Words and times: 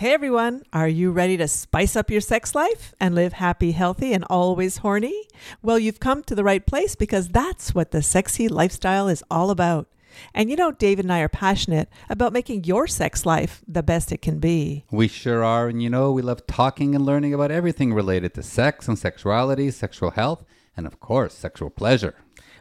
Hey 0.00 0.14
everyone, 0.14 0.62
are 0.72 0.88
you 0.88 1.10
ready 1.10 1.36
to 1.36 1.46
spice 1.46 1.94
up 1.94 2.10
your 2.10 2.22
sex 2.22 2.54
life 2.54 2.94
and 2.98 3.14
live 3.14 3.34
happy, 3.34 3.72
healthy, 3.72 4.14
and 4.14 4.24
always 4.30 4.78
horny? 4.78 5.28
Well, 5.60 5.78
you've 5.78 6.00
come 6.00 6.22
to 6.22 6.34
the 6.34 6.42
right 6.42 6.64
place 6.64 6.94
because 6.94 7.28
that's 7.28 7.74
what 7.74 7.90
the 7.90 8.00
sexy 8.00 8.48
lifestyle 8.48 9.08
is 9.08 9.22
all 9.30 9.50
about. 9.50 9.88
And 10.32 10.48
you 10.48 10.56
know, 10.56 10.72
David 10.72 11.04
and 11.04 11.12
I 11.12 11.20
are 11.20 11.28
passionate 11.28 11.90
about 12.08 12.32
making 12.32 12.64
your 12.64 12.86
sex 12.86 13.26
life 13.26 13.62
the 13.68 13.82
best 13.82 14.10
it 14.10 14.22
can 14.22 14.38
be. 14.38 14.86
We 14.90 15.06
sure 15.06 15.44
are. 15.44 15.68
And 15.68 15.82
you 15.82 15.90
know, 15.90 16.12
we 16.12 16.22
love 16.22 16.46
talking 16.46 16.94
and 16.94 17.04
learning 17.04 17.34
about 17.34 17.50
everything 17.50 17.92
related 17.92 18.32
to 18.36 18.42
sex 18.42 18.88
and 18.88 18.98
sexuality, 18.98 19.70
sexual 19.70 20.12
health, 20.12 20.46
and 20.78 20.86
of 20.86 20.98
course, 20.98 21.34
sexual 21.34 21.68
pleasure. 21.68 22.14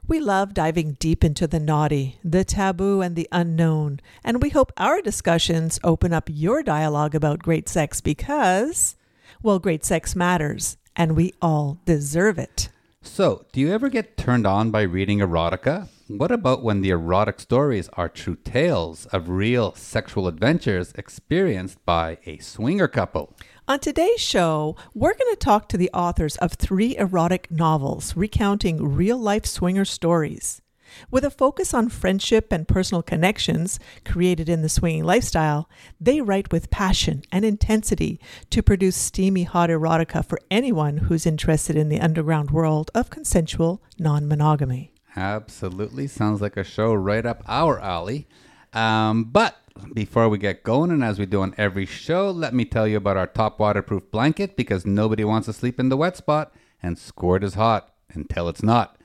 We 0.09 0.19
love 0.19 0.55
diving 0.55 0.93
deep 0.93 1.23
into 1.23 1.45
the 1.45 1.59
naughty, 1.59 2.17
the 2.23 2.43
taboo, 2.43 2.99
and 2.99 3.15
the 3.15 3.29
unknown. 3.31 3.99
And 4.23 4.41
we 4.41 4.49
hope 4.49 4.71
our 4.75 5.03
discussions 5.03 5.79
open 5.83 6.13
up 6.13 6.29
your 6.31 6.63
dialogue 6.63 7.13
about 7.13 7.43
great 7.43 7.69
sex 7.69 8.01
because, 8.01 8.95
well, 9.43 9.59
great 9.59 9.85
sex 9.85 10.15
matters, 10.15 10.77
and 10.95 11.15
we 11.15 11.35
all 11.43 11.77
deserve 11.85 12.39
it. 12.39 12.69
So, 13.03 13.45
do 13.51 13.61
you 13.61 13.71
ever 13.71 13.87
get 13.87 14.17
turned 14.17 14.47
on 14.47 14.71
by 14.71 14.81
reading 14.81 15.19
erotica? 15.19 15.89
What 16.07 16.31
about 16.31 16.63
when 16.63 16.81
the 16.81 16.89
erotic 16.89 17.39
stories 17.39 17.87
are 17.93 18.09
true 18.09 18.35
tales 18.43 19.05
of 19.13 19.29
real 19.29 19.75
sexual 19.75 20.27
adventures 20.27 20.91
experienced 20.95 21.85
by 21.85 22.17
a 22.25 22.39
swinger 22.39 22.87
couple? 22.87 23.35
On 23.69 23.77
today's 23.77 24.19
show, 24.19 24.75
we're 24.95 25.13
going 25.13 25.31
to 25.31 25.35
talk 25.39 25.69
to 25.69 25.77
the 25.77 25.91
authors 25.93 26.37
of 26.37 26.53
three 26.53 26.97
erotic 26.97 27.51
novels 27.51 28.17
recounting 28.17 28.95
real 28.95 29.15
life 29.15 29.45
swinger 29.45 29.85
stories. 29.85 30.63
With 31.11 31.23
a 31.23 31.29
focus 31.29 31.71
on 31.71 31.89
friendship 31.89 32.51
and 32.51 32.67
personal 32.67 33.03
connections 33.03 33.79
created 34.05 34.49
in 34.49 34.63
the 34.63 34.69
swinging 34.69 35.03
lifestyle, 35.03 35.69
they 36.01 36.19
write 36.19 36.51
with 36.51 36.71
passion 36.71 37.21
and 37.31 37.45
intensity 37.45 38.19
to 38.49 38.63
produce 38.63 38.95
steamy 38.95 39.43
hot 39.43 39.69
erotica 39.69 40.25
for 40.25 40.39
anyone 40.49 40.97
who's 40.97 41.27
interested 41.27 41.75
in 41.75 41.89
the 41.89 42.01
underground 42.01 42.49
world 42.49 42.89
of 42.95 43.11
consensual 43.11 43.83
non 43.99 44.27
monogamy. 44.27 44.95
Absolutely. 45.15 46.07
Sounds 46.07 46.41
like 46.41 46.57
a 46.57 46.63
show 46.63 46.91
right 46.91 47.23
up 47.23 47.43
our 47.47 47.79
alley. 47.79 48.27
Um, 48.73 49.25
but 49.25 49.57
before 49.93 50.29
we 50.29 50.37
get 50.37 50.63
going, 50.63 50.91
and 50.91 51.03
as 51.03 51.19
we 51.19 51.25
do 51.25 51.41
on 51.41 51.55
every 51.57 51.85
show, 51.85 52.29
let 52.29 52.53
me 52.53 52.65
tell 52.65 52.87
you 52.87 52.97
about 52.97 53.17
our 53.17 53.27
top 53.27 53.59
waterproof 53.59 54.09
blanket 54.11 54.55
because 54.55 54.85
nobody 54.85 55.23
wants 55.23 55.45
to 55.45 55.53
sleep 55.53 55.79
in 55.79 55.89
the 55.89 55.97
wet 55.97 56.17
spot, 56.17 56.53
and 56.81 56.97
squirt 56.97 57.43
is 57.43 57.55
hot 57.55 57.93
until 58.13 58.49
it's 58.49 58.63
not. 58.63 58.97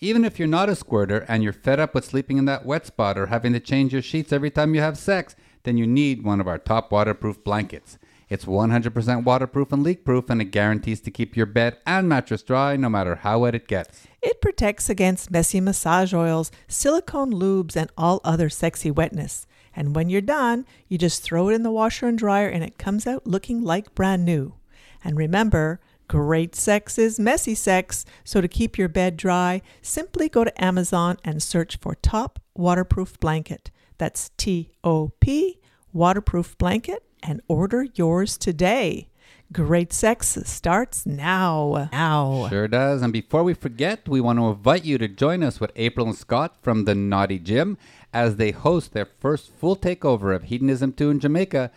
Even 0.00 0.24
if 0.24 0.38
you're 0.38 0.48
not 0.48 0.68
a 0.68 0.74
squirter 0.74 1.24
and 1.28 1.42
you're 1.42 1.52
fed 1.52 1.78
up 1.78 1.94
with 1.94 2.04
sleeping 2.04 2.36
in 2.36 2.44
that 2.46 2.66
wet 2.66 2.86
spot 2.86 3.16
or 3.16 3.26
having 3.26 3.52
to 3.52 3.60
change 3.60 3.92
your 3.92 4.02
sheets 4.02 4.32
every 4.32 4.50
time 4.50 4.74
you 4.74 4.80
have 4.80 4.98
sex, 4.98 5.36
then 5.62 5.76
you 5.76 5.86
need 5.86 6.24
one 6.24 6.40
of 6.40 6.48
our 6.48 6.58
top 6.58 6.90
waterproof 6.90 7.44
blankets. 7.44 7.98
It's 8.28 8.46
100% 8.46 9.24
waterproof 9.24 9.72
and 9.72 9.82
leak 9.82 10.04
proof, 10.04 10.30
and 10.30 10.40
it 10.40 10.46
guarantees 10.46 11.00
to 11.02 11.10
keep 11.10 11.36
your 11.36 11.46
bed 11.46 11.76
and 11.86 12.08
mattress 12.08 12.42
dry 12.42 12.76
no 12.76 12.88
matter 12.88 13.16
how 13.16 13.40
wet 13.40 13.54
it 13.54 13.68
gets. 13.68 14.06
It 14.22 14.40
protects 14.40 14.88
against 14.88 15.30
messy 15.30 15.60
massage 15.60 16.14
oils, 16.14 16.50
silicone 16.66 17.32
lubes, 17.32 17.76
and 17.76 17.90
all 17.96 18.20
other 18.24 18.48
sexy 18.48 18.90
wetness. 18.90 19.46
And 19.74 19.94
when 19.94 20.08
you're 20.08 20.20
done, 20.20 20.66
you 20.88 20.98
just 20.98 21.22
throw 21.22 21.48
it 21.48 21.54
in 21.54 21.62
the 21.62 21.70
washer 21.70 22.06
and 22.06 22.18
dryer 22.18 22.48
and 22.48 22.62
it 22.62 22.78
comes 22.78 23.06
out 23.06 23.26
looking 23.26 23.62
like 23.62 23.94
brand 23.94 24.24
new. 24.24 24.54
And 25.04 25.16
remember, 25.16 25.80
great 26.08 26.54
sex 26.54 26.98
is 26.98 27.18
messy 27.18 27.54
sex. 27.54 28.04
So 28.24 28.40
to 28.40 28.48
keep 28.48 28.76
your 28.76 28.88
bed 28.88 29.16
dry, 29.16 29.62
simply 29.80 30.28
go 30.28 30.44
to 30.44 30.64
Amazon 30.64 31.16
and 31.24 31.42
search 31.42 31.78
for 31.78 31.94
Top 31.94 32.38
Waterproof 32.54 33.18
Blanket. 33.18 33.70
That's 33.98 34.30
T 34.36 34.70
O 34.84 35.12
P, 35.20 35.58
waterproof 35.92 36.58
blanket, 36.58 37.04
and 37.22 37.40
order 37.48 37.86
yours 37.94 38.36
today. 38.36 39.08
Great 39.52 39.92
sex 39.92 40.38
starts 40.44 41.04
now. 41.04 41.88
Now. 41.92 42.48
Sure 42.48 42.66
does. 42.66 43.02
And 43.02 43.12
before 43.12 43.44
we 43.44 43.52
forget, 43.52 44.08
we 44.08 44.20
want 44.20 44.38
to 44.38 44.46
invite 44.46 44.84
you 44.84 44.96
to 44.96 45.08
join 45.08 45.42
us 45.42 45.60
with 45.60 45.70
April 45.76 46.06
and 46.06 46.16
Scott 46.16 46.56
from 46.62 46.84
the 46.84 46.94
Naughty 46.94 47.38
Gym 47.38 47.76
as 48.12 48.36
they 48.36 48.50
host 48.50 48.92
their 48.92 49.06
first 49.06 49.50
full 49.50 49.76
takeover 49.76 50.34
of 50.34 50.44
Hedonism 50.44 50.92
2 50.92 51.10
in 51.10 51.20
Jamaica 51.20 51.70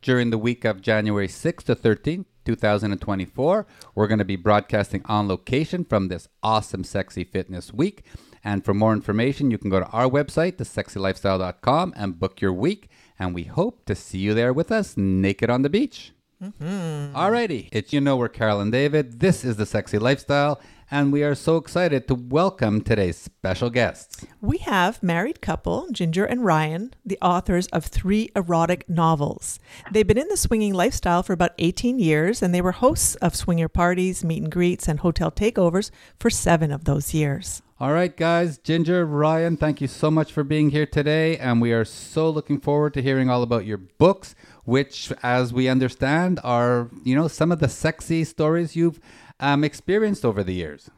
during 0.00 0.30
the 0.30 0.38
week 0.38 0.64
of 0.64 0.80
January 0.80 1.28
6th 1.28 1.64
to 1.64 1.76
13th. 1.76 2.26
2024. 2.44 3.66
We're 3.94 4.06
going 4.06 4.18
to 4.18 4.24
be 4.24 4.36
broadcasting 4.36 5.02
on 5.06 5.28
location 5.28 5.84
from 5.84 6.08
this 6.08 6.28
awesome 6.42 6.84
Sexy 6.84 7.24
Fitness 7.24 7.72
Week. 7.72 8.04
And 8.44 8.64
for 8.64 8.74
more 8.74 8.92
information, 8.92 9.50
you 9.50 9.58
can 9.58 9.70
go 9.70 9.80
to 9.80 9.86
our 9.86 10.08
website, 10.08 10.56
thesexylifestyle.com, 10.56 11.94
and 11.96 12.18
book 12.18 12.40
your 12.40 12.52
week. 12.52 12.88
And 13.18 13.34
we 13.34 13.44
hope 13.44 13.84
to 13.86 13.94
see 13.94 14.18
you 14.18 14.34
there 14.34 14.52
with 14.52 14.72
us 14.72 14.96
naked 14.96 15.48
on 15.48 15.62
the 15.62 15.70
beach. 15.70 16.12
Mm-hmm. 16.42 17.16
Alrighty, 17.16 17.68
it's 17.70 17.92
you 17.92 18.00
know 18.00 18.16
we're 18.16 18.28
Carol 18.28 18.60
and 18.60 18.72
David. 18.72 19.20
This 19.20 19.44
is 19.44 19.56
the 19.56 19.66
Sexy 19.66 19.96
Lifestyle, 19.96 20.60
and 20.92 21.10
we 21.10 21.24
are 21.24 21.34
so 21.34 21.56
excited 21.56 22.06
to 22.06 22.14
welcome 22.14 22.82
today's 22.82 23.16
special 23.16 23.70
guests. 23.70 24.26
We 24.42 24.58
have 24.58 25.02
married 25.02 25.40
couple 25.40 25.88
Ginger 25.90 26.26
and 26.26 26.44
Ryan, 26.44 26.92
the 27.02 27.18
authors 27.22 27.66
of 27.68 27.86
three 27.86 28.28
erotic 28.36 28.86
novels. 28.90 29.58
They've 29.90 30.06
been 30.06 30.18
in 30.18 30.28
the 30.28 30.36
swinging 30.36 30.74
lifestyle 30.74 31.22
for 31.22 31.32
about 31.32 31.52
18 31.58 31.98
years, 31.98 32.42
and 32.42 32.54
they 32.54 32.60
were 32.60 32.72
hosts 32.72 33.14
of 33.16 33.34
swinger 33.34 33.68
parties, 33.68 34.22
meet 34.22 34.42
and 34.42 34.52
greets, 34.52 34.86
and 34.86 35.00
hotel 35.00 35.30
takeovers 35.30 35.90
for 36.20 36.28
seven 36.28 36.70
of 36.70 36.84
those 36.84 37.14
years. 37.14 37.62
All 37.80 37.92
right, 37.92 38.14
guys, 38.14 38.58
Ginger, 38.58 39.06
Ryan, 39.06 39.56
thank 39.56 39.80
you 39.80 39.88
so 39.88 40.10
much 40.10 40.30
for 40.30 40.44
being 40.44 40.70
here 40.70 40.86
today. 40.86 41.38
And 41.38 41.60
we 41.60 41.72
are 41.72 41.86
so 41.86 42.28
looking 42.30 42.60
forward 42.60 42.94
to 42.94 43.02
hearing 43.02 43.30
all 43.30 43.42
about 43.42 43.64
your 43.64 43.78
books, 43.78 44.36
which, 44.64 45.10
as 45.22 45.52
we 45.52 45.68
understand, 45.68 46.38
are, 46.44 46.90
you 47.02 47.16
know, 47.16 47.26
some 47.26 47.50
of 47.50 47.58
the 47.58 47.68
sexy 47.68 48.22
stories 48.24 48.76
you've 48.76 49.00
um, 49.42 49.64
experienced 49.64 50.24
over 50.24 50.42
the 50.42 50.54
years. 50.54 50.88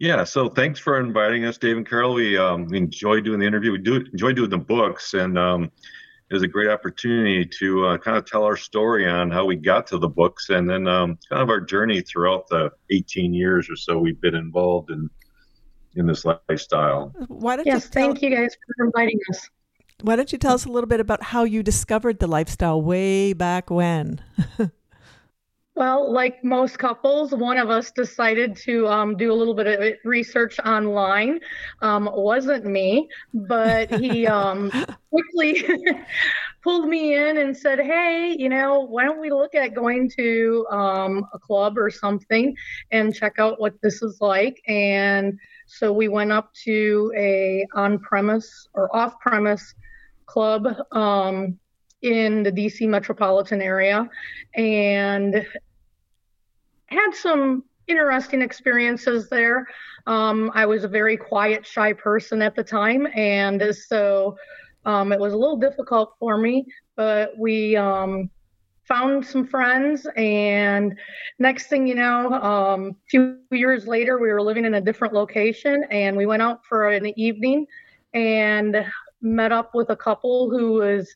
Yeah, 0.00 0.24
so 0.24 0.48
thanks 0.48 0.80
for 0.80 0.98
inviting 0.98 1.44
us, 1.44 1.58
Dave 1.58 1.76
and 1.76 1.86
Carol. 1.86 2.14
We, 2.14 2.36
um, 2.38 2.66
we 2.66 2.78
enjoy 2.78 3.20
doing 3.20 3.38
the 3.38 3.46
interview. 3.46 3.72
We 3.72 3.78
do 3.78 3.96
enjoy 3.96 4.32
doing 4.32 4.48
the 4.48 4.58
books, 4.58 5.12
and 5.12 5.38
um, 5.38 5.64
it 6.30 6.34
was 6.34 6.42
a 6.42 6.48
great 6.48 6.70
opportunity 6.70 7.44
to 7.58 7.86
uh, 7.86 7.98
kind 7.98 8.16
of 8.16 8.24
tell 8.24 8.44
our 8.44 8.56
story 8.56 9.06
on 9.06 9.30
how 9.30 9.44
we 9.44 9.56
got 9.56 9.86
to 9.88 9.98
the 9.98 10.08
books, 10.08 10.48
and 10.48 10.68
then 10.68 10.88
um, 10.88 11.18
kind 11.28 11.42
of 11.42 11.50
our 11.50 11.60
journey 11.60 12.00
throughout 12.00 12.48
the 12.48 12.70
18 12.90 13.34
years 13.34 13.68
or 13.68 13.76
so 13.76 13.98
we've 13.98 14.20
been 14.20 14.34
involved 14.34 14.90
in 14.90 15.08
in 15.96 16.06
this 16.06 16.24
lifestyle. 16.24 17.12
Why 17.28 17.56
don't 17.56 17.66
yes, 17.66 17.84
you 17.84 17.90
tell, 17.90 18.06
thank 18.06 18.22
you 18.22 18.30
guys 18.30 18.56
for 18.78 18.86
inviting 18.86 19.18
us. 19.30 19.50
Why 20.02 20.16
don't 20.16 20.32
you 20.32 20.38
tell 20.38 20.54
us 20.54 20.64
a 20.64 20.70
little 20.70 20.88
bit 20.88 21.00
about 21.00 21.22
how 21.22 21.44
you 21.44 21.62
discovered 21.62 22.20
the 22.20 22.26
lifestyle 22.26 22.80
way 22.80 23.32
back 23.34 23.70
when? 23.70 24.22
well, 25.80 26.12
like 26.12 26.44
most 26.44 26.78
couples, 26.78 27.32
one 27.32 27.56
of 27.56 27.70
us 27.70 27.90
decided 27.90 28.54
to 28.54 28.86
um, 28.86 29.16
do 29.16 29.32
a 29.32 29.34
little 29.34 29.54
bit 29.54 29.66
of 29.66 29.94
research 30.04 30.60
online. 30.60 31.40
Um, 31.80 32.10
wasn't 32.12 32.66
me, 32.66 33.08
but 33.32 33.90
he 33.98 34.26
um, 34.26 34.70
quickly 35.10 35.64
pulled 36.62 36.86
me 36.86 37.14
in 37.14 37.38
and 37.38 37.56
said, 37.56 37.80
"Hey, 37.80 38.36
you 38.38 38.50
know, 38.50 38.80
why 38.80 39.04
don't 39.04 39.22
we 39.22 39.30
look 39.30 39.54
at 39.54 39.74
going 39.74 40.10
to 40.18 40.66
um, 40.70 41.24
a 41.32 41.38
club 41.38 41.78
or 41.78 41.88
something 41.88 42.54
and 42.90 43.14
check 43.14 43.38
out 43.38 43.58
what 43.58 43.72
this 43.80 44.02
is 44.02 44.18
like?" 44.20 44.60
And 44.68 45.38
so 45.66 45.94
we 45.94 46.08
went 46.08 46.30
up 46.30 46.52
to 46.64 47.10
a 47.16 47.66
on-premise 47.74 48.68
or 48.74 48.94
off-premise 48.94 49.74
club 50.26 50.66
um, 50.92 51.58
in 52.02 52.42
the 52.42 52.52
DC 52.52 52.86
metropolitan 52.86 53.62
area, 53.62 54.06
and 54.54 55.46
had 56.90 57.12
some 57.12 57.64
interesting 57.86 58.42
experiences 58.42 59.28
there. 59.28 59.66
Um, 60.06 60.50
I 60.54 60.66
was 60.66 60.84
a 60.84 60.88
very 60.88 61.16
quiet, 61.16 61.66
shy 61.66 61.92
person 61.92 62.42
at 62.42 62.54
the 62.54 62.64
time, 62.64 63.06
and 63.14 63.74
so 63.74 64.36
um, 64.84 65.12
it 65.12 65.20
was 65.20 65.32
a 65.32 65.36
little 65.36 65.58
difficult 65.58 66.14
for 66.18 66.38
me. 66.38 66.66
But 66.96 67.36
we 67.38 67.76
um, 67.76 68.30
found 68.90 69.24
some 69.24 69.46
friends 69.46 70.04
and 70.16 70.98
next 71.38 71.68
thing 71.68 71.86
you 71.86 71.94
know 71.94 72.32
um, 72.32 72.88
a 72.90 73.08
few 73.08 73.38
years 73.52 73.86
later 73.86 74.18
we 74.18 74.32
were 74.32 74.42
living 74.42 74.64
in 74.64 74.74
a 74.74 74.80
different 74.80 75.14
location 75.14 75.84
and 75.92 76.16
we 76.16 76.26
went 76.26 76.42
out 76.42 76.64
for 76.64 76.88
an 76.88 77.06
evening 77.16 77.64
and 78.14 78.84
met 79.22 79.52
up 79.52 79.76
with 79.76 79.90
a 79.90 79.96
couple 79.96 80.50
who 80.50 80.72
was 80.72 81.14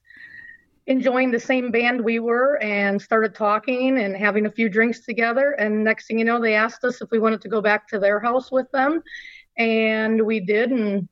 enjoying 0.87 1.31
the 1.31 1.41
same 1.41 1.71
band 1.71 2.05
we 2.05 2.19
were 2.19 2.57
and 2.63 3.01
started 3.01 3.35
talking 3.35 3.99
and 3.99 4.17
having 4.17 4.47
a 4.47 4.51
few 4.51 4.69
drinks 4.69 5.01
together 5.01 5.53
and 5.53 5.83
next 5.83 6.07
thing 6.07 6.19
you 6.19 6.25
know 6.25 6.41
they 6.41 6.55
asked 6.55 6.85
us 6.85 7.01
if 7.01 7.11
we 7.11 7.19
wanted 7.19 7.41
to 7.41 7.49
go 7.49 7.63
back 7.63 7.89
to 7.89 7.99
their 7.99 8.21
house 8.21 8.53
with 8.53 8.71
them 8.73 9.03
and 9.57 10.21
we 10.25 10.41
did 10.41 10.71
and 10.71 11.09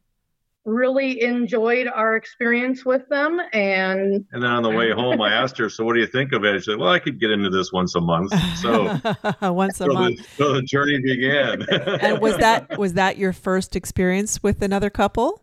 really 0.65 1.23
enjoyed 1.23 1.89
our 1.89 2.17
experience 2.17 2.85
with 2.85 3.09
them. 3.09 3.41
And 3.53 4.25
and 4.33 4.43
then 4.43 4.51
on 4.51 4.63
the 4.63 4.71
way 4.71 4.93
home, 4.93 5.21
I 5.21 5.33
asked 5.33 5.59
her, 5.59 5.69
"So 5.69 5.85
what 5.85 5.95
do 5.95 6.01
you 6.01 6.07
think 6.07 6.33
of 6.33 6.45
it?" 6.45 6.59
She 6.61 6.71
said, 6.71 6.79
"Well, 6.79 6.91
I 6.91 6.99
could 6.99 7.19
get 7.21 7.31
into 7.31 7.51
this 7.51 7.73
once 7.73 7.95
a 7.95 8.01
month." 8.01 8.33
So 8.59 9.01
once 9.53 9.81
a 9.81 9.85
so 9.85 9.93
month. 9.93 10.19
The, 10.19 10.45
so 10.45 10.53
the 10.55 10.63
journey 10.63 11.01
began. 11.01 11.63
and 12.01 12.21
was 12.21 12.37
that 12.39 12.79
was 12.79 12.95
that 12.95 13.19
your 13.19 13.33
first 13.33 13.77
experience 13.77 14.43
with 14.43 14.63
another 14.63 14.91
couple? 14.91 15.42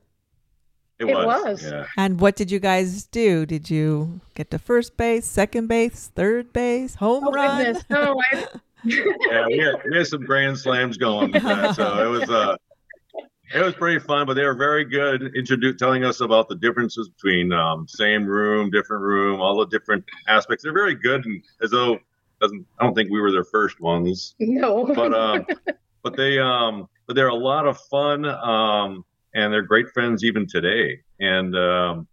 It 1.00 1.10
It 1.10 1.16
was. 1.16 1.26
was. 1.26 1.64
Yeah. 1.64 1.86
And 1.98 2.20
what 2.20 2.36
did 2.36 2.52
you 2.52 2.60
guys 2.60 3.06
do? 3.06 3.46
Did 3.46 3.70
you 3.70 4.20
get 4.36 4.52
to 4.52 4.60
first 4.60 4.98
base, 4.98 5.26
second 5.26 5.68
base, 5.68 6.12
third 6.14 6.52
base, 6.54 6.96
home 6.96 7.24
oh 7.28 7.32
run? 7.32 7.64
goodness, 7.64 7.84
no, 7.90 8.22
I, 8.32 8.46
yeah, 8.84 9.46
we 9.48 9.58
had, 9.58 9.76
we 9.90 9.98
had 9.98 10.08
some 10.08 10.26
grand 10.26 10.58
slams 10.58 10.98
going. 10.98 11.32
with 11.32 11.44
that, 11.44 11.76
so 11.76 12.06
it 12.06 12.10
was 12.20 12.30
uh, 12.30 12.56
it 13.54 13.62
was 13.64 13.74
pretty 13.74 14.00
fun. 14.00 14.26
But 14.28 14.36
they 14.36 14.44
were 14.46 14.54
very 14.56 14.86
good, 14.86 15.22
introdu- 15.36 15.78
telling 15.78 16.04
us 16.06 16.22
about 16.22 16.48
the 16.50 16.56
differences 16.56 17.10
between 17.10 17.52
um, 17.52 17.88
same 17.88 18.26
room, 18.26 18.70
different 18.70 19.04
room, 19.04 19.40
all 19.42 19.58
the 19.60 19.66
different 19.68 20.06
aspects. 20.28 20.64
They're 20.64 20.74
very 20.74 20.96
good, 20.96 21.26
and 21.26 21.44
as 21.62 21.72
though 21.72 22.00
doesn't 22.42 22.66
I 22.80 22.84
don't 22.86 22.94
think 22.96 23.10
we 23.12 23.20
were 23.20 23.32
their 23.32 23.44
first 23.44 23.80
ones, 23.82 24.36
no. 24.40 24.86
but 24.96 25.14
um, 25.14 25.46
but 26.04 26.16
they 26.16 26.40
um, 26.40 26.88
but 27.06 27.16
they're 27.16 27.28
a 27.30 27.36
lot 27.36 27.68
of 27.68 27.78
fun. 27.90 28.24
Um, 28.26 29.04
and 29.34 29.54
they're 29.54 29.62
great 29.62 29.90
friends 29.90 30.24
even 30.24 30.48
today. 30.48 31.00
And 31.20 31.56
um, 31.56 32.08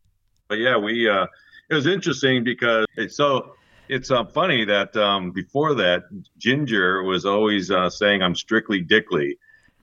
but 0.48 0.58
yeah, 0.58 0.76
we 0.76 1.08
uh, 1.08 1.26
it 1.70 1.74
was 1.74 1.86
interesting 1.86 2.44
because 2.44 2.86
so 3.08 3.54
it's 3.88 4.10
uh, 4.10 4.24
funny 4.24 4.64
that 4.64 4.96
um, 4.96 5.32
before 5.32 5.74
that 5.74 6.04
Ginger 6.38 7.02
was 7.02 7.24
always 7.24 7.70
uh, 7.70 7.90
saying 7.90 8.22
I'm 8.22 8.34
strictly 8.34 8.80
Dickly, 8.80 9.38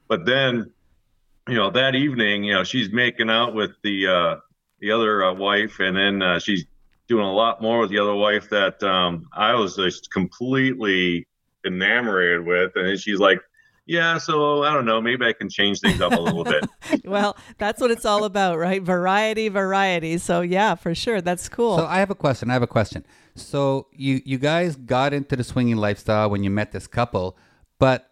but 0.08 0.26
then 0.26 0.72
you 1.48 1.56
know 1.56 1.70
that 1.72 1.96
evening 1.96 2.44
you 2.44 2.54
know 2.54 2.64
she's 2.64 2.92
making 2.92 3.30
out 3.30 3.54
with 3.54 3.72
the 3.84 4.08
uh, 4.08 4.36
the 4.80 4.92
other 4.92 5.24
uh, 5.24 5.34
wife, 5.34 5.80
and 5.80 5.96
then 5.96 6.22
uh, 6.22 6.40
she's 6.40 6.66
doing 7.08 7.26
a 7.26 7.34
lot 7.34 7.62
more 7.62 7.80
with 7.80 7.90
the 7.90 8.00
other 8.00 8.16
wife 8.16 8.50
that 8.50 8.82
um, 8.84 9.28
I 9.34 9.56
was 9.56 9.76
just 9.76 10.12
completely 10.12 11.28
enamored 11.66 12.46
with, 12.46 12.72
and 12.76 13.00
she's 13.00 13.20
like. 13.20 13.40
Yeah, 13.86 14.18
so 14.18 14.64
I 14.64 14.74
don't 14.74 14.86
know. 14.86 15.02
Maybe 15.02 15.26
I 15.26 15.34
can 15.34 15.50
change 15.50 15.82
things 15.82 16.00
up 16.00 16.14
a 16.14 16.20
little 16.20 16.46
bit. 16.46 16.66
well, 17.06 17.36
that's 17.58 17.82
what 17.82 17.92
it's 17.92 18.06
all 18.06 18.24
about, 18.24 18.58
right? 18.58 18.82
Variety, 18.82 19.50
variety. 19.50 20.18
So 20.18 20.40
yeah, 20.42 20.76
for 20.76 20.96
sure, 20.96 21.20
that's 21.20 21.50
cool. 21.50 21.78
So 21.78 21.86
I 21.86 22.00
have 22.00 22.10
a 22.10 22.16
question. 22.16 22.50
I 22.50 22.54
have 22.54 22.64
a 22.64 22.68
question. 22.68 23.06
So 23.36 23.88
you 23.92 24.22
you 24.24 24.38
guys 24.38 24.78
got 24.78 25.14
into 25.14 25.36
the 25.36 25.44
swinging 25.44 25.78
lifestyle 25.78 26.30
when 26.30 26.44
you 26.44 26.50
met 26.50 26.72
this 26.72 26.88
couple, 26.88 27.38
but 27.78 28.10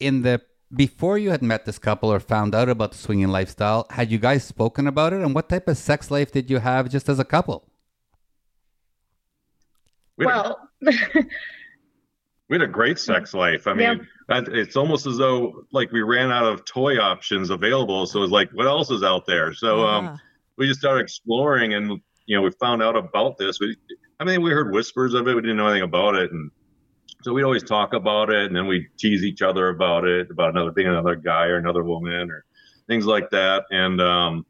in 0.00 0.20
the 0.20 0.42
before 0.74 1.16
you 1.16 1.30
had 1.30 1.42
met 1.42 1.64
this 1.64 1.78
couple 1.78 2.12
or 2.12 2.20
found 2.20 2.54
out 2.54 2.68
about 2.68 2.92
the 2.92 2.98
swinging 2.98 3.28
lifestyle, 3.28 3.86
had 3.90 4.10
you 4.10 4.18
guys 4.18 4.44
spoken 4.44 4.86
about 4.86 5.12
it? 5.12 5.22
And 5.22 5.34
what 5.34 5.48
type 5.48 5.68
of 5.68 5.78
sex 5.78 6.10
life 6.10 6.32
did 6.32 6.50
you 6.50 6.58
have 6.58 6.90
just 6.90 7.08
as 7.08 7.18
a 7.18 7.24
couple? 7.24 7.64
We 10.18 10.26
well, 10.26 10.68
we 12.48 12.54
had 12.54 12.62
a 12.62 12.72
great 12.72 12.98
sex 12.98 13.34
life. 13.34 13.66
I 13.66 13.74
mean, 13.74 14.06
that, 14.28 14.48
it's 14.48 14.76
almost 14.76 15.06
as 15.06 15.16
though 15.16 15.64
like 15.72 15.90
we 15.90 16.02
ran 16.02 16.30
out 16.30 16.44
of 16.44 16.64
toy 16.64 16.98
options 16.98 17.50
available. 17.50 18.06
So 18.06 18.22
it's 18.22 18.32
like, 18.32 18.50
what 18.52 18.66
else 18.66 18.90
is 18.90 19.02
out 19.02 19.26
there? 19.26 19.52
So 19.54 19.84
um, 19.84 20.06
Ah. 20.06 20.18
we 20.56 20.66
just 20.66 20.80
started 20.80 21.00
exploring, 21.02 21.74
and 21.74 22.00
you 22.26 22.36
know, 22.36 22.42
we 22.42 22.50
found 22.60 22.82
out 22.82 22.96
about 22.96 23.36
this. 23.38 23.58
We, 23.60 23.76
I 24.20 24.24
mean, 24.24 24.42
we 24.42 24.50
heard 24.50 24.72
whispers 24.72 25.14
of 25.14 25.26
it. 25.28 25.34
We 25.34 25.42
didn't 25.42 25.56
know 25.56 25.66
anything 25.66 25.82
about 25.82 26.14
it, 26.14 26.30
and 26.30 26.50
so 27.22 27.32
we'd 27.32 27.42
always 27.44 27.64
talk 27.64 27.92
about 27.92 28.30
it, 28.30 28.46
and 28.46 28.54
then 28.54 28.66
we 28.66 28.86
tease 28.96 29.24
each 29.24 29.42
other 29.42 29.68
about 29.70 30.04
it, 30.04 30.30
about 30.30 30.50
another 30.50 30.70
being 30.70 30.88
another 30.88 31.16
guy 31.16 31.46
or 31.46 31.56
another 31.56 31.82
woman 31.82 32.30
or 32.30 32.44
things 32.86 33.06
like 33.06 33.28
that, 33.30 33.64
and 33.70 34.00
um, 34.00 34.46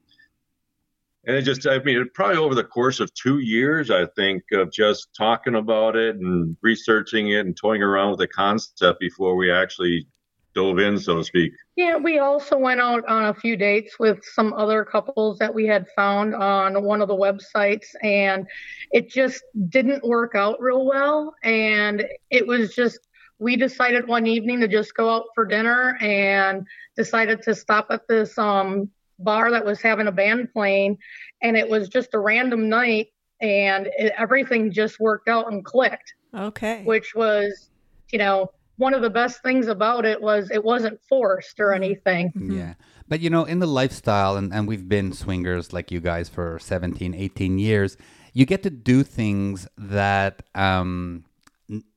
and 1.26 1.36
it 1.36 1.42
just, 1.42 1.66
I 1.66 1.80
mean, 1.80 2.08
probably 2.14 2.36
over 2.36 2.54
the 2.54 2.64
course 2.64 3.00
of 3.00 3.12
two 3.14 3.40
years, 3.40 3.90
I 3.90 4.06
think, 4.06 4.44
of 4.52 4.72
just 4.72 5.08
talking 5.16 5.56
about 5.56 5.96
it 5.96 6.16
and 6.16 6.56
researching 6.62 7.30
it 7.32 7.44
and 7.46 7.56
toying 7.56 7.82
around 7.82 8.10
with 8.10 8.20
the 8.20 8.28
concept 8.28 9.00
before 9.00 9.34
we 9.34 9.50
actually 9.50 10.06
dove 10.54 10.78
in, 10.78 10.98
so 10.98 11.16
to 11.16 11.24
speak. 11.24 11.52
Yeah, 11.76 11.96
we 11.96 12.18
also 12.20 12.56
went 12.56 12.80
out 12.80 13.04
on 13.06 13.26
a 13.26 13.34
few 13.34 13.56
dates 13.56 13.98
with 13.98 14.24
some 14.24 14.54
other 14.54 14.84
couples 14.84 15.38
that 15.38 15.52
we 15.52 15.66
had 15.66 15.86
found 15.94 16.34
on 16.34 16.82
one 16.82 17.02
of 17.02 17.08
the 17.08 17.16
websites, 17.16 17.88
and 18.02 18.46
it 18.92 19.10
just 19.10 19.42
didn't 19.68 20.06
work 20.06 20.34
out 20.34 20.60
real 20.60 20.86
well. 20.86 21.34
And 21.42 22.06
it 22.30 22.46
was 22.46 22.74
just, 22.74 23.00
we 23.38 23.56
decided 23.56 24.06
one 24.06 24.26
evening 24.26 24.60
to 24.60 24.68
just 24.68 24.94
go 24.94 25.10
out 25.10 25.26
for 25.34 25.44
dinner 25.44 25.98
and 26.00 26.66
decided 26.96 27.42
to 27.42 27.54
stop 27.54 27.88
at 27.90 28.08
this 28.08 28.38
um, 28.38 28.90
bar 29.18 29.50
that 29.50 29.64
was 29.64 29.80
having 29.80 30.06
a 30.06 30.12
band 30.12 30.52
playing. 30.52 30.98
And 31.42 31.56
it 31.56 31.68
was 31.68 31.88
just 31.88 32.14
a 32.14 32.18
random 32.18 32.68
night, 32.68 33.08
and 33.40 33.88
it, 33.98 34.12
everything 34.16 34.72
just 34.72 34.98
worked 34.98 35.28
out 35.28 35.50
and 35.52 35.64
clicked 35.64 36.14
Okay. 36.34 36.82
which 36.84 37.14
was, 37.14 37.70
you 38.12 38.18
know, 38.18 38.50
one 38.76 38.92
of 38.92 39.00
the 39.02 39.10
best 39.10 39.42
things 39.42 39.68
about 39.68 40.04
it 40.04 40.20
was 40.20 40.50
it 40.50 40.62
wasn't 40.62 41.00
forced 41.08 41.60
or 41.60 41.72
anything. 41.72 42.30
Yeah. 42.36 42.74
But 43.08 43.20
you 43.20 43.30
know, 43.30 43.44
in 43.44 43.58
the 43.58 43.66
lifestyle, 43.66 44.36
and, 44.36 44.52
and 44.52 44.66
we've 44.68 44.88
been 44.88 45.12
swingers 45.12 45.72
like 45.72 45.90
you 45.90 46.00
guys 46.00 46.28
for 46.28 46.58
17, 46.58 47.14
18 47.14 47.58
years, 47.58 47.96
you 48.32 48.44
get 48.44 48.62
to 48.64 48.70
do 48.70 49.02
things 49.02 49.66
that 49.78 50.42
um, 50.54 51.24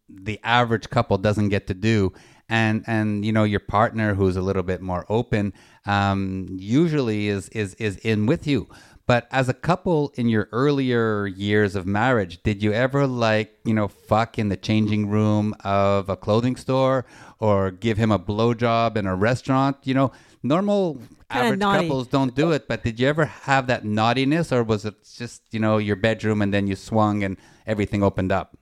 the 0.08 0.40
average 0.44 0.90
couple 0.90 1.18
doesn't 1.18 1.50
get 1.50 1.68
to 1.68 1.74
do. 1.74 2.14
And, 2.50 2.84
and 2.88 3.24
you 3.24 3.32
know 3.32 3.44
your 3.44 3.60
partner 3.60 4.16
who's 4.16 4.36
a 4.36 4.42
little 4.42 4.64
bit 4.64 4.82
more 4.82 5.06
open 5.08 5.54
um, 5.86 6.48
usually 6.50 7.28
is, 7.28 7.48
is 7.50 7.76
is 7.76 7.98
in 7.98 8.26
with 8.26 8.48
you 8.48 8.68
but 9.10 9.28
as 9.32 9.50
a 9.50 9.56
couple 9.56 10.14
in 10.18 10.30
your 10.30 10.50
earlier 10.52 11.26
years 11.26 11.76
of 11.76 11.88
marriage, 11.88 12.44
did 12.44 12.62
you 12.62 12.74
ever 12.74 13.08
like, 13.08 13.58
you 13.66 13.74
know, 13.74 13.88
fuck 13.88 14.38
in 14.38 14.50
the 14.50 14.56
changing 14.56 15.10
room 15.10 15.56
of 15.64 16.10
a 16.10 16.16
clothing 16.16 16.56
store 16.56 17.08
or 17.40 17.72
give 17.72 17.98
him 17.98 18.12
a 18.12 18.20
blowjob 18.20 18.98
in 18.98 19.08
a 19.08 19.16
restaurant? 19.16 19.78
You 19.84 19.96
know, 19.96 20.12
normal 20.44 21.02
average 21.32 21.60
couples 21.60 22.08
don't 22.08 22.36
do 22.36 22.52
it, 22.52 22.68
but 22.68 22.84
did 22.84 23.00
you 23.00 23.08
ever 23.08 23.26
have 23.26 23.66
that 23.66 23.84
naughtiness 23.84 24.52
or 24.52 24.64
was 24.64 24.86
it 24.86 24.94
just, 25.18 25.42
you 25.50 25.60
know, 25.60 25.80
your 25.80 25.96
bedroom 25.96 26.44
and 26.44 26.54
then 26.54 26.68
you 26.68 26.76
swung 26.76 27.24
and 27.24 27.38
everything 27.66 28.04
opened 28.04 28.32
up? 28.32 28.59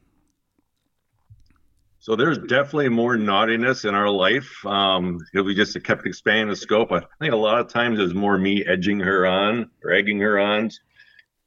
So 2.07 2.15
there's 2.15 2.37
definitely 2.37 2.87
more 2.87 3.17
naughtiness 3.17 3.83
in 3.83 3.93
our 3.93 4.09
life. 4.09 4.65
Um, 4.65 5.19
we 5.33 5.53
just 5.53 5.83
kept 5.83 6.05
expanding 6.07 6.47
the 6.47 6.55
scope. 6.55 6.89
I 6.93 7.01
think 7.19 7.33
a 7.33 7.35
lot 7.35 7.59
of 7.59 7.67
times 7.67 7.99
it's 7.99 8.13
more 8.13 8.37
me 8.37 8.63
edging 8.65 9.01
her 9.01 9.27
on, 9.27 9.69
or 9.83 9.91
egging 9.91 10.17
her 10.21 10.39
on. 10.39 10.69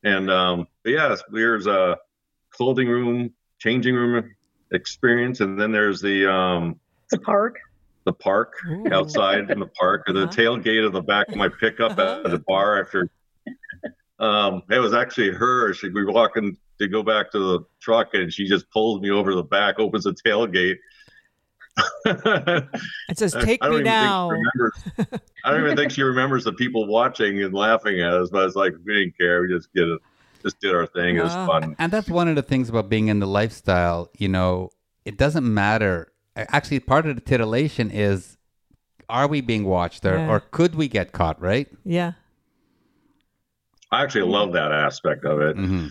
And 0.04 0.30
um, 0.30 0.66
but 0.84 0.90
yeah, 0.90 1.16
there's 1.32 1.66
a 1.66 1.96
clothing 2.50 2.88
room, 2.88 3.32
changing 3.58 3.94
room 3.94 4.34
experience, 4.70 5.40
and 5.40 5.58
then 5.58 5.72
there's 5.72 6.02
the 6.02 6.30
um, 6.30 6.78
The 7.10 7.20
park. 7.20 7.56
the 8.04 8.12
park 8.12 8.52
Ooh. 8.68 8.92
outside 8.92 9.50
in 9.50 9.60
the 9.60 9.70
park 9.80 10.02
or 10.08 10.12
the 10.12 10.24
Uh-huh. 10.24 10.32
tailgate 10.32 10.84
of 10.84 10.92
the 10.92 11.00
back 11.00 11.28
of 11.30 11.36
my 11.36 11.48
pickup 11.48 11.98
at 11.98 12.24
the 12.24 12.42
bar 12.46 12.78
after 12.82 13.08
um 14.18 14.62
it 14.68 14.78
was 14.78 14.92
actually 14.92 15.30
her 15.30 15.72
she 15.72 15.88
we 15.88 16.04
were 16.04 16.12
walking 16.12 16.54
to 16.80 16.88
go 16.88 17.02
back 17.02 17.30
to 17.32 17.38
the 17.38 17.60
truck 17.80 18.14
and 18.14 18.32
she 18.32 18.46
just 18.48 18.68
pulls 18.70 19.00
me 19.00 19.10
over 19.10 19.34
the 19.34 19.42
back 19.42 19.78
opens 19.78 20.04
the 20.04 20.12
tailgate 20.26 20.76
It 23.08 23.18
says, 23.18 23.32
"Take 23.42 23.62
I 23.62 23.68
don't 23.68 23.84
me 23.84 23.90
even 23.90 23.92
think 23.92 23.96
she 23.96 25.06
now." 25.12 25.20
I 25.44 25.50
don't 25.52 25.60
even 25.64 25.76
think 25.76 25.90
she 25.92 26.02
remembers 26.02 26.44
the 26.44 26.52
people 26.52 26.86
watching 26.86 27.42
and 27.42 27.54
laughing 27.54 28.00
at 28.00 28.12
us, 28.12 28.28
but 28.30 28.44
it's 28.46 28.56
like 28.56 28.74
we 28.84 28.94
didn't 28.94 29.16
care. 29.16 29.42
We 29.42 29.48
just 29.48 29.72
did 29.74 29.88
it, 29.88 30.00
just 30.42 30.60
did 30.60 30.74
our 30.74 30.86
thing. 30.86 31.16
It 31.16 31.22
was 31.22 31.32
Ah. 31.32 31.46
fun. 31.46 31.76
And 31.78 31.92
that's 31.92 32.08
one 32.08 32.28
of 32.28 32.34
the 32.36 32.42
things 32.42 32.68
about 32.68 32.88
being 32.88 33.08
in 33.08 33.20
the 33.20 33.26
lifestyle. 33.26 34.10
You 34.18 34.28
know, 34.28 34.70
it 35.04 35.16
doesn't 35.16 35.52
matter. 35.52 36.12
Actually, 36.36 36.80
part 36.80 37.06
of 37.06 37.14
the 37.14 37.20
titillation 37.22 37.90
is 37.90 38.36
are 39.08 39.26
we 39.26 39.40
being 39.40 39.64
watched 39.64 40.04
or, 40.06 40.16
Yeah. 40.16 40.28
or 40.28 40.40
could 40.40 40.74
we 40.74 40.86
get 40.88 41.12
caught, 41.12 41.40
right? 41.40 41.68
Yeah. 41.84 42.12
I 43.92 44.02
actually 44.02 44.22
love 44.30 44.52
that 44.52 44.70
aspect 44.72 45.24
of 45.24 45.40
it. 45.40 45.56
hmm 45.56 45.86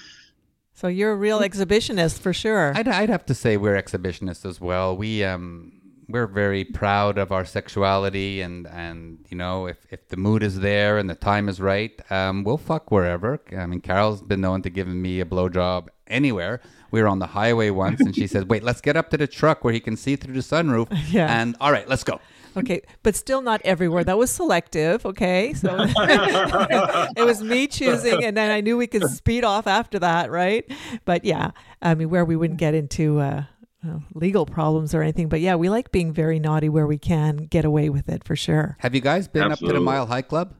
So 0.79 0.87
you're 0.87 1.11
a 1.11 1.15
real 1.17 1.41
exhibitionist 1.41 2.19
for 2.19 2.31
sure. 2.31 2.71
I'd, 2.73 2.87
I'd 2.87 3.09
have 3.09 3.25
to 3.25 3.33
say 3.33 3.57
we're 3.57 3.75
exhibitionists 3.75 4.45
as 4.45 4.61
well. 4.61 4.95
We 4.95 5.25
um 5.25 5.73
we're 6.07 6.25
very 6.25 6.63
proud 6.63 7.17
of 7.17 7.33
our 7.33 7.43
sexuality 7.43 8.39
and 8.39 8.65
and 8.65 9.25
you 9.27 9.35
know 9.35 9.67
if, 9.67 9.75
if 9.91 10.07
the 10.07 10.15
mood 10.15 10.41
is 10.41 10.61
there 10.61 10.97
and 10.97 11.09
the 11.09 11.15
time 11.15 11.49
is 11.49 11.59
right, 11.59 11.99
um 12.09 12.45
we'll 12.45 12.57
fuck 12.57 12.91
wherever. 12.91 13.41
I 13.51 13.65
mean, 13.65 13.81
Carol's 13.81 14.21
been 14.21 14.39
known 14.39 14.61
to 14.61 14.69
give 14.69 14.87
me 14.87 15.19
a 15.19 15.25
blowjob 15.25 15.89
anywhere. 16.07 16.61
We 16.91 17.01
were 17.01 17.09
on 17.09 17.19
the 17.19 17.27
highway 17.27 17.71
once 17.71 17.99
and 17.99 18.15
she 18.15 18.25
said, 18.25 18.49
"Wait, 18.49 18.63
let's 18.63 18.79
get 18.79 18.95
up 18.95 19.09
to 19.09 19.17
the 19.17 19.27
truck 19.27 19.65
where 19.65 19.73
he 19.73 19.81
can 19.81 19.97
see 19.97 20.15
through 20.15 20.35
the 20.35 20.47
sunroof." 20.53 20.87
Yeah. 21.11 21.27
And 21.41 21.57
all 21.59 21.73
right, 21.73 21.89
let's 21.89 22.05
go. 22.05 22.21
Okay, 22.57 22.81
but 23.03 23.15
still 23.15 23.41
not 23.41 23.61
everywhere. 23.63 24.03
That 24.03 24.17
was 24.17 24.31
selective. 24.31 25.05
Okay, 25.05 25.53
so 25.53 25.77
it 25.79 27.25
was 27.25 27.41
me 27.41 27.67
choosing, 27.67 28.23
and 28.23 28.35
then 28.35 28.51
I 28.51 28.61
knew 28.61 28.77
we 28.77 28.87
could 28.87 29.09
speed 29.09 29.43
off 29.43 29.67
after 29.67 29.99
that, 29.99 30.31
right? 30.31 30.69
But 31.05 31.25
yeah, 31.25 31.51
I 31.81 31.95
mean, 31.95 32.09
where 32.09 32.25
we 32.25 32.35
wouldn't 32.35 32.59
get 32.59 32.73
into 32.73 33.19
uh, 33.19 33.43
uh, 33.87 33.99
legal 34.13 34.45
problems 34.45 34.93
or 34.93 35.01
anything. 35.01 35.29
But 35.29 35.41
yeah, 35.41 35.55
we 35.55 35.69
like 35.69 35.91
being 35.91 36.11
very 36.11 36.39
naughty 36.39 36.69
where 36.69 36.87
we 36.87 36.97
can 36.97 37.37
get 37.37 37.65
away 37.65 37.89
with 37.89 38.09
it 38.09 38.23
for 38.23 38.35
sure. 38.35 38.77
Have 38.79 38.95
you 38.95 39.01
guys 39.01 39.27
been 39.27 39.51
up 39.51 39.59
to 39.59 39.67
the 39.67 39.79
Mile 39.79 40.05
High 40.05 40.21
Club? 40.21 40.53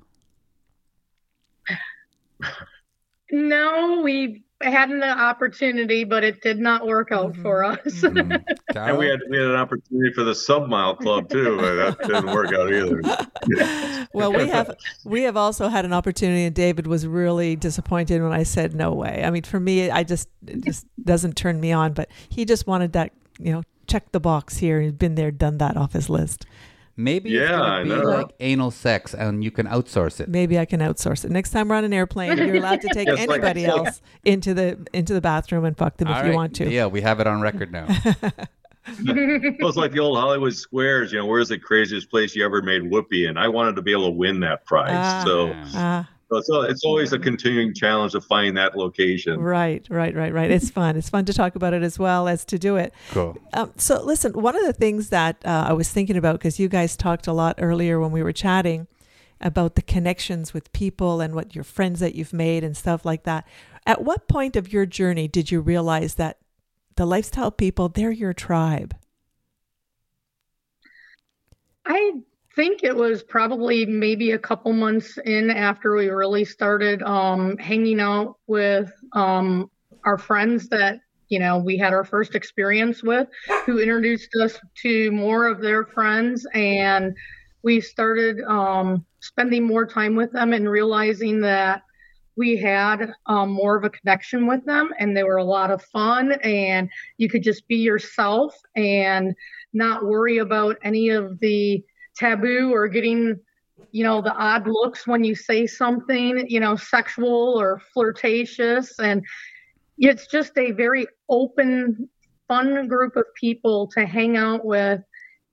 No, 3.32 4.02
we 4.04 4.44
had 4.62 4.90
an 4.90 5.02
opportunity, 5.04 6.04
but 6.04 6.24
it 6.24 6.42
did 6.42 6.60
not 6.60 6.86
work 6.86 7.12
out 7.12 7.34
Mhm. 7.34 7.42
for 7.42 7.64
us. 7.64 7.80
Mhm. 8.02 8.44
And 8.76 8.98
we 8.98 9.08
had 9.08 9.20
we 9.30 9.38
had 9.38 9.48
an 9.48 9.56
opportunity 9.56 10.14
for 10.14 10.24
the 10.24 10.36
sub 10.36 10.68
mile 10.70 10.96
club 10.96 11.30
too, 11.30 11.58
but 11.58 11.76
that 11.76 12.08
didn't 12.08 12.32
work 12.34 12.54
out 12.54 12.72
either. 12.72 13.02
well, 14.14 14.32
we 14.32 14.48
have 14.48 14.76
we 15.06 15.24
have 15.24 15.36
also 15.38 15.68
had 15.70 15.86
an 15.86 15.94
opportunity, 15.94 16.44
and 16.46 16.56
David 16.56 16.88
was 16.88 17.08
really 17.08 17.56
disappointed 17.56 18.22
when 18.22 18.32
I 18.32 18.44
said 18.44 18.76
no 18.76 18.94
way. 18.94 19.24
I 19.26 19.32
mean, 19.32 19.44
for 19.44 19.60
me, 19.60 19.90
I 19.90 20.04
just 20.04 20.30
it 20.46 20.64
just 20.64 20.86
doesn't 21.04 21.36
turn 21.36 21.60
me 21.60 21.72
on. 21.72 21.94
But 21.94 22.10
he 22.30 22.46
just 22.46 22.68
wanted 22.68 22.94
that, 22.94 23.12
you 23.40 23.52
know, 23.52 23.64
check 23.88 24.12
the 24.12 24.20
box 24.20 24.58
here. 24.58 24.80
He's 24.82 24.92
been 24.92 25.16
there, 25.16 25.32
done 25.32 25.58
that 25.58 25.76
off 25.78 25.94
his 25.94 26.10
list. 26.10 26.46
Maybe 27.00 27.34
it's 27.34 27.50
Yeah, 27.50 27.84
gonna 27.84 27.86
be 28.02 28.06
like 28.06 28.28
anal 28.42 28.72
sex, 28.72 29.14
and 29.14 29.42
you 29.42 29.52
can 29.52 29.68
outsource 29.68 30.20
it. 30.20 30.28
Maybe 30.28 30.60
I 30.60 30.66
can 30.66 30.82
outsource 30.82 31.24
it. 31.24 31.32
Next 31.32 31.52
time 31.52 31.70
we're 31.70 31.76
on 31.76 31.86
an 31.86 31.94
airplane, 31.94 32.38
you're 32.38 32.58
allowed 32.58 32.82
to 32.82 32.90
take 32.94 33.08
Just 33.08 33.26
like- 33.28 33.40
anybody 33.42 33.66
else 33.66 34.02
into 34.26 34.54
the 34.54 34.86
into 34.92 35.14
the 35.14 35.22
bathroom 35.22 35.64
and 35.64 35.78
fuck 35.78 35.96
them 35.96 36.10
if 36.10 36.18
All 36.18 36.26
you 36.26 36.34
want 36.34 36.56
to. 36.58 36.70
Yeah, 36.70 36.88
we 36.88 37.00
have 37.00 37.22
it 37.22 37.28
on 37.28 37.40
record 37.42 37.72
now. 37.72 37.88
Well, 39.06 39.68
it's 39.68 39.78
like 39.78 39.92
the 39.92 40.00
old 40.00 40.18
Hollywood 40.18 40.56
squares. 40.56 41.12
You 41.12 41.20
know, 41.20 41.26
where's 41.28 41.50
the 41.50 41.60
craziest 41.60 42.10
place 42.10 42.36
you 42.36 42.44
ever 42.44 42.62
made 42.64 42.90
whoopee? 42.90 43.28
And 43.28 43.38
I 43.38 43.48
wanted 43.48 43.76
to 43.76 43.84
be 43.84 43.92
able 43.92 44.06
to 44.06 44.12
win 44.12 44.40
that 44.40 44.66
prize. 44.66 44.90
Ah. 44.92 45.24
so, 45.26 45.54
Ah, 45.76 46.10
so 46.30 46.62
it's 46.62 46.84
always 46.84 47.12
a 47.12 47.20
continuing 47.20 47.74
challenge 47.74 48.12
to 48.12 48.22
find 48.22 48.56
that 48.58 48.78
location. 48.78 49.40
right, 49.40 49.86
right, 49.90 50.16
right, 50.16 50.34
right. 50.34 50.52
It's 50.52 50.70
fun. 50.70 50.96
It's 50.96 51.10
fun 51.10 51.26
to 51.26 51.34
talk 51.34 51.56
about 51.56 51.74
it 51.74 51.82
as 51.82 51.98
well 51.98 52.28
as 52.28 52.46
to 52.46 52.60
do 52.60 52.76
it. 52.76 52.94
cool. 53.12 53.38
Um, 53.54 53.74
so, 53.78 54.02
listen, 54.04 54.34
one 54.34 54.56
of 54.56 54.66
the 54.66 54.74
things 54.74 55.10
that 55.10 55.38
uh, 55.44 55.66
I 55.70 55.74
was 55.74 55.90
thinking 55.90 56.18
about, 56.18 56.34
because 56.34 56.60
you 56.60 56.68
guys 56.68 56.96
talked 56.96 57.26
a 57.28 57.34
lot 57.34 57.56
earlier 57.58 58.00
when 58.00 58.12
we 58.12 58.22
were 58.22 58.34
chatting 58.34 58.88
about 59.42 59.76
the 59.76 59.82
connections 59.82 60.54
with 60.54 60.72
people 60.74 61.22
and 61.22 61.34
what 61.34 61.56
your 61.56 61.64
friends 61.64 62.00
that 62.00 62.14
you've 62.14 62.34
made 62.34 62.64
and 62.64 62.76
stuff 62.76 63.06
like 63.06 63.24
that. 63.24 63.48
At 63.86 64.04
what 64.04 64.28
point 64.28 64.56
of 64.56 64.72
your 64.72 64.86
journey 64.86 65.28
did 65.28 65.50
you 65.50 65.62
realize 65.62 66.16
that 66.16 66.38
the 66.96 67.06
lifestyle 67.06 67.50
people, 67.50 67.90
they're 67.90 68.12
your 68.12 68.34
tribe? 68.34 68.96
I 71.86 72.22
think 72.60 72.84
it 72.84 72.94
was 72.94 73.24
probably 73.24 73.86
maybe 73.86 74.32
a 74.32 74.38
couple 74.38 74.74
months 74.74 75.18
in 75.24 75.50
after 75.50 75.96
we 75.96 76.10
really 76.10 76.44
started 76.44 77.02
um, 77.04 77.56
hanging 77.58 78.02
out 78.02 78.36
with 78.48 78.92
um, 79.14 79.72
our 80.04 80.18
friends 80.18 80.68
that 80.68 81.00
you 81.30 81.40
know 81.40 81.58
we 81.58 81.78
had 81.78 81.94
our 81.94 82.04
first 82.04 82.36
experience 82.36 83.02
with, 83.02 83.30
who 83.66 83.80
introduced 83.80 84.36
us 84.42 84.60
to 84.76 85.10
more 85.12 85.48
of 85.48 85.62
their 85.62 85.86
friends, 85.86 86.46
and 86.54 87.16
we 87.64 87.80
started 87.80 88.42
um, 88.46 89.06
spending 89.22 89.64
more 89.64 89.86
time 89.86 90.18
with 90.18 90.34
them 90.34 90.52
and 90.52 90.70
realizing 90.70 91.40
that 91.40 91.84
we 92.36 92.58
had 92.58 93.14
um, 93.28 93.52
more 93.52 93.78
of 93.78 93.86
a 93.86 93.90
connection 93.90 94.48
with 94.48 94.66
them, 94.66 94.90
and 95.00 95.16
they 95.16 95.24
were 95.24 95.38
a 95.38 95.44
lot 95.46 95.72
of 95.72 95.82
fun, 95.82 96.34
and 96.44 96.90
you 97.16 97.30
could 97.30 97.42
just 97.42 97.66
be 97.70 97.78
yourself 97.78 98.54
and 98.76 99.34
not 99.72 100.04
worry 100.04 100.40
about 100.40 100.76
any 100.84 101.08
of 101.08 101.40
the 101.40 101.82
taboo 102.20 102.72
or 102.74 102.88
getting 102.88 103.40
you 103.92 104.04
know 104.04 104.22
the 104.22 104.34
odd 104.34 104.68
looks 104.68 105.08
when 105.08 105.24
you 105.24 105.34
say 105.34 105.66
something 105.66 106.46
you 106.50 106.60
know 106.60 106.76
sexual 106.76 107.60
or 107.60 107.82
flirtatious. 107.94 109.00
And 109.00 109.24
it's 109.98 110.28
just 110.28 110.58
a 110.58 110.72
very 110.72 111.08
open 111.30 112.10
fun 112.48 112.88
group 112.88 113.16
of 113.16 113.26
people 113.36 113.88
to 113.88 114.06
hang 114.06 114.38
out 114.38 114.66
with 114.66 115.02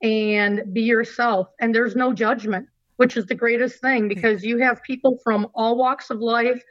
and 0.02 0.62
be 0.72 0.82
yourself. 0.82 1.48
And 1.60 1.74
there's 1.74 1.96
no 1.96 2.12
judgment 2.12 2.68
which 2.96 3.16
is 3.16 3.26
the 3.26 3.34
greatest 3.34 3.80
thing 3.80 4.02
hmm. 4.02 4.08
because 4.08 4.42
you 4.42 4.58
have 4.58 4.82
people 4.82 5.18
from 5.22 5.46
all 5.54 5.76
walks 5.76 6.10
of 6.10 6.18
life 6.20 6.62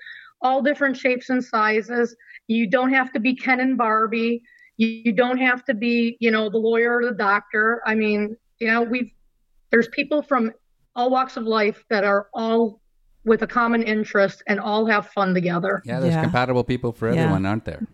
all 0.42 0.62
different 0.62 0.96
shapes 0.96 1.30
and 1.30 1.44
sizes. 1.44 2.16
You 2.48 2.70
don't 2.70 2.94
have 2.94 3.12
to 3.14 3.20
be 3.20 3.36
ken 3.36 3.60
and 3.60 3.78
barbie. 3.78 4.44
You, 4.78 4.88
you 5.06 5.12
don't 5.12 5.40
have 5.40 5.64
to 5.66 5.74
be 5.74 6.18
you 6.20 6.30
know 6.30 6.50
the 6.50 6.58
lawyer 6.58 6.98
or 6.98 7.06
the 7.06 7.18
doctor. 7.18 7.82
I 7.86 7.96
mean 7.96 8.38
you 8.60 8.68
know 8.68 8.82
we've 8.84 9.12
there's 9.76 9.90
people 9.90 10.22
from 10.22 10.54
all 10.96 11.10
walks 11.10 11.36
of 11.36 11.44
life 11.44 11.84
that 11.90 12.06
are 12.06 12.30
all 12.34 12.80
with 13.26 13.42
a 13.42 13.48
common 13.48 13.84
interest 13.84 14.42
and 14.48 14.58
all 14.58 14.86
have 14.86 15.08
fun 15.10 15.34
together. 15.34 15.82
Yeah, 15.84 16.00
there's 16.00 16.14
Yeah. 16.14 16.22
compatible 16.24 16.64
people 16.64 16.94
for 16.94 17.12
Yeah. 17.12 17.24
everyone, 17.24 17.46
aren't 17.46 17.66
there? 17.66 17.86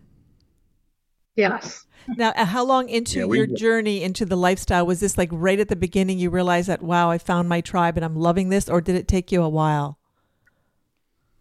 Yes. 1.36 1.88
Now, 2.18 2.34
uh, 2.36 2.46
how 2.46 2.64
long 2.64 2.88
into 2.88 3.20
Yeah, 3.20 3.26
we- 3.26 3.38
your 3.38 3.48
journey 3.48 4.04
into 4.04 4.26
the 4.26 4.38
lifestyle 4.38 4.86
was 4.86 5.00
this? 5.00 5.18
Like 5.18 5.30
right 5.32 5.60
at 5.60 5.70
the 5.70 5.76
beginning, 5.76 6.20
you 6.20 6.30
realized 6.30 6.68
that 6.70 6.84
wow, 6.84 7.10
I 7.10 7.18
found 7.18 7.50
my 7.50 7.62
tribe 7.62 7.98
and 7.98 8.06
I'm 8.06 8.16
loving 8.16 8.50
this, 8.50 8.70
or 8.70 8.80
did 8.80 8.96
it 8.96 9.08
take 9.08 9.32
you 9.32 9.42
a 9.42 9.50
while? 9.50 9.98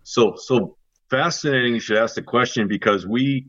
So 0.05 0.37
so 0.37 0.77
fascinating 1.11 1.75
you 1.75 1.81
should 1.81 1.99
ask 1.99 2.15
the 2.15 2.23
question 2.23 2.67
because 2.69 3.07
we 3.07 3.49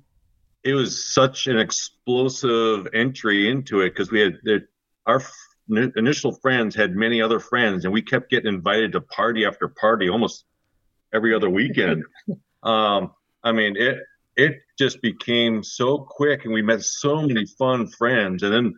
it 0.66 0.74
was 0.74 1.06
such 1.14 1.48
an 1.48 1.58
explosive 1.58 2.88
entry 2.94 3.50
into 3.50 3.80
it 3.80 3.92
because 3.92 4.12
we 4.12 4.20
had 4.20 4.34
our 5.06 5.18
f- 5.22 5.32
ni- 5.32 5.51
initial 5.78 6.32
friends 6.34 6.76
had 6.76 6.96
many 6.96 7.22
other 7.22 7.40
friends 7.40 7.86
and 7.86 7.94
we 7.94 8.02
kept 8.02 8.30
getting 8.30 8.54
invited 8.54 8.92
to 8.92 9.02
party 9.02 9.46
after 9.46 9.68
party 9.68 10.10
almost 10.10 10.46
every 11.14 11.34
other 11.34 11.50
weekend. 11.50 12.04
um, 12.64 13.12
I 13.44 13.52
mean 13.52 13.76
it 13.78 14.00
it 14.36 14.62
just 14.78 15.02
became 15.02 15.64
so 15.64 15.98
quick 15.98 16.46
and 16.46 16.54
we 16.54 16.62
met 16.62 16.84
so 16.84 17.22
many 17.22 17.46
fun 17.46 17.88
friends 17.88 18.44
and 18.44 18.54
then 18.54 18.74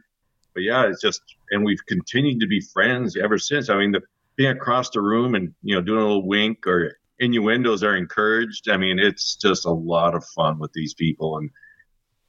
but 0.53 0.63
yeah 0.63 0.87
it's 0.87 1.01
just 1.01 1.21
and 1.51 1.63
we've 1.63 1.85
continued 1.85 2.39
to 2.39 2.47
be 2.47 2.61
friends 2.61 3.17
ever 3.17 3.37
since. 3.37 3.69
I 3.69 3.77
mean 3.77 3.91
the 3.91 4.01
being 4.35 4.51
across 4.51 4.89
the 4.89 5.01
room 5.01 5.35
and 5.35 5.53
you 5.61 5.75
know 5.75 5.81
doing 5.81 6.01
a 6.01 6.05
little 6.05 6.27
wink 6.27 6.65
or 6.67 6.97
innuendos 7.19 7.83
are 7.83 7.95
encouraged. 7.95 8.69
I 8.69 8.77
mean, 8.77 8.99
it's 8.99 9.35
just 9.35 9.65
a 9.65 9.71
lot 9.71 10.15
of 10.15 10.25
fun 10.25 10.59
with 10.59 10.73
these 10.73 10.93
people, 10.93 11.37
and 11.37 11.49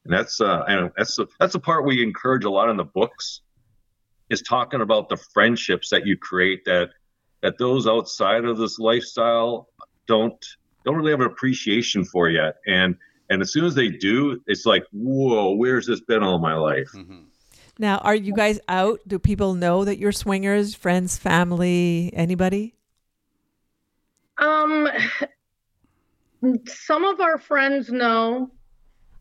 and 0.05 0.13
that's 0.13 0.41
uh, 0.41 0.65
I 0.67 0.75
know 0.77 0.91
that's 0.97 1.17
the 1.17 1.27
that's 1.39 1.53
the 1.53 1.61
part 1.61 1.87
we 1.87 2.03
encourage 2.03 2.45
a 2.45 2.51
lot 2.51 2.71
in 2.71 2.77
the 2.77 2.85
books, 2.85 3.41
is 4.35 4.43
talking 4.43 4.83
about 4.83 5.09
the 5.09 5.17
friendships 5.17 5.89
that 5.91 6.07
you 6.07 6.19
create 6.19 6.65
that 6.67 6.91
that 7.43 7.57
those 7.59 7.87
outside 7.87 8.45
of 8.45 8.59
this 8.59 8.79
lifestyle 8.79 9.69
don't 10.07 10.45
don't 10.85 10.97
really 10.97 11.13
have 11.13 11.21
an 11.21 11.27
appreciation 11.27 12.05
for 12.05 12.29
yet, 12.29 12.57
and 12.67 12.97
and 13.31 13.41
as 13.41 13.53
soon 13.53 13.65
as 13.65 13.75
they 13.75 13.89
do, 13.89 14.41
it's 14.47 14.67
like, 14.67 14.85
whoa, 14.93 15.55
where's 15.55 15.87
this 15.87 16.01
been 16.01 16.23
all 16.23 16.39
my 16.39 16.55
life? 16.55 16.91
Now, 17.79 17.99
are 17.99 18.15
you 18.15 18.33
guys 18.35 18.61
out? 18.69 19.01
Do 19.07 19.19
people 19.19 19.55
know 19.55 19.85
that 19.85 19.99
you're 19.99 20.13
swingers? 20.13 20.75
Friends, 20.75 21.17
family, 21.17 22.13
anybody? 22.15 22.75
Um, 24.39 24.89
some 26.67 27.05
of 27.05 27.21
our 27.21 27.39
friends 27.39 27.91
know 27.91 28.51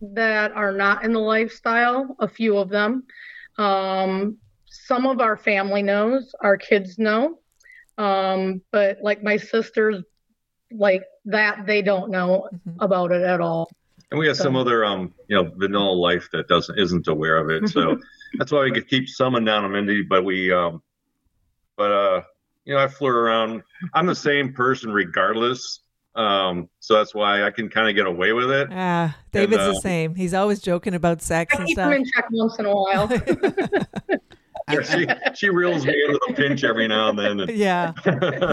that 0.01 0.51
are 0.51 0.73
not 0.73 1.03
in 1.03 1.13
the 1.13 1.19
lifestyle, 1.19 2.15
a 2.19 2.27
few 2.27 2.57
of 2.57 2.69
them. 2.69 3.05
Um, 3.57 4.37
some 4.73 5.05
of 5.05 5.21
our 5.21 5.37
family 5.37 5.83
knows, 5.83 6.33
our 6.41 6.57
kids 6.57 6.97
know. 6.97 7.39
Um, 7.99 8.61
but 8.71 8.97
like 9.03 9.21
my 9.23 9.37
sisters, 9.37 10.03
like 10.71 11.03
that, 11.25 11.67
they 11.67 11.83
don't 11.83 12.09
know 12.09 12.49
Mhm. 12.51 12.77
about 12.79 13.11
it 13.11 13.21
at 13.21 13.39
all. 13.39 13.69
And 14.09 14.19
we 14.19 14.27
have 14.27 14.37
some 14.37 14.55
other, 14.55 14.83
um, 14.83 15.13
you 15.27 15.35
know, 15.35 15.51
vanilla 15.55 15.91
life 15.93 16.27
that 16.33 16.47
doesn't 16.47 16.77
isn't 16.79 17.07
aware 17.07 17.37
of 17.37 17.49
it. 17.51 17.69
So 17.69 17.97
that's 18.39 18.51
why 18.51 18.63
we 18.63 18.71
could 18.71 18.87
keep 18.87 19.07
some 19.07 19.35
anonymity. 19.35 20.01
But 20.01 20.25
we, 20.25 20.51
um, 20.51 20.81
but 21.77 21.91
uh, 21.91 22.21
you 22.65 22.73
know, 22.73 22.79
I 22.79 22.87
flirt 22.87 23.15
around. 23.15 23.61
I'm 23.93 24.07
the 24.07 24.15
same 24.15 24.53
person 24.53 24.91
regardless. 24.91 25.81
Um, 26.15 26.69
so 26.79 26.95
that's 26.95 27.13
why 27.15 27.43
I 27.43 27.51
can 27.51 27.69
kind 27.69 27.89
of 27.89 27.95
get 27.95 28.05
away 28.07 28.33
with 28.33 28.49
it. 28.51 28.69
Ah, 28.71 29.15
David's 29.31 29.63
uh, 29.63 29.73
the 29.73 29.81
same. 29.81 30.15
He's 30.15 30.33
always 30.33 30.61
joking 30.61 30.93
about 30.95 31.21
sex 31.21 31.53
I 31.55 31.57
and 31.59 31.67
keep 31.67 31.77
them 31.77 31.91
stuff. 31.91 31.97
in 31.99 32.05
check 32.05 32.25
once 32.31 32.57
in 32.59 32.65
a 32.65 32.73
while. 32.75 33.07
Yeah, 34.71 34.81
she 34.81 35.07
she 35.35 35.49
reels 35.49 35.85
me 35.85 35.93
into 36.07 36.19
the 36.27 36.33
pinch 36.35 36.63
every 36.63 36.87
now 36.87 37.09
and 37.09 37.19
then. 37.19 37.39
And, 37.41 37.51
yeah, 37.57 37.93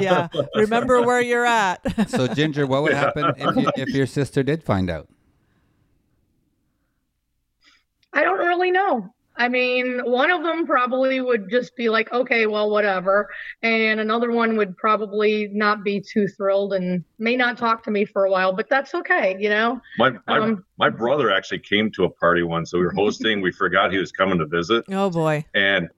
yeah. 0.01 0.29
Remember 0.57 1.03
where 1.03 1.21
you're 1.21 1.47
at. 1.47 1.81
So, 2.09 2.27
Ginger, 2.27 2.67
what 2.67 2.83
would 2.83 2.93
Yeah. 2.93 2.99
happen 2.99 3.35
if, 3.37 3.57
you, 3.57 3.71
if 3.77 3.89
your 3.95 4.07
sister 4.07 4.43
did 4.43 4.63
find 4.65 4.91
out? 4.91 5.09
I 8.13 8.25
don't 8.25 8.39
really 8.39 8.71
know. 8.71 9.13
I 9.37 9.49
mean, 9.49 10.01
one 10.05 10.31
of 10.31 10.43
them 10.43 10.67
probably 10.67 11.21
would 11.21 11.49
just 11.51 11.75
be 11.77 11.89
like, 11.89 12.13
okay, 12.13 12.47
well, 12.47 12.69
whatever. 12.69 13.31
And 13.63 13.99
another 14.01 14.33
one 14.33 14.57
would 14.59 14.77
probably 14.77 15.49
not 15.53 15.83
be 15.83 16.01
too 16.01 16.27
thrilled 16.29 16.75
and 16.75 17.05
may 17.19 17.37
not 17.37 17.57
talk 17.57 17.83
to 17.85 17.91
me 17.91 18.05
for 18.05 18.25
a 18.25 18.31
while, 18.31 18.53
but 18.53 18.69
that's 18.69 18.93
okay, 18.95 19.37
you 19.39 19.49
know? 19.49 19.81
my 19.99 20.11
my, 20.27 20.39
Um, 20.39 20.65
my 20.79 20.91
brother 20.91 21.31
actually 21.31 21.61
came 21.61 21.91
to 21.93 22.05
a 22.05 22.11
party 22.11 22.43
once. 22.43 22.73
So 22.73 22.79
we 22.79 22.85
were 22.85 22.93
hosting. 22.93 23.41
we 23.41 23.53
forgot 23.53 23.93
he 23.93 23.99
was 23.99 24.13
coming 24.13 24.39
to 24.41 24.47
visit. 24.47 24.85
oh 24.91 25.09
boy. 25.09 25.45
and 25.55 25.89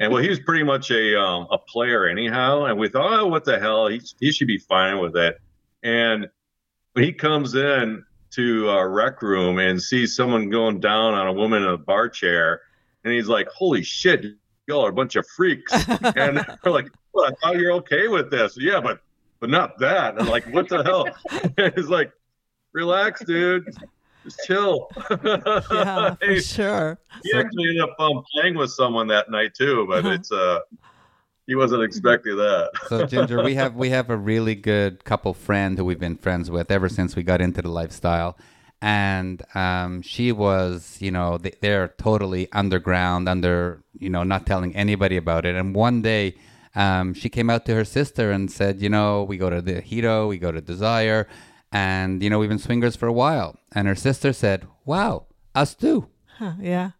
and 0.00 0.10
well, 0.10 0.22
he 0.22 0.30
was 0.30 0.40
pretty 0.40 0.64
much 0.64 0.90
a 0.90 1.20
um, 1.20 1.46
a 1.50 1.58
player 1.58 2.08
anyhow. 2.08 2.64
And 2.64 2.78
we 2.78 2.88
thought, 2.88 3.20
oh, 3.20 3.26
what 3.26 3.44
the 3.44 3.60
hell? 3.60 3.86
He 3.86 4.00
he 4.18 4.32
should 4.32 4.48
be 4.48 4.58
fine 4.58 4.98
with 4.98 5.14
it. 5.14 5.38
And 5.82 6.26
when 6.94 7.04
he 7.04 7.12
comes 7.12 7.54
in 7.54 8.04
to 8.30 8.70
a 8.70 8.88
rec 8.88 9.20
room 9.20 9.58
and 9.58 9.80
sees 9.80 10.16
someone 10.16 10.48
going 10.48 10.80
down 10.80 11.14
on 11.14 11.26
a 11.26 11.32
woman 11.32 11.62
in 11.62 11.68
a 11.68 11.76
bar 11.76 12.08
chair, 12.08 12.62
and 13.04 13.12
he's 13.12 13.28
like, 13.28 13.48
"Holy 13.48 13.82
shit, 13.82 14.24
y'all 14.66 14.86
are 14.86 14.88
a 14.88 14.92
bunch 14.92 15.16
of 15.16 15.26
freaks!" 15.36 15.72
and 16.16 16.44
we're 16.64 16.72
like, 16.72 16.90
"Well, 17.12 17.26
I 17.26 17.32
thought 17.42 17.58
you're 17.58 17.72
okay 17.72 18.08
with 18.08 18.30
this." 18.30 18.56
Yeah, 18.58 18.80
but 18.80 19.00
but 19.38 19.50
not 19.50 19.78
that. 19.80 20.18
And 20.18 20.28
like, 20.28 20.46
what 20.46 20.68
the 20.68 20.82
hell? 20.82 21.08
it's 21.58 21.88
like, 21.88 22.10
relax, 22.72 23.22
dude. 23.24 23.74
Just 24.24 24.40
chill. 24.46 24.90
Yeah, 25.72 26.14
for 26.16 26.40
sure. 26.40 26.98
he 27.22 27.32
actually 27.32 27.68
ended 27.70 27.82
up 27.82 27.94
um, 27.98 28.22
playing 28.32 28.56
with 28.56 28.70
someone 28.70 29.06
that 29.08 29.30
night 29.30 29.54
too, 29.54 29.86
but 29.88 30.04
Uh-huh. 30.04 30.14
it's 30.14 30.30
uh, 30.32 30.60
he 31.46 31.54
wasn't 31.54 31.82
expecting 31.82 32.36
that. 32.36 32.70
So 32.88 33.06
Ginger, 33.06 33.42
we 33.42 33.54
have 33.54 33.74
we 33.76 33.90
have 33.90 34.10
a 34.10 34.16
really 34.16 34.54
good 34.54 35.04
couple 35.04 35.32
friend 35.34 35.76
who 35.78 35.84
we've 35.84 35.98
been 35.98 36.16
friends 36.16 36.50
with 36.50 36.70
ever 36.70 36.88
since 36.88 37.16
we 37.16 37.22
got 37.22 37.40
into 37.40 37.62
the 37.62 37.68
lifestyle, 37.70 38.36
and 38.82 39.42
um, 39.54 40.02
she 40.02 40.32
was, 40.32 40.98
you 41.00 41.10
know, 41.10 41.38
they, 41.38 41.52
they're 41.60 41.88
totally 41.98 42.50
underground, 42.52 43.28
under, 43.28 43.82
you 43.98 44.10
know, 44.10 44.22
not 44.22 44.46
telling 44.46 44.74
anybody 44.76 45.16
about 45.16 45.44
it. 45.44 45.54
And 45.56 45.74
one 45.74 46.02
day, 46.02 46.34
um, 46.76 47.14
she 47.14 47.28
came 47.28 47.50
out 47.50 47.66
to 47.66 47.74
her 47.74 47.84
sister 47.84 48.30
and 48.30 48.50
said, 48.50 48.80
you 48.80 48.88
know, 48.88 49.24
we 49.24 49.36
go 49.36 49.50
to 49.50 49.60
the 49.60 49.82
Hedo, 49.82 50.28
we 50.28 50.38
go 50.38 50.52
to 50.52 50.60
Desire, 50.60 51.26
and 51.72 52.22
you 52.22 52.30
know, 52.30 52.38
we've 52.38 52.48
been 52.48 52.58
swingers 52.58 52.96
for 52.96 53.06
a 53.06 53.12
while. 53.12 53.56
And 53.72 53.86
her 53.88 53.94
sister 53.94 54.32
said, 54.32 54.66
"Wow, 54.84 55.26
us 55.54 55.74
too." 55.74 56.08
Huh, 56.38 56.54
yeah. 56.60 56.90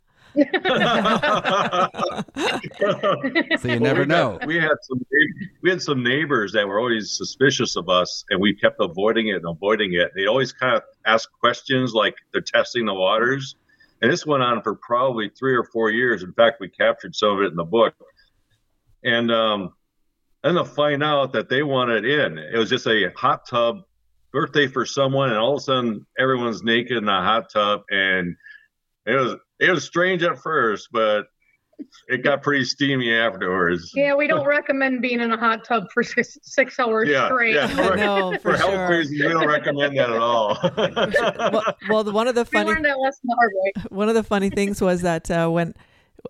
So 3.59 3.69
you 3.69 3.81
never 3.81 4.01
we 4.03 4.07
know. 4.07 4.39
Got, 4.39 4.47
we 4.47 4.57
had 4.57 4.77
some 4.83 5.01
we 5.63 5.71
had 5.71 5.83
some 5.83 6.03
neighbors 6.03 6.53
that 6.53 6.69
were 6.69 6.79
always 6.79 7.11
suspicious 7.11 7.77
of 7.77 7.89
us, 7.89 8.25
and 8.31 8.41
we 8.41 8.55
kept 8.55 8.77
avoiding 8.81 9.29
it 9.29 9.37
and 9.37 9.47
avoiding 9.47 9.95
it. 9.95 10.13
They 10.15 10.27
always 10.27 10.53
kind 10.53 10.77
of 10.77 10.83
ask 11.05 11.29
questions 11.41 11.95
like 11.95 12.15
they're 12.33 12.43
testing 12.43 12.87
the 12.87 12.95
waters, 12.95 13.57
and 14.03 14.11
this 14.11 14.25
went 14.25 14.43
on 14.43 14.63
for 14.63 14.77
probably 14.77 15.31
three 15.31 15.55
or 15.55 15.65
four 15.65 15.91
years. 15.91 16.23
In 16.23 16.33
fact, 16.33 16.61
we 16.61 16.69
captured 16.69 17.17
some 17.17 17.37
of 17.37 17.43
it 17.43 17.51
in 17.51 17.57
the 17.57 17.65
book, 17.65 17.95
and 19.03 19.33
um, 19.33 19.73
then 20.45 20.55
to 20.55 20.65
find 20.65 21.03
out 21.03 21.33
that 21.33 21.49
they 21.49 21.63
wanted 21.63 22.05
in, 22.05 22.39
it 22.39 22.57
was 22.57 22.71
just 22.71 22.87
a 22.87 23.11
hot 23.17 23.47
tub 23.49 23.83
birthday 24.33 24.67
for 24.67 24.85
someone, 24.87 25.31
and 25.31 25.39
all 25.39 25.55
of 25.55 25.59
a 25.59 25.63
sudden 25.63 26.07
everyone's 26.19 26.63
naked 26.63 26.97
in 26.97 27.09
a 27.09 27.23
hot 27.23 27.51
tub, 27.53 27.83
and 27.91 28.35
it 29.07 29.15
was 29.17 29.37
it 29.59 29.71
was 29.71 29.85
strange 29.85 30.23
at 30.23 30.39
first, 30.39 30.89
but 30.93 31.27
it 32.09 32.23
got 32.23 32.43
pretty 32.43 32.65
steamy 32.65 33.13
afterwards. 33.15 33.91
Yeah, 33.95 34.15
we 34.15 34.27
don't 34.27 34.47
recommend 34.47 35.01
being 35.01 35.21
in 35.21 35.33
a 35.33 35.37
hot 35.39 35.65
tub 35.65 35.85
for 35.95 36.03
six, 36.03 36.37
six 36.43 36.79
hours 36.79 37.09
Yeah, 37.09 37.27
straight. 37.29 37.55
yeah. 37.55 37.69
For- 37.69 37.97
No, 37.97 38.33
For 38.43 38.51
for 38.53 38.57
health 38.59 38.71
sure. 38.75 38.89
reasons, 38.91 39.21
we 39.23 39.29
don't 39.29 39.47
recommend 39.49 39.97
that 39.97 40.11
at 40.11 40.19
all. 40.19 40.59
Well, 41.51 41.65
well, 41.89 42.13
one 42.13 42.29
of 42.29 42.35
the 42.35 42.43
We 42.43 42.59
funny 42.59 42.71
learned 42.71 42.85
that 42.85 42.97
hard 43.37 43.53
way. 43.55 43.73
one 43.89 44.09
of 44.09 44.15
the 44.15 44.23
funny 44.23 44.51
things 44.51 44.81
was 44.83 45.01
that 45.03 45.31
uh, 45.31 45.49
when 45.49 45.75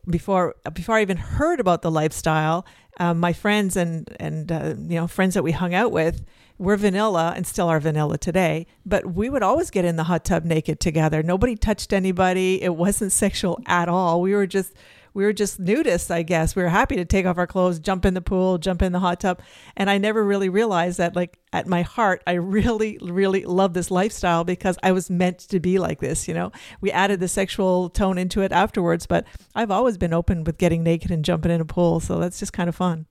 before 0.09 0.55
before 0.73 0.97
I 0.97 1.03
even 1.03 1.17
heard 1.17 1.59
about 1.59 1.83
the 1.83 1.91
lifestyle, 1.91 2.65
um, 3.01 3.19
my 3.19 3.33
friends 3.33 3.77
and 3.77 4.09
and 4.21 4.53
uh, 4.53 4.75
you 4.79 4.95
know 5.01 5.07
friends 5.09 5.35
that 5.35 5.43
we 5.43 5.51
hung 5.53 5.75
out 5.75 5.91
with 5.91 6.25
were 6.61 6.77
vanilla 6.77 7.33
and 7.35 7.47
still 7.47 7.69
are 7.69 7.81
vanilla 7.81 8.19
today. 8.19 8.67
But 8.85 9.15
we 9.15 9.31
would 9.31 9.43
always 9.43 9.71
get 9.71 9.87
in 9.87 9.97
the 9.97 10.05
hot 10.05 10.27
tub 10.27 10.45
naked 10.45 10.79
together. 10.79 11.23
Nobody 11.23 11.57
touched 11.57 11.93
anybody. 11.93 12.63
It 12.63 12.77
wasn't 12.77 13.13
sexual 13.25 13.61
at 13.67 13.89
all. 13.89 14.21
We 14.21 14.35
were 14.35 14.47
just 14.47 14.75
we 15.13 15.25
were 15.25 15.33
just 15.33 15.61
nudists, 15.61 16.11
I 16.11 16.23
guess. 16.23 16.55
We 16.55 16.63
were 16.63 16.69
happy 16.69 16.95
to 16.97 17.05
take 17.05 17.27
off 17.27 17.37
our 17.37 17.47
clothes, 17.47 17.81
jump 17.81 18.05
in 18.05 18.15
the 18.15 18.21
pool, 18.21 18.59
jump 18.59 18.81
in 18.81 18.93
the 18.93 19.01
hot 19.01 19.19
tub. 19.19 19.41
And 19.77 19.91
I 19.91 19.99
never 19.99 20.23
really 20.23 20.49
realized 20.49 20.99
that, 20.99 21.17
like, 21.17 21.41
at 21.53 21.67
my 21.67 21.83
heart, 21.83 22.23
I 22.29 22.35
really, 22.35 22.97
really 23.01 23.45
love 23.45 23.75
this 23.75 23.91
lifestyle 23.91 24.45
because 24.45 24.79
I 24.85 24.93
was 24.93 25.11
meant 25.11 25.41
to 25.49 25.59
be 25.59 25.81
like 25.81 25.99
this, 25.99 26.29
you 26.29 26.35
know? 26.35 26.53
We 26.81 26.93
added 26.93 27.19
the 27.19 27.27
sexual 27.27 27.91
tone 27.91 28.19
into 28.19 28.43
it 28.43 28.53
afterwards, 28.53 29.07
but 29.07 29.27
I've 29.53 29.73
always 29.73 29.99
been 29.99 30.15
open 30.15 30.45
with 30.45 30.59
getting 30.59 30.85
naked 30.85 31.11
and 31.11 31.25
jumping 31.25 31.51
in 31.51 31.61
a 31.61 31.65
pool. 31.65 31.99
So 31.99 32.21
that's 32.21 32.39
just 32.39 32.53
kind 32.53 32.69
of 32.69 32.77
fun. 32.77 33.07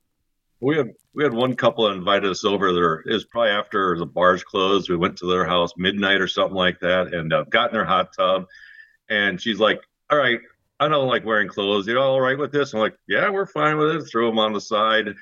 We 0.62 0.78
had 0.78 0.94
we 1.14 1.24
had 1.24 1.34
one 1.34 1.56
couple 1.56 1.88
that 1.88 1.96
invited 1.96 2.30
us 2.30 2.44
over 2.44 2.74
there. 2.74 3.04
It 3.06 3.14
was 3.14 3.26
probably 3.26 3.52
after 3.52 3.98
the 3.98 4.06
bars 4.06 4.44
closed. 4.44 4.90
We 4.90 4.98
went 4.98 5.18
to 5.18 5.28
their 5.28 5.46
house 5.46 5.72
midnight 5.78 6.22
or 6.22 6.28
something 6.28 6.56
like 6.56 6.80
that, 6.82 7.14
and 7.14 7.34
uh, 7.34 7.44
got 7.46 7.70
in 7.70 7.74
their 7.74 7.86
hot 7.86 8.14
tub. 8.16 8.46
And 9.10 9.42
she's 9.42 9.60
like, 9.60 9.82
"All 10.10 10.18
right, 10.18 10.40
I 10.80 10.88
don't 10.88 11.08
like 11.08 11.26
wearing 11.26 11.48
clothes. 11.48 11.88
You 11.88 12.00
all 12.00 12.22
right 12.22 12.38
with 12.38 12.52
this?" 12.52 12.74
I'm 12.74 12.80
like, 12.80 12.98
"Yeah, 13.08 13.30
we're 13.30 13.46
fine 13.46 13.78
with 13.78 13.96
it." 13.96 14.04
Throw 14.10 14.28
them 14.28 14.40
on 14.40 14.54
the 14.54 14.62
side. 14.62 15.16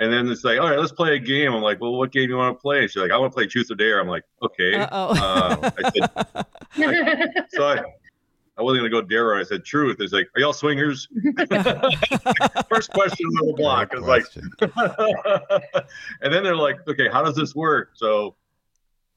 And 0.00 0.10
then 0.10 0.28
it's 0.28 0.44
like, 0.44 0.58
all 0.58 0.70
right, 0.70 0.78
let's 0.78 0.92
play 0.92 1.14
a 1.14 1.18
game. 1.18 1.52
I'm 1.52 1.60
like, 1.60 1.78
well, 1.78 1.92
what 1.92 2.10
game 2.10 2.22
do 2.24 2.30
you 2.30 2.36
want 2.38 2.56
to 2.56 2.60
play? 2.62 2.86
She's 2.86 2.96
like, 2.96 3.10
I 3.10 3.18
want 3.18 3.32
to 3.32 3.36
play 3.36 3.46
Truth 3.46 3.70
or 3.70 3.74
Dare. 3.74 4.00
I'm 4.00 4.08
like, 4.08 4.24
okay. 4.42 4.76
Uh, 4.76 5.70
I 5.76 5.90
said, 6.74 7.44
so 7.50 7.68
I, 7.68 7.82
I 8.60 8.62
wasn't 8.62 8.80
gonna 8.80 8.90
go 8.90 9.00
dare 9.00 9.24
her. 9.24 9.36
I 9.36 9.42
said 9.42 9.64
truth. 9.64 9.96
It's 10.00 10.12
like, 10.12 10.28
are 10.36 10.40
y'all 10.40 10.52
swingers? 10.52 11.08
First 12.68 12.92
question 12.92 13.26
on 13.26 13.46
the 13.46 13.54
block. 13.56 13.88
Great 13.88 14.26
It's 14.34 14.60
like, 14.60 15.84
and 16.20 16.32
then 16.32 16.44
they're 16.44 16.54
like, 16.54 16.86
okay, 16.86 17.08
how 17.10 17.24
does 17.24 17.34
this 17.34 17.54
work? 17.54 17.92
So 17.94 18.34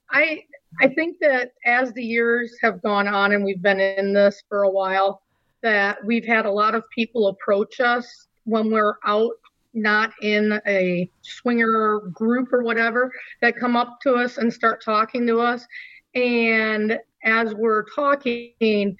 I 0.10 0.44
I 0.80 0.88
think 0.88 1.18
that 1.20 1.52
as 1.66 1.92
the 1.92 2.02
years 2.02 2.56
have 2.62 2.82
gone 2.82 3.06
on 3.06 3.34
and 3.34 3.44
we've 3.44 3.62
been 3.62 3.82
in 3.82 4.14
this 4.14 4.42
for 4.48 4.64
a 4.64 4.70
while, 4.70 5.24
that 5.62 5.98
we've 6.06 6.26
had 6.26 6.46
a 6.46 6.52
lot 6.52 6.74
of 6.74 6.90
people 6.90 7.28
approach 7.28 7.82
us 7.82 8.28
when 8.46 8.72
we're 8.72 8.96
out, 9.06 9.34
not 9.74 10.14
in 10.22 10.62
a 10.66 11.10
swinger 11.22 12.00
group 12.14 12.54
or 12.54 12.64
whatever, 12.64 13.12
that 13.42 13.58
come 13.58 13.76
up 13.76 14.00
to 14.04 14.14
us 14.14 14.38
and 14.38 14.54
start 14.54 14.82
talking 14.82 15.28
to 15.28 15.42
us. 15.42 15.68
And 16.16 16.98
as 17.26 17.54
we're 17.54 17.84
talking, 17.94 18.96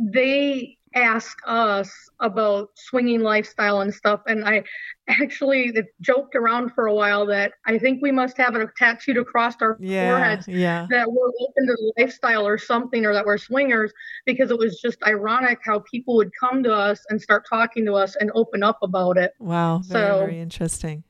they 0.00 0.76
ask 0.96 1.38
us 1.46 1.88
about 2.18 2.70
swinging 2.74 3.20
lifestyle 3.20 3.80
and 3.80 3.94
stuff. 3.94 4.20
And 4.26 4.44
I 4.44 4.64
actually 5.08 5.72
joked 6.00 6.34
around 6.34 6.72
for 6.74 6.86
a 6.86 6.94
while 6.94 7.26
that 7.26 7.52
I 7.64 7.78
think 7.78 8.02
we 8.02 8.10
must 8.10 8.36
have 8.38 8.56
it 8.56 8.68
tattooed 8.76 9.16
across 9.16 9.54
our 9.62 9.76
Yeah. 9.78 10.10
foreheads 10.10 10.48
Yeah. 10.48 10.88
that 10.90 11.06
we're 11.12 11.28
open 11.28 11.66
to 11.68 11.92
lifestyle 11.96 12.44
or 12.44 12.58
something 12.58 13.06
or 13.06 13.12
that 13.12 13.24
we're 13.24 13.38
swingers 13.38 13.92
because 14.26 14.50
it 14.50 14.58
was 14.58 14.80
just 14.80 14.98
ironic 15.06 15.60
how 15.64 15.78
people 15.88 16.16
would 16.16 16.32
come 16.40 16.64
to 16.64 16.74
us 16.74 17.04
and 17.08 17.22
start 17.22 17.46
talking 17.48 17.84
to 17.86 17.92
us 17.94 18.16
and 18.16 18.32
open 18.34 18.64
up 18.64 18.78
about 18.82 19.16
it. 19.16 19.32
Wow, 19.38 19.82
very, 19.84 20.08
So- 20.08 20.18
very 20.18 20.40
interesting. 20.40 21.04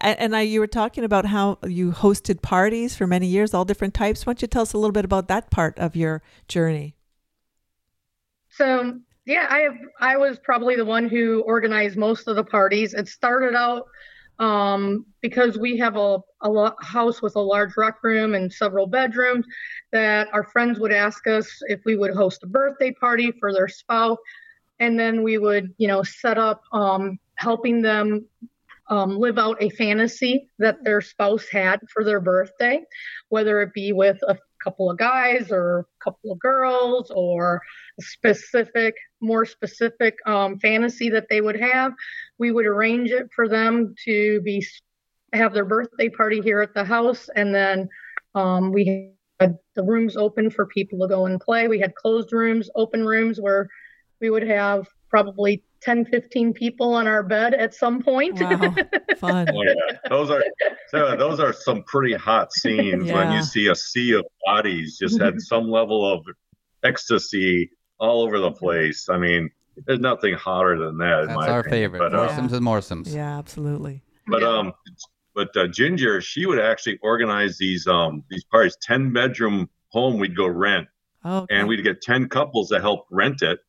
And, 0.00 0.18
and 0.18 0.36
I, 0.36 0.40
you 0.42 0.58
were 0.58 0.66
talking 0.66 1.04
about 1.04 1.26
how 1.26 1.58
you 1.64 1.92
hosted 1.92 2.42
parties 2.42 2.96
for 2.96 3.06
many 3.06 3.28
years, 3.28 3.54
all 3.54 3.64
different 3.64 3.94
types. 3.94 4.26
Why 4.26 4.32
don't 4.32 4.42
you 4.42 4.48
tell 4.48 4.62
us 4.62 4.72
a 4.72 4.78
little 4.78 4.92
bit 4.92 5.04
about 5.04 5.28
that 5.28 5.50
part 5.52 5.78
of 5.78 5.94
your 5.94 6.22
journey? 6.48 6.95
So 8.56 8.98
yeah, 9.26 9.46
I 9.50 9.58
have 9.60 9.76
I 10.00 10.16
was 10.16 10.38
probably 10.38 10.76
the 10.76 10.84
one 10.84 11.08
who 11.08 11.42
organized 11.42 11.96
most 11.96 12.28
of 12.28 12.36
the 12.36 12.44
parties. 12.44 12.94
It 12.94 13.08
started 13.08 13.54
out 13.54 13.84
um, 14.38 15.06
because 15.20 15.58
we 15.58 15.76
have 15.78 15.96
a, 15.96 16.18
a 16.42 16.84
house 16.84 17.22
with 17.22 17.36
a 17.36 17.40
large 17.40 17.76
rec 17.76 18.02
room 18.02 18.34
and 18.34 18.52
several 18.52 18.86
bedrooms 18.86 19.46
that 19.92 20.28
our 20.32 20.44
friends 20.44 20.78
would 20.78 20.92
ask 20.92 21.26
us 21.26 21.48
if 21.68 21.80
we 21.84 21.96
would 21.96 22.14
host 22.14 22.42
a 22.42 22.46
birthday 22.46 22.92
party 22.92 23.32
for 23.40 23.52
their 23.52 23.68
spouse 23.68 24.18
and 24.78 24.98
then 24.98 25.22
we 25.22 25.38
would 25.38 25.74
you 25.78 25.88
know 25.88 26.02
set 26.02 26.38
up 26.38 26.62
um, 26.72 27.18
helping 27.36 27.80
them 27.82 28.26
um, 28.88 29.18
live 29.18 29.38
out 29.38 29.56
a 29.60 29.70
fantasy 29.70 30.48
that 30.58 30.84
their 30.84 31.00
spouse 31.00 31.48
had 31.48 31.80
for 31.92 32.04
their 32.04 32.20
birthday 32.20 32.80
whether 33.30 33.62
it 33.62 33.72
be 33.72 33.92
with 33.92 34.18
a 34.28 34.36
couple 34.66 34.90
of 34.90 34.98
guys 34.98 35.52
or 35.52 35.78
a 35.78 36.04
couple 36.04 36.32
of 36.32 36.38
girls 36.40 37.10
or 37.14 37.62
a 37.98 38.02
specific 38.02 38.94
more 39.20 39.46
specific 39.46 40.14
um, 40.26 40.58
fantasy 40.58 41.08
that 41.08 41.26
they 41.30 41.40
would 41.40 41.58
have 41.58 41.92
we 42.38 42.50
would 42.50 42.66
arrange 42.66 43.10
it 43.10 43.28
for 43.34 43.48
them 43.48 43.94
to 44.04 44.40
be 44.42 44.60
have 45.32 45.52
their 45.52 45.64
birthday 45.64 46.08
party 46.08 46.40
here 46.40 46.60
at 46.60 46.74
the 46.74 46.84
house. 46.84 47.28
And 47.34 47.54
then 47.54 47.88
um, 48.34 48.72
we 48.72 49.12
had 49.40 49.56
the 49.74 49.82
rooms 49.82 50.16
open 50.16 50.50
for 50.50 50.66
people 50.66 50.98
to 51.00 51.08
go 51.08 51.26
and 51.26 51.40
play. 51.40 51.68
We 51.68 51.80
had 51.80 51.94
closed 51.94 52.32
rooms 52.32 52.70
open 52.74 53.04
rooms 53.04 53.40
where 53.40 53.68
we 54.20 54.30
would 54.30 54.46
have 54.46 54.86
probably 55.16 55.62
10 55.80 56.04
15 56.06 56.52
people 56.52 56.92
on 56.92 57.06
our 57.06 57.22
bed 57.22 57.54
at 57.54 57.72
some 57.74 58.02
point 58.02 58.34
Wow, 58.38 58.74
fun. 59.18 59.48
Oh 59.50 59.62
yeah, 59.62 59.96
those 60.10 60.28
are 60.30 60.44
so 60.88 61.16
those 61.16 61.40
are 61.40 61.54
some 61.54 61.82
pretty 61.84 62.12
hot 62.14 62.52
scenes 62.52 63.10
when 63.10 63.32
you 63.32 63.42
see 63.42 63.68
a 63.68 63.74
sea 63.74 64.12
of 64.12 64.26
bodies 64.44 64.98
just 64.98 65.18
had 65.20 65.40
some 65.52 65.70
level 65.70 66.04
of 66.12 66.26
ecstasy 66.84 67.70
all 67.98 68.22
over 68.22 68.38
the 68.38 68.50
place. 68.50 69.08
I 69.08 69.16
mean, 69.16 69.48
there's 69.86 70.00
nothing 70.00 70.34
hotter 70.34 70.78
than 70.78 70.98
that. 70.98 71.20
in 71.22 71.26
That's 71.28 71.38
my 71.38 71.48
our 71.48 71.60
opinion. 71.60 71.92
favorite. 71.92 72.10
But, 72.10 72.14
uh, 72.18 72.24
Morsems 72.26 72.52
and 72.52 72.62
Morsems. 72.64 73.14
Yeah, 73.14 73.38
absolutely. 73.38 74.02
but 74.26 74.42
um, 74.42 74.72
but 75.34 75.56
uh, 75.56 75.66
Ginger, 75.68 76.20
she 76.20 76.44
would 76.44 76.58
actually 76.60 76.98
organize 77.02 77.56
these 77.58 77.86
um 77.86 78.22
these 78.28 78.44
parties. 78.44 78.76
Ten 78.82 79.12
bedroom 79.14 79.70
home 79.88 80.18
we'd 80.18 80.36
go 80.36 80.46
rent, 80.46 80.88
Oh, 81.24 81.38
okay. 81.38 81.56
and 81.56 81.68
we'd 81.68 81.82
get 81.82 82.02
ten 82.02 82.28
couples 82.28 82.68
to 82.68 82.80
help 82.80 83.06
rent 83.10 83.40
it. 83.42 83.60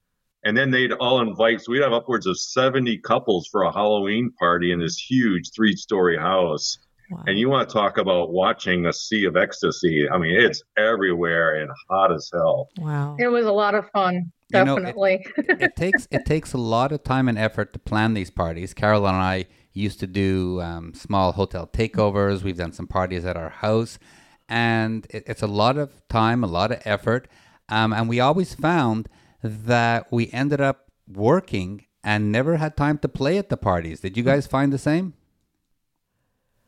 And 0.48 0.56
then 0.56 0.72
they'd 0.72 0.94
all 0.94 1.20
invite, 1.20 1.60
so 1.60 1.74
we'd 1.74 1.82
have 1.84 1.92
upwards 1.92 2.26
of 2.26 2.40
70 2.40 3.00
couples 3.00 3.48
for 3.52 3.64
a 3.64 3.72
Halloween 3.74 4.32
party 4.40 4.72
in 4.72 4.80
this 4.80 4.98
huge 4.98 5.52
three 5.54 5.76
story 5.76 6.18
house. 6.18 6.78
Wow. 7.12 7.24
And 7.28 7.38
you 7.38 7.50
want 7.50 7.68
to 7.68 7.74
talk 7.74 7.98
about 7.98 8.32
watching 8.32 8.86
a 8.86 8.94
sea 8.94 9.26
of 9.26 9.36
ecstasy. 9.36 10.08
I 10.10 10.18
mean, 10.18 10.40
it's 10.40 10.64
everywhere 10.78 11.56
and 11.62 11.70
hot 11.90 12.14
as 12.14 12.30
hell. 12.34 12.70
wow. 12.78 13.18
it 13.20 13.28
was 13.28 13.46
a 13.46 13.52
lot 13.52 13.76
of 13.76 13.90
fun 13.92 14.32
You 14.54 14.64
know, 14.64 14.78
it- 14.78 14.80
definitely 14.80 15.26
it 15.38 15.76
takes 15.76 16.08
it 16.12 16.26
takes 16.26 16.54
a 16.54 16.58
lot 16.58 16.94
of 16.94 17.04
time 17.04 17.28
and 17.28 17.38
effort 17.38 17.74
to 17.74 17.80
plan 17.80 18.14
these 18.14 18.30
parties. 18.30 18.74
Carol 18.74 19.06
and 19.06 19.18
I 19.18 19.48
used 19.74 20.00
to 20.00 20.08
do 20.08 20.62
um, 20.62 20.94
small 20.94 21.34
hotel 21.34 21.68
takeovers. 21.68 22.42
We've 22.42 22.58
done 22.58 22.72
some 22.72 22.88
parties 22.88 23.26
at 23.26 23.36
our 23.36 23.50
house, 23.50 24.00
and 24.48 25.06
it, 25.10 25.24
it's 25.28 25.42
a 25.42 25.48
lot 25.48 25.78
of 25.78 26.08
time, 26.08 26.42
a 26.42 26.48
lot 26.48 26.72
of 26.72 26.80
effort, 26.86 27.28
um, 27.68 27.92
and 27.92 28.08
we 28.08 28.22
always 28.22 28.54
found 28.56 29.10
that 29.44 30.12
we 30.12 30.30
ended 30.32 30.62
up 30.62 30.92
working 31.08 31.86
and 32.04 32.32
never 32.32 32.58
had 32.58 32.78
time 32.78 32.98
to 33.00 33.10
play 33.10 33.38
at 33.38 33.50
the 33.50 33.58
parties. 33.58 34.00
Did 34.02 34.18
you 34.18 34.24
guys 34.24 34.48
find 34.48 34.72
the 34.72 34.78
same? 34.78 35.14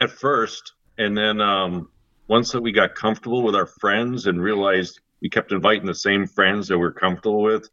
At 0.01 0.11
first, 0.11 0.73
and 0.97 1.17
then 1.17 1.41
um, 1.41 1.89
once 2.27 2.51
that 2.51 2.61
we 2.61 2.71
got 2.71 2.95
comfortable 2.95 3.43
with 3.43 3.55
our 3.55 3.65
friends 3.65 4.27
and 4.27 4.41
realized 4.41 4.99
we 5.21 5.29
kept 5.29 5.51
inviting 5.51 5.85
the 5.85 5.95
same 5.95 6.27
friends 6.27 6.67
that 6.67 6.77
we 6.77 6.85
are 6.85 6.91
comfortable 6.91 7.41
with, 7.41 7.69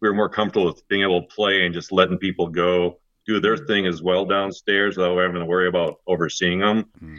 we 0.00 0.08
were 0.08 0.14
more 0.14 0.28
comfortable 0.28 0.66
with 0.66 0.86
being 0.88 1.02
able 1.02 1.22
to 1.22 1.28
play 1.28 1.64
and 1.64 1.74
just 1.74 1.92
letting 1.92 2.18
people 2.18 2.48
go 2.48 2.98
do 3.26 3.38
their 3.38 3.56
thing 3.56 3.86
as 3.86 4.02
well 4.02 4.24
downstairs 4.24 4.96
without 4.96 5.16
having 5.16 5.40
to 5.40 5.44
worry 5.44 5.68
about 5.68 6.00
overseeing 6.06 6.58
them. 6.58 6.84
Mm-hmm. 6.96 7.18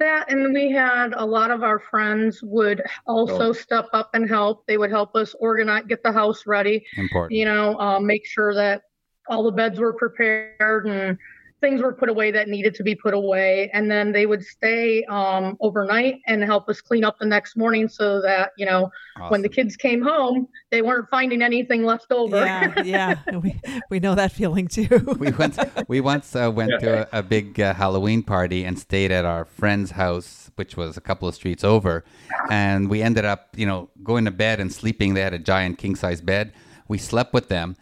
That 0.00 0.30
and 0.30 0.54
we 0.54 0.70
had 0.70 1.12
a 1.16 1.26
lot 1.26 1.50
of 1.50 1.64
our 1.64 1.80
friends 1.80 2.40
would 2.42 2.82
also 3.06 3.48
oh. 3.48 3.52
step 3.52 3.86
up 3.92 4.10
and 4.14 4.28
help. 4.28 4.64
They 4.66 4.78
would 4.78 4.90
help 4.90 5.16
us 5.16 5.34
organize, 5.40 5.84
get 5.88 6.02
the 6.04 6.12
house 6.12 6.46
ready. 6.46 6.86
Important. 6.96 7.36
You 7.36 7.46
know, 7.46 7.78
uh, 7.78 7.98
make 7.98 8.24
sure 8.24 8.54
that 8.54 8.82
all 9.28 9.42
the 9.42 9.52
beds 9.52 9.78
were 9.78 9.92
prepared 9.92 10.86
and 10.86 11.18
things 11.60 11.82
were 11.82 11.92
put 11.92 12.08
away 12.08 12.30
that 12.30 12.48
needed 12.48 12.74
to 12.74 12.82
be 12.82 12.94
put 12.94 13.14
away 13.14 13.70
and 13.72 13.90
then 13.90 14.12
they 14.12 14.26
would 14.26 14.44
stay 14.44 15.04
um, 15.04 15.56
overnight 15.60 16.20
and 16.26 16.42
help 16.42 16.68
us 16.68 16.80
clean 16.80 17.04
up 17.04 17.18
the 17.18 17.26
next 17.26 17.56
morning 17.56 17.88
so 17.88 18.20
that 18.20 18.52
you 18.56 18.64
know 18.64 18.90
awesome. 19.16 19.30
when 19.30 19.42
the 19.42 19.48
kids 19.48 19.76
came 19.76 20.02
home 20.02 20.46
they 20.70 20.82
weren't 20.82 21.08
finding 21.10 21.42
anything 21.42 21.84
left 21.84 22.12
over. 22.12 22.36
Yeah 22.44 22.82
yeah. 22.84 23.18
We, 23.38 23.60
we 23.88 24.00
know 24.00 24.16
that 24.16 24.32
feeling 24.32 24.66
too. 24.66 24.88
We 25.18 25.30
once 25.30 25.58
we 25.86 26.00
once 26.00 26.34
uh, 26.34 26.50
went 26.52 26.72
yeah. 26.72 26.78
to 26.78 27.16
a, 27.16 27.20
a 27.20 27.22
big 27.22 27.60
uh, 27.60 27.74
halloween 27.74 28.22
party 28.22 28.64
and 28.64 28.78
stayed 28.78 29.12
at 29.12 29.24
our 29.24 29.44
friend's 29.44 29.92
house 29.92 30.50
which 30.56 30.76
was 30.76 30.96
a 30.96 31.00
couple 31.00 31.28
of 31.28 31.34
streets 31.34 31.62
over 31.62 32.04
and 32.50 32.90
we 32.90 33.02
ended 33.02 33.24
up 33.24 33.48
you 33.56 33.66
know 33.66 33.88
going 34.02 34.24
to 34.24 34.30
bed 34.30 34.60
and 34.60 34.72
sleeping. 34.72 35.14
They 35.14 35.20
had 35.20 35.34
a 35.34 35.38
giant 35.38 35.78
king 35.78 35.94
size 35.94 36.20
bed. 36.20 36.52
We 36.88 36.98
slept 36.98 37.34
with 37.34 37.48
them 37.48 37.76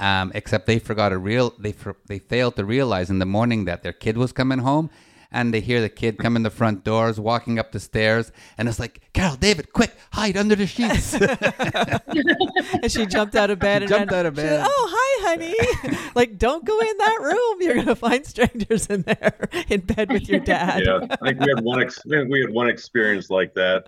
um, 0.00 0.32
except 0.34 0.66
they 0.66 0.78
forgot 0.78 1.12
a 1.12 1.18
real 1.18 1.54
they 1.58 1.74
they 2.06 2.18
failed 2.18 2.56
to 2.56 2.64
realize 2.64 3.10
in 3.10 3.18
the 3.20 3.26
morning 3.26 3.66
that 3.66 3.82
their 3.82 3.92
kid 3.92 4.16
was 4.16 4.32
coming 4.32 4.58
home 4.58 4.90
and 5.32 5.54
they 5.54 5.60
hear 5.60 5.80
the 5.80 5.88
kid 5.88 6.18
come 6.18 6.34
in 6.34 6.42
the 6.42 6.50
front 6.50 6.82
doors 6.82 7.20
walking 7.20 7.58
up 7.58 7.70
the 7.70 7.78
stairs 7.78 8.32
and 8.58 8.68
it's 8.68 8.80
like 8.80 9.00
carol 9.12 9.36
david 9.36 9.72
quick 9.72 9.94
hide 10.12 10.36
under 10.36 10.56
the 10.56 10.66
sheets. 10.66 11.14
And 12.82 12.90
she 12.90 13.04
jumped 13.06 13.34
out 13.36 13.50
of 13.50 13.58
bed 13.58 13.80
she 13.80 13.84
and 13.84 13.88
jumped 13.90 14.12
ran, 14.12 14.20
out 14.20 14.26
of 14.26 14.34
bed 14.34 14.48
said, 14.48 14.66
oh 14.66 14.88
hi 14.90 15.28
honey. 15.28 15.98
Like 16.14 16.38
don't 16.38 16.64
go 16.64 16.78
in 16.80 16.96
that 16.98 17.18
room. 17.20 17.56
You're 17.60 17.74
gonna 17.76 17.94
find 17.94 18.24
strangers 18.26 18.86
in 18.86 19.02
there 19.02 19.48
in 19.68 19.80
bed 19.80 20.10
with 20.10 20.28
your 20.28 20.40
dad. 20.40 20.82
Yeah 20.84 21.00
i 21.22 21.28
think 21.28 21.40
we 21.40 21.50
had 21.54 21.62
one 21.62 21.82
ex- 21.82 22.04
we 22.06 22.40
had 22.40 22.50
one 22.50 22.68
experience 22.68 23.28
like 23.30 23.54
that. 23.54 23.84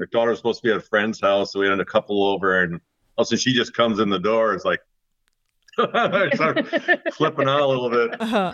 Our 0.00 0.06
daughter 0.06 0.30
was 0.30 0.40
supposed 0.40 0.60
to 0.62 0.68
be 0.68 0.72
at 0.72 0.78
a 0.78 0.80
friend's 0.80 1.20
house 1.20 1.52
so 1.52 1.60
we 1.60 1.68
had 1.68 1.78
a 1.78 1.84
couple 1.84 2.24
over 2.24 2.62
and 2.62 2.80
also 3.16 3.36
she 3.36 3.52
just 3.52 3.74
comes 3.74 3.98
in 4.00 4.08
the 4.10 4.18
door. 4.18 4.54
It's 4.54 4.64
like 4.64 4.80
start 6.34 6.68
flipping 7.14 7.48
out 7.48 7.60
a 7.60 7.66
little 7.66 7.90
bit. 7.90 8.16
Uh-huh. 8.20 8.52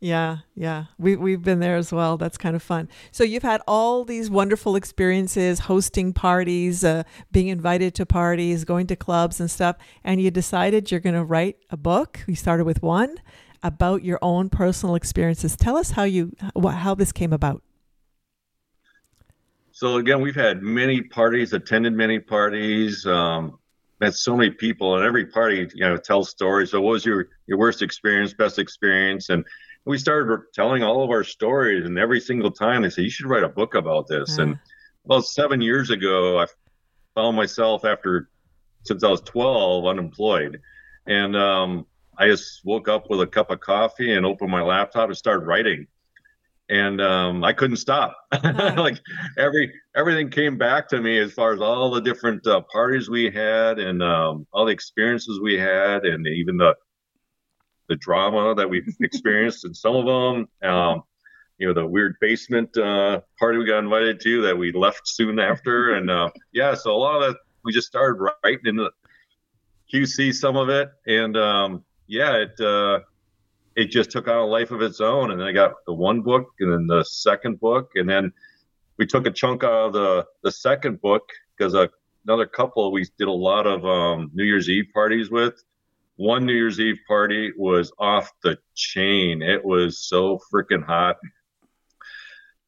Yeah, 0.00 0.38
yeah. 0.54 0.84
We 0.96 1.16
we've 1.16 1.42
been 1.42 1.58
there 1.58 1.74
as 1.74 1.92
well. 1.92 2.16
That's 2.16 2.38
kind 2.38 2.54
of 2.54 2.62
fun. 2.62 2.88
So 3.10 3.24
you've 3.24 3.42
had 3.42 3.60
all 3.66 4.04
these 4.04 4.30
wonderful 4.30 4.76
experiences 4.76 5.58
hosting 5.60 6.12
parties, 6.12 6.84
uh, 6.84 7.02
being 7.32 7.48
invited 7.48 7.96
to 7.96 8.06
parties, 8.06 8.64
going 8.64 8.86
to 8.88 8.96
clubs 8.96 9.40
and 9.40 9.50
stuff, 9.50 9.76
and 10.04 10.22
you 10.22 10.30
decided 10.30 10.92
you're 10.92 11.00
going 11.00 11.16
to 11.16 11.24
write 11.24 11.56
a 11.70 11.76
book. 11.76 12.20
We 12.28 12.36
started 12.36 12.64
with 12.64 12.80
one 12.80 13.16
about 13.60 14.04
your 14.04 14.20
own 14.22 14.50
personal 14.50 14.94
experiences. 14.94 15.56
Tell 15.56 15.76
us 15.76 15.90
how 15.90 16.04
you 16.04 16.32
how 16.64 16.94
this 16.94 17.10
came 17.10 17.32
about. 17.32 17.62
So 19.72 19.96
again, 19.96 20.20
we've 20.20 20.34
had 20.34 20.62
many 20.62 21.02
parties, 21.02 21.52
attended 21.52 21.92
many 21.92 22.18
parties. 22.20 23.04
Um, 23.06 23.57
met 24.00 24.14
so 24.14 24.36
many 24.36 24.50
people 24.50 24.96
and 24.96 25.04
every 25.04 25.26
party 25.26 25.68
you 25.74 25.80
know 25.80 25.96
tells 25.96 26.30
stories. 26.30 26.70
So 26.70 26.80
what 26.80 26.92
was 26.92 27.04
your 27.04 27.28
your 27.46 27.58
worst 27.58 27.82
experience 27.82 28.32
best 28.32 28.58
experience? 28.58 29.28
And 29.28 29.44
we 29.84 29.98
started 29.98 30.40
telling 30.54 30.82
all 30.82 31.02
of 31.02 31.10
our 31.10 31.24
stories 31.24 31.86
and 31.86 31.98
every 31.98 32.20
single 32.20 32.50
time 32.50 32.82
they 32.82 32.90
said 32.90 33.04
you 33.04 33.10
should 33.10 33.26
write 33.26 33.44
a 33.44 33.48
book 33.48 33.74
about 33.74 34.06
this. 34.06 34.36
Mm. 34.36 34.42
and 34.42 34.58
about 35.04 35.24
seven 35.24 35.60
years 35.62 35.90
ago 35.90 36.38
i 36.38 36.46
found 37.14 37.36
myself 37.36 37.84
after 37.84 38.28
since 38.82 39.02
i 39.02 39.08
was 39.08 39.20
12 39.22 39.86
unemployed. 39.86 40.60
And 41.06 41.36
um, 41.36 41.86
i 42.18 42.26
just 42.28 42.64
woke 42.64 42.88
up 42.88 43.08
with 43.10 43.20
a 43.20 43.26
cup 43.26 43.50
of 43.50 43.60
coffee 43.60 44.14
and 44.14 44.26
opened 44.26 44.50
my 44.50 44.62
laptop 44.62 45.08
and 45.08 45.16
started 45.16 45.46
writing 45.46 45.86
and 46.68 47.00
um, 47.00 47.44
I 47.44 47.52
couldn't 47.52 47.76
stop. 47.76 48.16
like 48.44 49.00
every 49.36 49.72
everything 49.96 50.30
came 50.30 50.58
back 50.58 50.88
to 50.88 51.00
me 51.00 51.18
as 51.18 51.32
far 51.32 51.54
as 51.54 51.60
all 51.60 51.90
the 51.90 52.00
different 52.00 52.46
uh, 52.46 52.60
parties 52.72 53.08
we 53.08 53.30
had 53.30 53.78
and 53.78 54.02
um, 54.02 54.46
all 54.52 54.66
the 54.66 54.72
experiences 54.72 55.40
we 55.40 55.58
had, 55.58 56.04
and 56.04 56.26
even 56.26 56.56
the 56.56 56.74
the 57.88 57.96
drama 57.96 58.54
that 58.54 58.68
we've 58.68 58.86
experienced 59.00 59.64
in 59.64 59.74
some 59.74 59.96
of 59.96 60.06
them. 60.06 60.70
Um, 60.70 61.02
you 61.58 61.66
know, 61.66 61.74
the 61.74 61.86
weird 61.86 62.14
basement 62.20 62.76
uh, 62.76 63.20
party 63.38 63.58
we 63.58 63.64
got 63.64 63.80
invited 63.80 64.20
to 64.20 64.42
that 64.42 64.56
we 64.56 64.70
left 64.70 65.08
soon 65.08 65.40
after, 65.40 65.94
and 65.94 66.10
uh, 66.10 66.30
yeah, 66.52 66.74
so 66.74 66.92
a 66.92 66.96
lot 66.96 67.22
of 67.22 67.32
that 67.32 67.40
we 67.64 67.72
just 67.72 67.88
started 67.88 68.20
writing 68.44 68.60
in 68.64 68.76
the 68.76 68.90
QC 69.92 70.34
some 70.34 70.56
of 70.56 70.68
it, 70.68 70.90
and 71.06 71.36
um, 71.36 71.84
yeah, 72.06 72.36
it 72.36 72.60
uh, 72.60 73.00
it 73.78 73.92
just 73.92 74.10
took 74.10 74.26
on 74.26 74.36
a 74.36 74.44
life 74.44 74.72
of 74.72 74.82
its 74.82 75.00
own. 75.00 75.30
And 75.30 75.40
then 75.40 75.46
I 75.46 75.52
got 75.52 75.84
the 75.86 75.94
one 75.94 76.20
book 76.20 76.48
and 76.58 76.72
then 76.72 76.88
the 76.88 77.04
second 77.04 77.60
book. 77.60 77.92
And 77.94 78.08
then 78.08 78.32
we 78.96 79.06
took 79.06 79.24
a 79.24 79.30
chunk 79.30 79.62
out 79.62 79.86
of 79.86 79.92
the, 79.92 80.26
the 80.42 80.50
second 80.50 81.00
book 81.00 81.30
because 81.56 81.76
another 82.24 82.44
couple 82.44 82.90
we 82.90 83.06
did 83.18 83.28
a 83.28 83.32
lot 83.32 83.68
of 83.68 83.86
um, 83.86 84.32
New 84.34 84.42
Year's 84.42 84.68
Eve 84.68 84.86
parties 84.92 85.30
with. 85.30 85.62
One 86.16 86.44
New 86.44 86.54
Year's 86.54 86.80
Eve 86.80 86.98
party 87.06 87.52
was 87.56 87.92
off 88.00 88.32
the 88.42 88.58
chain. 88.74 89.42
It 89.42 89.64
was 89.64 90.00
so 90.00 90.40
freaking 90.52 90.84
hot. 90.84 91.18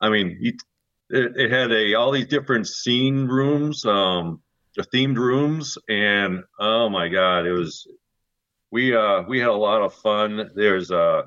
I 0.00 0.10
mean, 0.10 0.38
it, 0.40 0.62
it, 1.10 1.50
had 1.50 1.72
a 1.72 1.94
all 1.94 2.12
these 2.12 2.28
different 2.28 2.68
scene 2.68 3.26
rooms, 3.26 3.84
um, 3.84 4.40
themed 4.78 5.16
rooms, 5.16 5.76
and 5.88 6.44
oh 6.60 6.88
my 6.88 7.08
god, 7.08 7.46
it 7.46 7.52
was 7.52 7.88
we 8.70 8.94
uh 8.94 9.22
we 9.28 9.38
had 9.38 9.48
a 9.48 9.52
lot 9.52 9.82
of 9.82 9.94
fun. 9.94 10.50
There's 10.54 10.90
a 10.90 11.24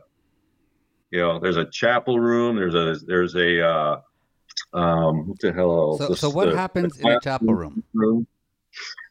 you 1.11 1.19
know 1.19 1.39
there's 1.39 1.57
a 1.57 1.65
chapel 1.65 2.19
room. 2.19 2.55
There's 2.55 2.75
a 2.75 3.05
there's 3.05 3.35
a 3.35 3.67
uh, 3.67 4.01
um 4.73 5.27
what 5.27 5.39
the 5.39 5.53
hell? 5.53 5.97
So, 5.97 6.13
so 6.15 6.29
what 6.29 6.49
the, 6.49 6.57
happens 6.57 6.97
the 6.97 7.03
in 7.03 7.11
a 7.11 7.19
chapel 7.19 7.53
room? 7.53 7.83
room? 7.93 8.27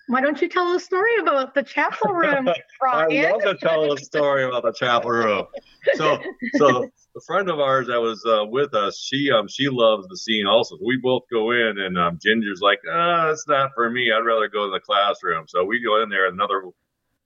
Why 0.08 0.20
don't 0.20 0.40
you 0.42 0.48
tell 0.48 0.74
a 0.74 0.80
story 0.80 1.18
about 1.20 1.54
the 1.54 1.62
chapel 1.62 2.12
room, 2.12 2.48
Ryan? 2.82 3.24
I 3.24 3.30
love 3.30 3.42
to 3.42 3.54
tell 3.54 3.92
a 3.92 3.98
story 3.98 4.44
about 4.44 4.64
the 4.64 4.72
chapel 4.72 5.10
room. 5.10 5.46
So, 5.94 6.18
so 6.56 6.90
a 7.16 7.20
friend 7.26 7.48
of 7.48 7.60
ours 7.60 7.86
that 7.86 8.00
was 8.00 8.24
uh, 8.26 8.44
with 8.46 8.74
us, 8.74 8.98
she 8.98 9.30
um 9.30 9.46
she 9.48 9.68
loves 9.68 10.08
the 10.08 10.16
scene 10.16 10.46
also. 10.46 10.76
We 10.84 10.98
both 11.02 11.22
go 11.30 11.52
in, 11.52 11.78
and 11.78 11.96
um, 11.98 12.18
Ginger's 12.20 12.60
like, 12.60 12.80
ah, 12.90 13.30
it's 13.30 13.46
not 13.46 13.70
for 13.74 13.88
me. 13.90 14.10
I'd 14.10 14.26
rather 14.26 14.48
go 14.48 14.66
to 14.66 14.72
the 14.72 14.80
classroom. 14.80 15.44
So 15.46 15.64
we 15.64 15.82
go 15.82 16.02
in 16.02 16.08
there. 16.08 16.28
Another 16.28 16.62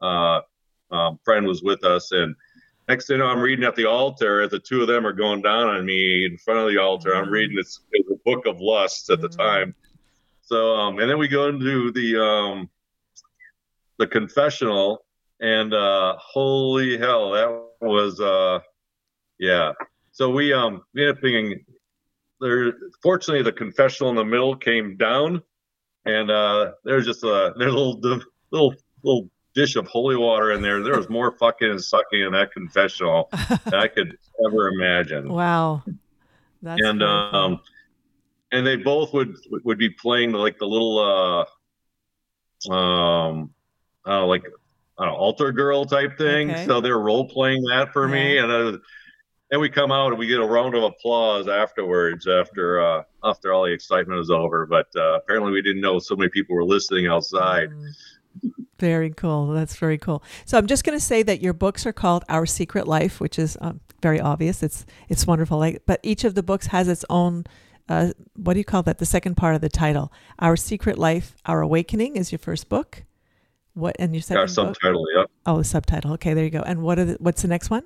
uh, 0.00 0.40
um, 0.90 1.18
friend 1.24 1.46
was 1.46 1.62
with 1.62 1.84
us, 1.84 2.12
and 2.12 2.34
next 2.88 3.06
thing 3.06 3.16
you 3.16 3.22
know, 3.22 3.28
I'm 3.28 3.40
reading 3.40 3.64
at 3.64 3.76
the 3.76 3.86
altar 3.86 4.42
as 4.42 4.50
the 4.50 4.58
two 4.58 4.82
of 4.82 4.88
them 4.88 5.06
are 5.06 5.12
going 5.12 5.42
down 5.42 5.68
on 5.68 5.84
me 5.84 6.24
in 6.24 6.38
front 6.38 6.60
of 6.60 6.68
the 6.68 6.78
altar. 6.78 7.14
I'm 7.14 7.30
reading 7.30 7.56
this 7.56 7.80
the 7.92 8.18
book 8.24 8.46
of 8.46 8.60
lust 8.60 9.10
at 9.10 9.20
the 9.20 9.28
mm-hmm. 9.28 9.40
time. 9.40 9.74
So, 10.42 10.76
um, 10.76 10.98
and 11.00 11.10
then 11.10 11.18
we 11.18 11.28
go 11.28 11.48
into 11.48 11.90
the 11.90 12.22
um, 12.22 12.70
the 13.98 14.06
confessional, 14.06 15.04
and 15.40 15.74
uh, 15.74 16.16
holy 16.18 16.98
hell, 16.98 17.32
that 17.32 17.64
was 17.80 18.20
uh, 18.20 18.60
yeah. 19.38 19.72
So 20.12 20.30
we 20.30 20.52
um 20.52 20.82
we 20.94 21.02
ended 21.02 21.16
up 21.16 21.22
being 21.22 21.64
there. 22.40 22.74
Fortunately, 23.02 23.42
the 23.42 23.52
confessional 23.52 24.10
in 24.10 24.16
the 24.16 24.24
middle 24.24 24.56
came 24.56 24.96
down, 24.96 25.42
and 26.04 26.30
uh, 26.30 26.72
there's 26.84 27.06
just 27.06 27.24
a 27.24 27.52
there's 27.58 27.72
a 27.72 27.76
little 27.76 28.22
little 28.50 28.74
little 29.02 29.30
dish 29.56 29.74
of 29.74 29.88
holy 29.88 30.16
water 30.16 30.52
in 30.52 30.62
there. 30.62 30.82
There 30.82 30.96
was 30.96 31.08
more 31.08 31.32
fucking 31.32 31.68
and 31.68 31.82
sucking 31.82 32.20
in 32.20 32.32
that 32.32 32.52
confessional 32.52 33.28
than 33.64 33.74
I 33.74 33.88
could 33.88 34.16
ever 34.46 34.68
imagine. 34.68 35.32
Wow. 35.32 35.82
That's 36.62 36.80
and 36.82 37.02
um, 37.02 37.60
and 38.52 38.66
they 38.66 38.76
both 38.76 39.12
would 39.14 39.34
would 39.64 39.78
be 39.78 39.90
playing 39.90 40.32
like 40.32 40.58
the 40.58 40.66
little 40.66 41.48
uh 42.68 42.72
um 42.72 43.50
uh 44.06 44.24
like 44.26 44.44
uh, 44.98 45.12
altar 45.12 45.52
girl 45.52 45.84
type 45.84 46.16
thing. 46.18 46.50
Okay. 46.50 46.66
So 46.66 46.80
they're 46.80 46.98
role 46.98 47.28
playing 47.28 47.62
that 47.64 47.92
for 47.92 48.06
yeah. 48.08 48.14
me, 48.14 48.38
and 48.38 48.52
uh, 48.52 48.78
and 49.50 49.60
we 49.60 49.68
come 49.68 49.92
out 49.92 50.08
and 50.08 50.18
we 50.18 50.26
get 50.26 50.40
a 50.40 50.46
round 50.46 50.74
of 50.74 50.82
applause 50.82 51.48
afterwards 51.48 52.26
after 52.26 52.80
uh 52.80 53.02
after 53.24 53.52
all 53.52 53.64
the 53.64 53.72
excitement 53.72 54.20
is 54.20 54.30
over. 54.30 54.66
But 54.66 54.88
uh, 54.96 55.14
apparently 55.14 55.52
we 55.52 55.62
didn't 55.62 55.80
know 55.80 55.98
so 55.98 56.14
many 56.16 56.28
people 56.30 56.56
were 56.56 56.64
listening 56.64 57.06
outside. 57.06 57.70
Mm. 57.70 57.90
Very 58.78 59.10
cool. 59.10 59.48
That's 59.48 59.76
very 59.76 59.98
cool. 59.98 60.22
So 60.44 60.58
I'm 60.58 60.66
just 60.66 60.84
going 60.84 60.98
to 60.98 61.04
say 61.04 61.22
that 61.22 61.40
your 61.40 61.54
books 61.54 61.86
are 61.86 61.92
called 61.92 62.24
Our 62.28 62.44
Secret 62.44 62.86
Life, 62.86 63.20
which 63.20 63.38
is 63.38 63.56
um, 63.60 63.80
very 64.02 64.20
obvious. 64.20 64.62
It's 64.62 64.84
it's 65.08 65.26
wonderful. 65.26 65.58
Like, 65.58 65.82
but 65.86 66.00
each 66.02 66.24
of 66.24 66.34
the 66.34 66.42
books 66.42 66.66
has 66.68 66.88
its 66.88 67.04
own. 67.08 67.44
Uh, 67.88 68.10
what 68.34 68.54
do 68.54 68.58
you 68.58 68.64
call 68.64 68.82
that? 68.82 68.98
The 68.98 69.06
second 69.06 69.36
part 69.36 69.54
of 69.54 69.60
the 69.60 69.68
title, 69.68 70.12
"Our 70.38 70.56
Secret 70.56 70.98
Life, 70.98 71.36
Our 71.46 71.62
Awakening," 71.62 72.16
is 72.16 72.32
your 72.32 72.38
first 72.38 72.68
book. 72.68 73.04
What 73.74 73.96
and 73.98 74.14
your 74.14 74.22
second? 74.22 74.40
Our 74.40 74.48
subtitle, 74.48 75.04
book? 75.14 75.30
Oh, 75.46 75.58
the 75.58 75.64
subtitle. 75.64 76.12
Okay, 76.14 76.34
there 76.34 76.44
you 76.44 76.50
go. 76.50 76.62
And 76.62 76.82
what 76.82 76.98
are 76.98 77.04
the, 77.04 77.16
what's 77.20 77.42
the 77.42 77.48
next 77.48 77.70
one? 77.70 77.84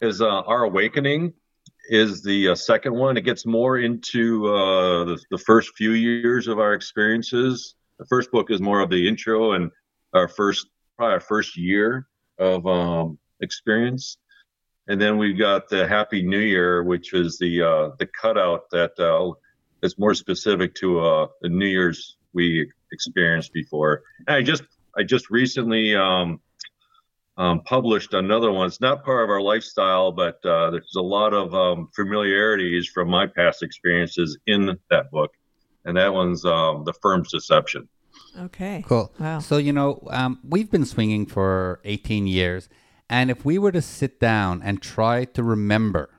Is 0.00 0.20
uh, 0.20 0.26
Our 0.26 0.64
Awakening 0.64 1.32
is 1.88 2.22
the 2.22 2.48
uh, 2.48 2.54
second 2.54 2.94
one. 2.94 3.16
It 3.16 3.22
gets 3.22 3.46
more 3.46 3.78
into 3.78 4.46
uh, 4.48 5.04
the, 5.04 5.18
the 5.30 5.38
first 5.38 5.70
few 5.76 5.92
years 5.92 6.48
of 6.48 6.58
our 6.58 6.74
experiences. 6.74 7.74
The 7.98 8.06
first 8.06 8.30
book 8.30 8.50
is 8.50 8.60
more 8.60 8.80
of 8.80 8.90
the 8.90 9.08
intro 9.08 9.52
and 9.52 9.70
our 10.12 10.28
first, 10.28 10.68
probably 10.96 11.14
our 11.14 11.20
first 11.20 11.56
year 11.56 12.06
of 12.38 12.66
um, 12.66 13.18
experience. 13.40 14.18
And 14.88 15.00
then 15.00 15.18
we've 15.18 15.38
got 15.38 15.68
the 15.68 15.86
Happy 15.86 16.22
New 16.22 16.38
Year, 16.40 16.82
which 16.82 17.12
is 17.12 17.38
the 17.38 17.62
uh, 17.62 17.90
the 17.98 18.06
cutout 18.06 18.70
that 18.70 18.98
uh, 19.00 19.32
is 19.82 19.98
more 19.98 20.14
specific 20.14 20.74
to 20.76 21.00
uh, 21.00 21.26
the 21.40 21.48
New 21.48 21.66
Year's 21.66 22.16
we 22.32 22.70
experienced 22.92 23.52
before. 23.52 24.02
And 24.28 24.36
I 24.36 24.42
just 24.42 24.62
I 24.96 25.02
just 25.02 25.30
recently 25.30 25.96
um, 25.96 26.40
um, 27.36 27.62
published 27.62 28.14
another 28.14 28.52
one. 28.52 28.66
It's 28.66 28.80
not 28.80 29.04
part 29.04 29.24
of 29.24 29.30
our 29.30 29.40
lifestyle, 29.40 30.12
but 30.12 30.44
uh, 30.44 30.70
there's 30.70 30.94
a 30.96 31.02
lot 31.02 31.34
of 31.34 31.54
um, 31.54 31.88
familiarities 31.94 32.86
from 32.86 33.08
my 33.08 33.26
past 33.26 33.62
experiences 33.62 34.38
in 34.46 34.78
that 34.90 35.10
book, 35.10 35.32
and 35.86 35.96
that 35.96 36.12
one's 36.12 36.44
um, 36.44 36.84
the 36.84 36.92
firm's 36.92 37.30
deception. 37.30 37.88
Okay. 38.38 38.84
Cool. 38.86 39.12
Wow. 39.18 39.38
So, 39.38 39.56
you 39.56 39.72
know, 39.72 40.06
um, 40.10 40.40
we've 40.46 40.70
been 40.70 40.84
swinging 40.84 41.24
for 41.26 41.80
18 41.84 42.26
years. 42.26 42.68
And 43.08 43.30
if 43.30 43.44
we 43.44 43.56
were 43.56 43.72
to 43.72 43.80
sit 43.80 44.20
down 44.20 44.62
and 44.62 44.82
try 44.82 45.24
to 45.24 45.42
remember 45.42 46.10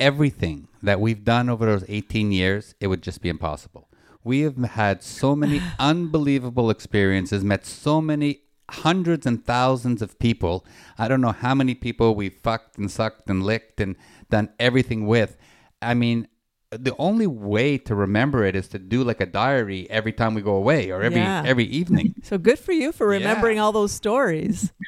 everything 0.00 0.68
that 0.82 0.98
we've 0.98 1.24
done 1.24 1.48
over 1.48 1.66
those 1.66 1.84
18 1.88 2.32
years, 2.32 2.74
it 2.80 2.88
would 2.88 3.02
just 3.02 3.20
be 3.20 3.28
impossible. 3.28 3.88
We 4.24 4.40
have 4.40 4.56
had 4.56 5.02
so 5.02 5.36
many 5.36 5.60
unbelievable 5.78 6.70
experiences, 6.70 7.44
met 7.44 7.66
so 7.66 8.00
many 8.00 8.40
hundreds 8.70 9.26
and 9.26 9.44
thousands 9.44 10.02
of 10.02 10.18
people. 10.18 10.66
I 10.98 11.06
don't 11.06 11.20
know 11.20 11.32
how 11.32 11.54
many 11.54 11.74
people 11.74 12.14
we 12.14 12.30
fucked 12.30 12.78
and 12.78 12.90
sucked 12.90 13.30
and 13.30 13.42
licked 13.42 13.80
and 13.80 13.94
done 14.30 14.48
everything 14.58 15.06
with. 15.06 15.36
I 15.80 15.94
mean, 15.94 16.26
the 16.70 16.94
only 16.98 17.26
way 17.26 17.78
to 17.78 17.94
remember 17.94 18.44
it 18.44 18.56
is 18.56 18.68
to 18.68 18.78
do 18.78 19.04
like 19.04 19.20
a 19.20 19.26
diary 19.26 19.88
every 19.90 20.12
time 20.12 20.34
we 20.34 20.42
go 20.42 20.54
away 20.56 20.90
or 20.90 21.02
every 21.02 21.20
Yeah. 21.20 21.42
every 21.46 21.64
evening. 21.64 22.14
So 22.22 22.38
good 22.38 22.58
for 22.58 22.72
you 22.72 22.90
for 22.92 23.06
remembering 23.06 23.56
Yeah. 23.56 23.62
all 23.64 23.72
those 23.72 23.92
stories. 23.92 24.72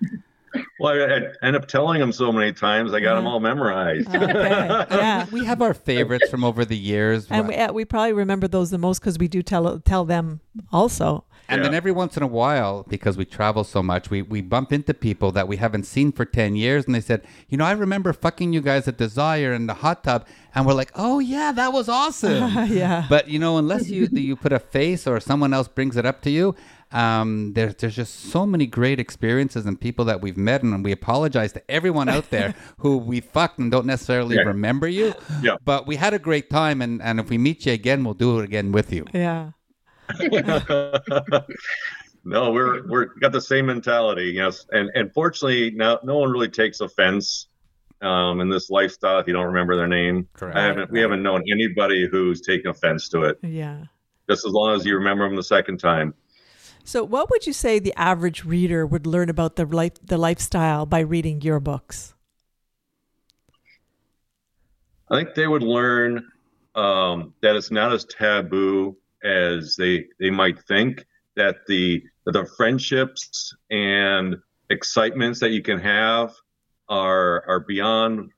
Well, 0.81 0.95
I, 0.95 1.17
I 1.43 1.47
end 1.47 1.57
up 1.57 1.67
telling 1.69 2.01
them 2.01 2.11
so 2.13 2.33
many 2.33 2.53
times, 2.53 2.95
I 2.95 3.01
got 3.01 3.17
them 3.17 3.27
all 3.27 3.39
memorized. 3.41 4.09
Okay. 4.09 4.87
Yeah. 4.91 5.27
We 5.31 5.45
have 5.45 5.61
our 5.61 5.75
favorites 5.75 6.31
from 6.31 6.43
over 6.45 6.65
the 6.65 6.77
years. 6.77 7.27
And 7.31 7.49
we, 7.49 7.55
uh, 7.55 7.73
we 7.73 7.85
probably 7.85 8.13
remember 8.13 8.49
those 8.49 8.71
the 8.71 8.79
most 8.79 9.01
because 9.01 9.19
we 9.19 9.29
do 9.29 9.43
tell 9.43 9.79
tell 9.81 10.05
them 10.05 10.41
also. 10.73 11.25
And 11.51 11.65
then 11.65 11.73
every 11.75 11.93
once 11.93 12.17
in 12.17 12.23
a 12.23 12.27
while, 12.27 12.85
because 12.89 13.17
we 13.17 13.25
travel 13.25 13.65
so 13.65 13.83
much, 13.83 14.11
we, 14.11 14.21
we 14.21 14.43
bump 14.43 14.73
into 14.73 14.93
people 14.93 15.33
that 15.33 15.49
we 15.49 15.57
haven't 15.57 15.85
seen 15.85 16.13
for 16.13 16.25
10 16.27 16.57
years. 16.57 16.85
And 16.85 16.95
they 16.95 17.01
said, 17.01 17.23
You 17.49 17.57
know, 17.57 17.65
I 17.65 17.73
remember 17.73 18.13
fucking 18.13 18.53
you 18.53 18.61
guys 18.61 18.87
at 18.87 18.99
Desire 18.99 19.53
in 19.55 19.67
the 19.67 19.75
hot 19.75 20.05
tub. 20.05 20.27
And 20.55 20.67
we're 20.67 20.75
like, 20.75 20.93
Oh, 20.95 21.19
yeah, 21.21 21.53
that 21.53 21.73
was 21.73 21.89
awesome. 21.89 22.53
Yeah. 22.69 23.07
But, 23.09 23.29
you 23.29 23.39
know, 23.39 23.57
unless 23.57 23.89
you 23.89 24.09
you 24.13 24.37
put 24.37 24.53
a 24.53 24.59
face 24.59 25.07
or 25.07 25.19
someone 25.21 25.55
else 25.55 25.69
brings 25.69 25.97
it 25.97 26.05
up 26.05 26.21
to 26.23 26.31
you, 26.31 26.55
um, 26.93 27.53
there's, 27.55 27.75
there's 27.77 27.97
just 27.97 28.15
so 28.31 28.47
many 28.47 28.67
great 28.67 28.99
experiences 28.99 29.67
and 29.67 29.79
people 29.81 30.05
that 30.07 30.21
we've 30.21 30.37
met. 30.37 30.63
And 30.63 30.85
we 30.85 30.93
apologize 30.93 31.53
to 31.55 31.71
everyone 31.71 32.09
out 32.09 32.31
there 32.31 32.55
who 32.79 32.99
we 32.99 33.21
fucked 33.21 33.59
and 33.59 33.71
don't 33.71 33.87
necessarily 33.87 34.37
Yeah. 34.37 34.43
remember 34.43 34.89
you. 34.89 35.15
Yeah. 35.43 35.57
But 35.65 35.87
we 35.87 35.97
had 35.97 36.13
a 36.15 36.19
great 36.19 36.51
time. 36.51 36.83
And, 36.83 37.01
and 37.03 37.21
if 37.21 37.31
we 37.31 37.39
meet 37.39 37.65
you 37.67 37.73
again, 37.73 38.05
we'll 38.05 38.15
do 38.15 38.39
it 38.41 38.45
again 38.45 38.73
with 38.73 38.93
you. 38.93 39.07
Yeah. 39.15 39.53
no, 42.25 42.53
we're 42.53 42.89
we're 42.89 43.07
got 43.21 43.33
the 43.33 43.41
same 43.41 43.67
mentality, 43.67 44.33
yes. 44.35 44.67
And 44.71 44.91
and 44.95 45.13
fortunately, 45.13 45.71
now 45.73 45.99
no 46.03 46.19
one 46.19 46.31
really 46.31 46.49
takes 46.49 46.81
offense 46.81 47.49
um, 48.01 48.41
in 48.41 48.49
this 48.49 48.71
lifestyle 48.71 49.19
if 49.19 49.27
you 49.27 49.33
don't 49.33 49.47
remember 49.47 49.77
their 49.77 49.89
name. 49.89 50.29
Correct. 50.33 50.57
I 50.57 50.65
haven't 50.65 50.91
we 50.91 51.01
haven't 51.01 51.23
known 51.23 51.43
anybody 51.51 52.09
who's 52.09 52.41
taken 52.41 52.71
offense 52.71 53.09
to 53.11 53.23
it. 53.23 53.39
Yeah. 53.43 53.85
Just 54.29 54.47
as 54.47 54.53
long 54.53 54.77
as 54.77 54.85
you 54.85 54.95
remember 54.95 55.27
them 55.27 55.37
the 55.37 55.43
second 55.43 55.79
time. 55.79 56.15
So, 56.85 57.05
what 57.05 57.31
would 57.31 57.47
you 57.47 57.53
say 57.53 57.79
the 57.79 57.93
average 57.99 58.45
reader 58.45 58.87
would 58.87 59.07
learn 59.07 59.29
about 59.29 59.57
the 59.57 59.67
life, 59.67 59.93
the 60.03 60.17
lifestyle 60.17 60.87
by 60.87 61.01
reading 61.01 61.43
your 61.43 61.61
books? 61.61 62.15
I 65.11 65.17
think 65.17 65.35
they 65.35 65.47
would 65.47 65.63
learn 65.63 66.27
um, 66.75 67.35
that 67.43 67.57
it's 67.57 67.71
not 67.71 67.93
as 67.93 68.05
taboo 68.05 68.97
as 69.25 69.77
they 69.77 70.07
they 70.21 70.31
might 70.31 70.63
think. 70.65 71.05
That 71.37 71.67
the 71.69 72.03
the 72.27 72.47
friendships 72.57 73.55
and 73.71 74.37
excitements 74.71 75.39
that 75.41 75.51
you 75.51 75.63
can 75.63 75.79
have 75.79 76.35
are 76.89 77.45
are 77.47 77.61
beyond 77.61 78.31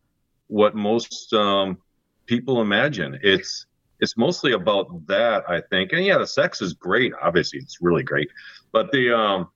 what 0.49 0.75
most 0.75 1.33
um, 1.33 1.79
people 2.27 2.61
imagine. 2.61 3.19
It's 3.23 3.67
it's 4.01 4.17
mostly 4.17 4.53
about 4.53 5.07
that, 5.07 5.45
I 5.49 5.61
think. 5.71 5.93
And 5.93 6.05
yeah, 6.05 6.19
the 6.19 6.27
sex 6.27 6.63
is 6.63 6.75
great. 6.75 7.13
Obviously, 7.21 7.61
it's 7.61 7.79
really 7.81 8.03
great. 8.03 8.29
But 8.73 8.91
the 8.93 9.17
um, 9.17 9.49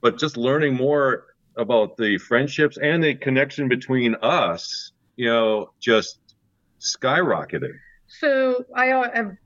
but 0.00 0.18
just 0.18 0.36
learning 0.36 0.74
more 0.74 1.26
about 1.56 1.96
the 1.96 2.18
friendships 2.18 2.76
and 2.76 3.02
the 3.02 3.14
connection 3.14 3.68
between 3.68 4.14
us, 4.16 4.92
you 5.16 5.26
know, 5.26 5.72
just 5.80 6.18
skyrocketed. 6.80 7.74
So 8.06 8.64
I 8.74 8.86
have 8.86 9.36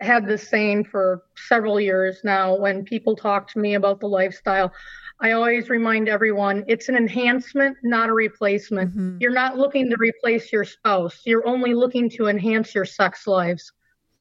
had 0.00 0.26
this 0.26 0.48
saying 0.48 0.84
for 0.84 1.24
several 1.36 1.80
years 1.80 2.20
now. 2.24 2.56
When 2.56 2.84
people 2.84 3.16
talk 3.16 3.50
to 3.52 3.58
me 3.58 3.74
about 3.74 4.00
the 4.00 4.08
lifestyle, 4.08 4.72
I 5.20 5.32
always 5.32 5.68
remind 5.68 6.08
everyone 6.08 6.64
it's 6.68 6.88
an 6.88 6.96
enhancement, 6.96 7.76
not 7.82 8.08
a 8.08 8.12
replacement. 8.12 8.96
Mhm. 8.96 9.20
You're 9.20 9.32
not 9.32 9.58
looking 9.58 9.90
to 9.90 9.96
replace 9.98 10.52
your 10.52 10.64
spouse. 10.64 11.22
You're 11.24 11.46
only 11.46 11.74
looking 11.74 12.08
to 12.10 12.28
enhance 12.28 12.74
your 12.74 12.84
sex 12.84 13.26
lives 13.26 13.72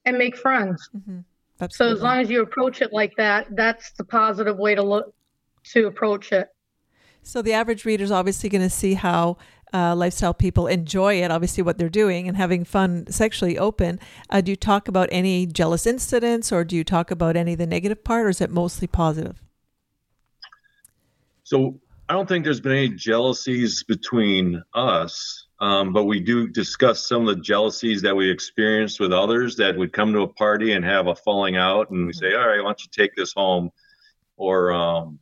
and 0.06 0.18
make 0.18 0.36
friends. 0.36 0.90
Mm-hmm. 0.96 1.20
So 1.70 1.92
as 1.92 2.02
long 2.02 2.20
as 2.20 2.30
you 2.30 2.42
approach 2.42 2.82
it 2.82 2.94
like 2.94 3.16
that, 3.18 3.48
that's 3.52 3.92
the 3.94 4.04
positive 4.04 4.58
way 4.58 4.76
to 4.76 4.84
look 4.84 5.13
to 5.74 5.88
approach 5.88 6.32
it. 6.32 6.50
So 7.24 7.42
the 7.42 7.54
average 7.54 7.84
reader 7.84 8.04
is 8.04 8.12
obviously 8.12 8.48
going 8.48 8.62
to 8.62 8.70
see 8.70 8.94
how 8.94 9.38
uh, 9.73 9.95
lifestyle 9.95 10.34
people 10.34 10.67
enjoy 10.67 11.21
it, 11.21 11.32
obviously 11.32 11.62
what 11.63 11.77
they're 11.77 11.89
doing 11.89 12.27
and 12.27 12.38
having 12.38 12.63
fun 12.63 13.06
sexually 13.10 13.58
open. 13.58 13.99
Uh, 14.30 14.41
do 14.41 14.51
you 14.51 14.56
talk 14.56 14.88
about 14.88 15.10
any 15.12 15.45
jealous 15.45 15.86
incidents 15.86 16.51
or 16.51 16.63
do 16.63 16.75
you 16.75 16.84
talk 16.84 17.12
about 17.12 17.36
any 17.36 17.53
of 17.53 17.60
the 17.60 17.67
negative 17.67 18.03
part 18.03 18.25
or 18.25 18.30
is 18.30 18.41
it 18.41 18.49
mostly 18.49 18.88
positive? 18.88 19.41
So 21.43 21.80
I 22.10 22.13
don't 22.13 22.27
think 22.27 22.45
there's 22.45 22.62
been 22.62 22.71
any 22.73 22.89
jealousies 22.89 23.84
between 23.84 24.63
us, 24.73 25.47
um, 25.60 25.91
but 25.93 26.06
we 26.06 26.19
do 26.19 26.47
discuss 26.47 27.08
some 27.08 27.27
of 27.27 27.36
the 27.36 27.41
jealousies 27.41 28.01
that 28.01 28.15
we 28.15 28.30
experienced 28.30 28.99
with 28.99 29.12
others 29.12 29.56
that 29.58 29.77
would 29.77 29.91
come 29.93 30.13
to 30.13 30.21
a 30.21 30.27
party 30.27 30.73
and 30.73 30.84
have 30.86 31.08
a 31.08 31.15
falling 31.15 31.58
out, 31.58 31.89
and 31.89 32.06
we 32.08 32.13
say, 32.13 32.34
"All 32.34 32.47
right, 32.47 32.58
why 32.60 32.69
don't 32.69 32.82
you 32.82 32.89
take 32.91 33.15
this 33.15 33.34
home?" 33.34 33.71
Or 34.38 34.71
um, 34.71 35.19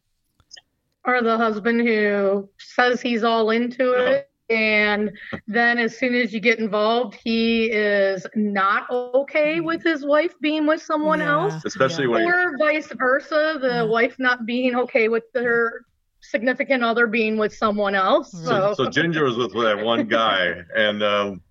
Or 1.06 1.22
the 1.22 1.38
husband 1.38 1.82
who 1.88 2.50
says 2.58 3.02
he's 3.02 3.24
all 3.24 3.50
into 3.52 3.92
Uh-huh. 3.94 4.12
it. 4.12 4.30
And 4.50 5.12
then, 5.48 5.80
as 5.80 5.98
soon 5.98 6.14
as 6.14 6.32
you 6.32 6.40
get 6.40 6.60
involved, 6.60 7.18
he 7.24 7.66
is 7.72 8.28
not 8.36 8.90
okay 8.92 9.60
with 9.60 9.84
his 9.84 10.06
wife 10.06 10.34
being 10.40 10.68
with 10.68 10.82
someone 10.82 11.20
Yeah. 11.20 11.32
else. 11.32 11.66
especially 11.66 12.06
Yeah. 12.06 12.12
when 12.12 12.28
or 12.28 12.58
vice 12.58 12.92
versa, 12.94 13.58
the 13.60 13.68
Yeah. 13.68 13.82
wife 13.84 14.20
not 14.20 14.46
being 14.46 14.76
okay 14.76 15.08
with 15.08 15.24
her 15.34 15.86
significant 16.22 16.84
other 16.84 17.08
being 17.08 17.38
with 17.38 17.54
someone 17.54 17.96
else. 17.96 18.32
so, 18.32 18.74
So, 18.76 18.84
so 18.84 18.90
Ginger 18.90 19.24
was 19.24 19.38
with 19.38 19.54
that 19.54 19.84
one 19.84 20.08
guy, 20.08 20.64
and 20.76 21.02
um, 21.02 21.42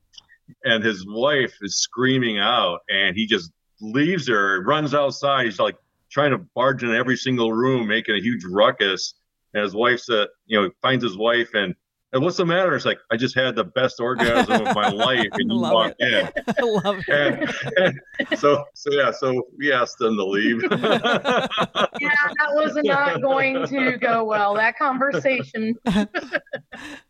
and 0.65 0.85
his 0.85 1.05
wife 1.09 1.55
is 1.63 1.77
screaming 1.79 2.39
out, 2.39 2.81
and 2.89 3.17
he 3.17 3.27
just 3.27 3.51
leaves 3.81 4.29
her, 4.29 4.63
runs 4.63 4.95
outside. 4.95 5.47
He's 5.47 5.59
like 5.59 5.77
trying 6.11 6.31
to 6.31 6.39
barge 6.55 6.85
in 6.85 6.93
every 6.95 7.17
single 7.17 7.53
room, 7.53 7.89
making 7.89 8.15
a 8.15 8.21
huge 8.21 8.45
ruckus. 8.45 9.15
And 9.53 9.63
his 9.65 9.75
wife 9.75 10.01
said, 10.01 10.29
you 10.47 10.61
know, 10.61 10.71
finds 10.81 11.03
his 11.03 11.17
wife 11.17 11.55
and. 11.55 11.75
And 12.15 12.23
what's 12.23 12.37
the 12.37 12.47
matter? 12.47 12.77
It's 12.77 12.85
like 12.85 13.01
I 13.11 13.17
just 13.17 13.35
had 13.35 13.57
the 13.57 13.65
best 13.65 13.99
orgasm 13.99 14.67
of 14.69 14.75
my 14.77 14.89
life, 14.91 15.27
and 15.33 15.51
you 15.51 15.59
walked 15.59 16.01
in. 16.01 16.31
I 16.47 16.63
love 16.63 17.03
it. 17.09 17.55
And, 17.77 18.01
and 18.21 18.39
so, 18.39 18.65
so 18.73 18.93
yeah, 18.93 19.11
so 19.11 19.43
we 19.59 19.73
asked 19.73 19.99
them 19.99 20.17
to 20.17 20.25
leave. 20.25 20.63
yeah, 20.71 20.79
that 20.79 22.51
was 22.53 22.79
not 22.85 23.21
going 23.21 23.67
to 23.67 23.99
go 23.99 24.23
well. 24.23 24.55
That 24.55 24.79
conversation. 24.79 25.75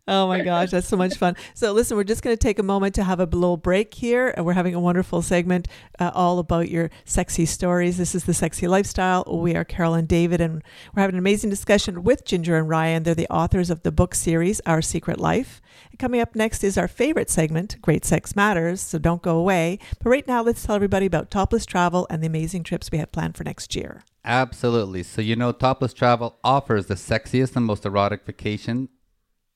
Oh 0.07 0.29
my 0.29 0.43
gosh, 0.43 0.71
that's 0.71 0.87
so 0.87 0.99
much 0.99 1.15
fun. 1.15 1.35
So, 1.55 1.73
listen, 1.73 1.97
we're 1.97 2.05
just 2.05 2.23
going 2.23 2.37
to 2.37 2.41
take 2.41 2.59
a 2.59 2.63
moment 2.63 2.95
to 2.97 3.05
have 3.05 3.21
a 3.21 3.25
little 3.25 3.57
break 3.57 3.95
here. 3.95 4.35
And 4.37 4.45
we're 4.45 4.53
having 4.53 4.75
a 4.75 4.81
wonderful 4.81 5.23
segment 5.23 5.67
uh, 5.99 6.11
all 6.13 6.39
about 6.39 6.69
your 6.69 6.91
sexy 7.07 7.47
stories. 7.47 7.97
This 7.97 8.15
is 8.15 8.25
the 8.25 8.35
Sexy 8.35 8.69
Lifestyle. 8.69 9.25
We 9.27 9.57
are 9.57 9.65
Carol 9.65 9.95
and 9.95 10.07
David, 10.07 10.43
and 10.43 10.63
we're 10.95 11.01
having 11.01 11.15
an 11.15 11.21
amazing 11.21 11.49
discussion 11.49 12.03
with 12.03 12.27
Ginger 12.27 12.59
and 12.59 12.69
Ryan. 12.69 13.03
They're 13.03 13.15
the 13.15 13.29
authors 13.29 13.71
of 13.71 13.83
the 13.83 13.93
book 13.93 14.15
series, 14.15 14.61
Our 14.67 14.83
Secret 14.83 15.19
Life. 15.19 15.63
And 15.91 15.99
coming 15.99 16.21
up 16.21 16.35
next 16.35 16.63
is 16.63 16.77
our 16.77 16.89
favorite 16.89 17.31
segment, 17.31 17.81
Great 17.81 18.05
Sex 18.05 18.37
Matters. 18.37 18.83
So, 18.83 18.99
don't 18.99 19.23
go 19.23 19.39
away. 19.39 19.79
But 20.01 20.11
right 20.11 20.29
now, 20.29 20.43
let's 20.43 20.67
tell 20.67 20.77
everybody 20.77 21.07
about 21.07 21.31
topless 21.31 21.65
travel 21.65 22.07
and 22.11 22.23
the 22.23 22.27
amazing 22.27 22.65
trips 22.65 22.91
we 22.93 22.99
have 22.99 23.11
planned 23.11 23.39
for 23.39 23.45
next 23.45 23.75
year. 23.75 24.05
Absolutely. 24.25 25.03
So, 25.03 25.21
you 25.21 25.37
know, 25.37 25.53
Topless 25.53 25.93
Travel 25.93 26.39
offers 26.43 26.87
the 26.87 26.95
sexiest 26.95 27.57
and 27.57 27.67
most 27.67 27.85
erotic 27.85 28.25
vacation 28.25 28.89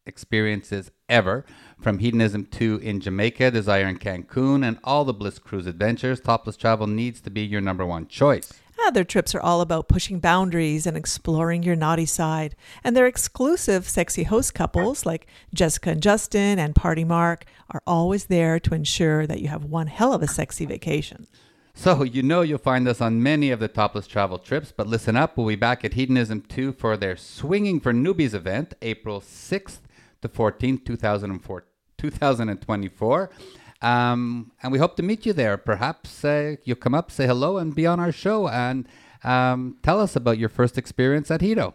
experiences 0.09 0.91
ever. 1.09 1.45
From 1.81 1.99
Hedonism 1.99 2.47
2 2.47 2.81
in 2.83 3.01
Jamaica, 3.01 3.51
Desire 3.51 3.87
in 3.87 3.99
Cancun, 3.99 4.67
and 4.67 4.79
all 4.83 5.05
the 5.05 5.13
Bliss 5.13 5.39
Cruise 5.39 5.67
adventures, 5.67 6.21
Topless 6.21 6.57
Travel 6.57 6.87
needs 6.87 7.21
to 7.21 7.31
be 7.31 7.43
your 7.43 7.61
number 7.61 7.87
one 7.87 8.09
choice. 8.09 8.53
Ah, 8.81 8.91
their 8.91 9.05
trips 9.05 9.35
are 9.35 9.41
all 9.41 9.61
about 9.61 9.89
pushing 9.89 10.21
boundaries 10.21 10.87
and 10.87 10.97
exploring 10.97 11.63
your 11.63 11.75
naughty 11.75 12.07
side. 12.07 12.55
And 12.85 12.97
their 12.97 13.07
exclusive 13.07 13.89
sexy 13.89 14.23
host 14.23 14.55
couples 14.55 15.05
like 15.05 15.27
Jessica 15.53 15.91
and 15.91 16.03
Justin 16.03 16.59
and 16.59 16.75
Party 16.75 17.05
Mark 17.05 17.45
are 17.71 17.83
always 17.87 18.27
there 18.27 18.61
to 18.61 18.75
ensure 18.75 19.27
that 19.27 19.41
you 19.41 19.49
have 19.49 19.65
one 19.65 19.89
hell 19.89 20.13
of 20.13 20.23
a 20.23 20.29
sexy 20.29 20.65
vacation. 20.65 21.27
So, 21.75 22.03
you 22.03 22.23
know 22.23 22.43
you'll 22.43 22.59
find 22.59 22.89
us 22.89 23.01
on 23.01 23.23
many 23.23 23.51
of 23.51 23.61
the 23.61 23.69
topless 23.69 24.09
travel 24.09 24.39
trips, 24.39 24.73
but 24.77 24.89
listen 24.89 25.17
up, 25.17 25.37
we'll 25.37 25.47
be 25.47 25.55
back 25.55 25.85
at 25.85 25.95
Hedonism 25.95 26.43
2 26.49 26.73
for 26.73 26.97
their 26.97 27.17
Swinging 27.17 27.79
for 27.79 27.93
Newbies 27.93 28.35
event, 28.35 28.75
April 28.83 29.21
6th 29.21 29.79
to 30.23 30.29
14th, 30.29 30.85
2004, 30.85 31.65
2024. 31.97 33.31
Um, 33.81 34.53
and 34.63 34.73
we 34.73 34.79
hope 34.79 34.97
to 34.97 35.03
meet 35.03 35.25
you 35.25 35.33
there. 35.33 35.57
Perhaps 35.57 36.25
uh, 36.25 36.57
you'll 36.65 36.77
come 36.77 36.95
up, 36.95 37.11
say 37.11 37.27
hello, 37.27 37.59
and 37.59 37.75
be 37.75 37.87
on 37.87 38.01
our 38.01 38.13
show 38.13 38.49
and 38.49 38.89
um, 39.25 39.77
tell 39.83 40.01
us 40.01 40.17
about 40.17 40.39
your 40.39 40.49
first 40.49 40.79
experience 40.79 41.31
at 41.31 41.41
Hedo. 41.41 41.75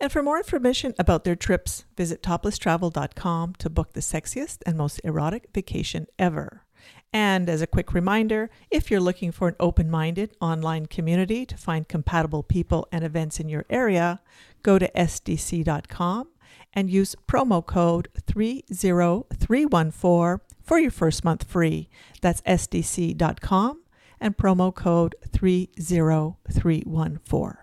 And 0.00 0.10
for 0.10 0.22
more 0.22 0.38
information 0.38 0.94
about 0.98 1.24
their 1.24 1.36
trips, 1.36 1.84
visit 1.96 2.22
toplesstravel.com 2.22 3.54
to 3.58 3.70
book 3.70 3.92
the 3.92 4.00
sexiest 4.00 4.58
and 4.66 4.76
most 4.76 5.00
erotic 5.04 5.48
vacation 5.54 6.06
ever. 6.18 6.64
And 7.12 7.48
as 7.48 7.62
a 7.62 7.68
quick 7.68 7.94
reminder, 7.94 8.50
if 8.72 8.90
you're 8.90 9.00
looking 9.00 9.30
for 9.30 9.46
an 9.46 9.54
open 9.60 9.88
minded 9.88 10.36
online 10.40 10.86
community 10.86 11.46
to 11.46 11.56
find 11.56 11.86
compatible 11.86 12.42
people 12.42 12.88
and 12.90 13.04
events 13.04 13.38
in 13.38 13.48
your 13.48 13.64
area, 13.70 14.20
go 14.64 14.80
to 14.80 14.90
sdc.com 14.90 16.26
and 16.74 16.90
use 16.90 17.16
promo 17.26 17.64
code 17.64 18.08
30314 18.26 20.40
for 20.62 20.78
your 20.78 20.90
first 20.90 21.24
month 21.24 21.44
free. 21.44 21.88
That's 22.20 22.42
sdc.com 22.42 23.80
and 24.20 24.36
promo 24.36 24.74
code 24.74 25.14
30314. 25.32 27.54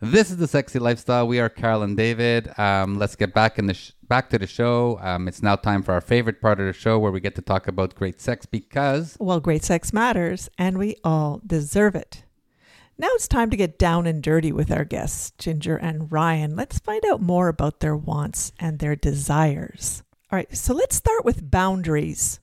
This 0.00 0.30
is 0.30 0.36
the 0.36 0.46
sexy 0.46 0.78
lifestyle. 0.78 1.26
We 1.26 1.40
are 1.40 1.48
Carol 1.48 1.82
and 1.82 1.96
David. 1.96 2.56
Um, 2.56 3.00
let's 3.00 3.16
get 3.16 3.34
back 3.34 3.58
in 3.58 3.66
the 3.66 3.74
sh- 3.74 3.90
back 4.06 4.30
to 4.30 4.38
the 4.38 4.46
show. 4.46 4.96
Um, 5.02 5.26
it's 5.26 5.42
now 5.42 5.56
time 5.56 5.82
for 5.82 5.90
our 5.92 6.00
favorite 6.00 6.40
part 6.40 6.60
of 6.60 6.66
the 6.66 6.72
show, 6.72 7.00
where 7.00 7.10
we 7.10 7.18
get 7.18 7.34
to 7.34 7.42
talk 7.42 7.66
about 7.66 7.96
great 7.96 8.20
sex 8.20 8.46
because 8.46 9.16
Well, 9.18 9.40
great 9.40 9.64
sex 9.64 9.92
matters, 9.92 10.48
and 10.56 10.78
we 10.78 10.94
all 11.02 11.40
deserve 11.44 11.96
it. 11.96 12.22
Now 13.00 13.10
it's 13.12 13.28
time 13.28 13.50
to 13.50 13.56
get 13.56 13.78
down 13.78 14.08
and 14.08 14.20
dirty 14.20 14.50
with 14.50 14.72
our 14.72 14.84
guests, 14.84 15.30
Ginger 15.38 15.76
and 15.76 16.10
Ryan. 16.10 16.56
Let's 16.56 16.80
find 16.80 17.04
out 17.06 17.22
more 17.22 17.46
about 17.46 17.78
their 17.78 17.96
wants 17.96 18.50
and 18.58 18.80
their 18.80 18.96
desires. 18.96 20.02
All 20.32 20.36
right, 20.36 20.52
so 20.56 20.74
let's 20.74 20.96
start 20.96 21.24
with 21.24 21.48
boundaries. 21.48 22.40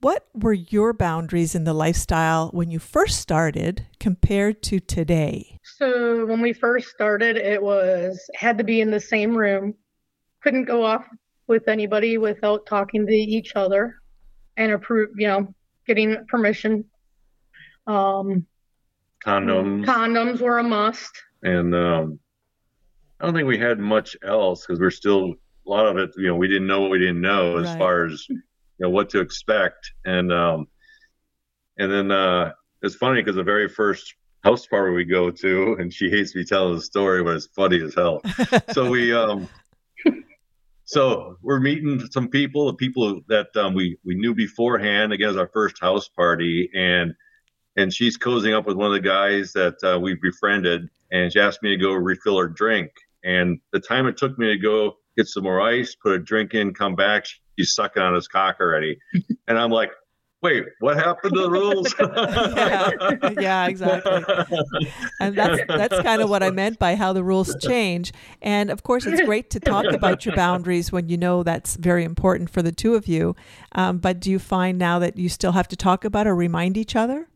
What 0.00 0.28
were 0.34 0.52
your 0.52 0.92
boundaries 0.92 1.56
in 1.56 1.64
the 1.64 1.72
lifestyle 1.72 2.50
when 2.50 2.70
you 2.70 2.78
first 2.78 3.18
started 3.18 3.86
compared 3.98 4.62
to 4.64 4.78
today? 4.78 5.58
So 5.64 6.24
when 6.26 6.40
we 6.40 6.52
first 6.52 6.90
started, 6.90 7.36
it 7.36 7.60
was 7.60 8.24
had 8.36 8.56
to 8.58 8.64
be 8.64 8.80
in 8.80 8.92
the 8.92 9.00
same 9.00 9.36
room, 9.36 9.74
couldn't 10.44 10.66
go 10.66 10.84
off 10.84 11.04
with 11.48 11.66
anybody 11.66 12.18
without 12.18 12.66
talking 12.66 13.04
to 13.04 13.12
each 13.12 13.56
other 13.56 13.96
and 14.56 14.70
approve, 14.70 15.10
you 15.16 15.26
know, 15.26 15.52
getting 15.88 16.24
permission. 16.28 16.84
Um, 17.88 18.46
Condoms. 19.24 19.84
condoms 19.84 20.40
were 20.40 20.58
a 20.58 20.62
must. 20.62 21.10
and 21.42 21.74
um, 21.74 22.18
I 23.20 23.24
don't 23.24 23.34
think 23.34 23.48
we 23.48 23.58
had 23.58 23.78
much 23.78 24.16
else 24.22 24.64
because 24.64 24.78
we're 24.80 24.90
still 24.90 25.34
a 25.66 25.70
lot 25.70 25.86
of 25.86 25.96
it. 25.96 26.10
You 26.16 26.28
know, 26.28 26.36
we 26.36 26.46
didn't 26.48 26.66
know 26.66 26.80
what 26.82 26.90
we 26.90 26.98
didn't 26.98 27.20
know 27.20 27.58
as 27.58 27.66
Right. 27.66 27.78
far 27.78 28.04
as 28.06 28.24
you 28.28 28.40
know 28.78 28.90
what 28.90 29.10
to 29.10 29.20
expect, 29.20 29.90
and 30.04 30.32
um, 30.32 30.66
and 31.78 31.90
then 31.92 32.10
uh, 32.12 32.52
it's 32.82 32.94
funny 32.94 33.20
because 33.20 33.34
the 33.36 33.42
very 33.42 33.68
first 33.68 34.14
house 34.44 34.66
party 34.66 34.94
we 34.94 35.04
go 35.04 35.30
to, 35.32 35.76
and 35.80 35.92
she 35.92 36.08
hates 36.10 36.34
me 36.36 36.44
telling 36.44 36.76
the 36.76 36.80
story, 36.82 37.24
but 37.24 37.34
it's 37.36 37.46
funny 37.48 37.82
as 37.82 37.94
hell. 37.94 38.22
so 38.72 38.88
we 38.88 39.12
um, 39.12 39.48
so 40.84 41.36
we're 41.42 41.60
meeting 41.60 42.00
some 42.12 42.28
people, 42.28 42.66
the 42.66 42.74
people 42.74 43.20
that 43.28 43.48
um, 43.56 43.74
we 43.74 43.98
we 44.04 44.14
knew 44.14 44.34
beforehand. 44.34 45.12
Again, 45.12 45.30
it's 45.30 45.38
our 45.38 45.50
first 45.52 45.80
house 45.80 46.08
party, 46.08 46.70
and 46.74 47.14
and 47.78 47.94
she's 47.94 48.18
cozying 48.18 48.54
up 48.54 48.66
with 48.66 48.76
one 48.76 48.88
of 48.88 48.92
the 48.92 49.08
guys 49.08 49.52
that 49.52 49.76
uh, 49.84 49.98
we 49.98 50.14
befriended, 50.14 50.88
and 51.12 51.32
she 51.32 51.38
asked 51.38 51.62
me 51.62 51.70
to 51.70 51.76
go 51.76 51.92
refill 51.92 52.36
her 52.36 52.48
drink. 52.48 52.90
And 53.24 53.60
the 53.72 53.80
time 53.80 54.06
it 54.06 54.16
took 54.16 54.36
me 54.36 54.48
to 54.48 54.58
go 54.58 54.96
get 55.16 55.28
some 55.28 55.44
more 55.44 55.60
ice, 55.60 55.94
put 55.94 56.12
a 56.12 56.18
drink 56.18 56.54
in, 56.54 56.74
come 56.74 56.96
back, 56.96 57.26
she's 57.56 57.74
sucking 57.74 58.02
on 58.02 58.14
his 58.14 58.26
cock 58.26 58.56
already, 58.60 58.98
and 59.48 59.56
I'm 59.56 59.70
like, 59.70 59.90
wait, 60.42 60.64
what 60.80 60.96
happened 60.96 61.34
to 61.34 61.42
the 61.42 61.50
rules? 61.50 61.94
Yeah, 62.58 63.30
yeah, 63.40 63.66
exactly. 63.66 64.24
And 65.20 65.36
that's 65.36 65.60
that's 65.68 66.00
kind 66.02 66.22
of 66.22 66.30
what 66.30 66.42
I 66.42 66.50
meant 66.50 66.78
by 66.78 66.96
how 66.96 67.12
the 67.12 67.22
rules 67.22 67.54
change. 67.60 68.12
And 68.42 68.70
of 68.70 68.82
course, 68.82 69.06
it's 69.06 69.22
great 69.22 69.50
to 69.50 69.60
talk 69.60 69.84
about 69.86 70.24
your 70.24 70.34
boundaries 70.34 70.90
when 70.90 71.08
you 71.08 71.16
know 71.16 71.42
that's 71.42 71.76
very 71.76 72.04
important 72.04 72.50
for 72.50 72.62
the 72.62 72.72
two 72.72 72.94
of 72.94 73.06
you. 73.06 73.36
Um, 73.72 73.98
but 73.98 74.20
do 74.20 74.30
you 74.30 74.38
find 74.38 74.78
now 74.78 74.98
that 74.98 75.16
you 75.16 75.28
still 75.28 75.52
have 75.52 75.68
to 75.68 75.76
talk 75.76 76.04
about 76.04 76.26
or 76.26 76.34
remind 76.34 76.76
each 76.76 76.96
other? 76.96 77.28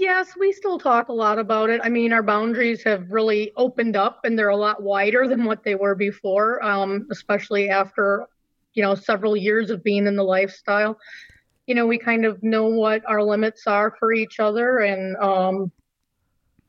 Yes, 0.00 0.34
we 0.34 0.50
still 0.50 0.78
talk 0.78 1.10
a 1.10 1.12
lot 1.12 1.38
about 1.38 1.68
it. 1.68 1.82
I 1.84 1.90
mean, 1.90 2.10
our 2.14 2.22
boundaries 2.22 2.82
have 2.84 3.10
really 3.10 3.52
opened 3.54 3.96
up 3.96 4.20
and 4.24 4.36
they're 4.36 4.48
a 4.48 4.56
lot 4.56 4.82
wider 4.82 5.28
than 5.28 5.44
what 5.44 5.62
they 5.62 5.74
were 5.74 5.94
before, 5.94 6.64
um, 6.64 7.06
especially 7.10 7.68
after, 7.68 8.26
you 8.72 8.82
know, 8.82 8.94
several 8.94 9.36
years 9.36 9.68
of 9.68 9.84
being 9.84 10.06
in 10.06 10.16
the 10.16 10.22
lifestyle. 10.22 10.98
You 11.66 11.74
know, 11.74 11.86
we 11.86 11.98
kind 11.98 12.24
of 12.24 12.42
know 12.42 12.68
what 12.68 13.02
our 13.06 13.22
limits 13.22 13.66
are 13.66 13.94
for 13.98 14.10
each 14.10 14.40
other 14.40 14.78
and, 14.78 15.18
um, 15.18 15.70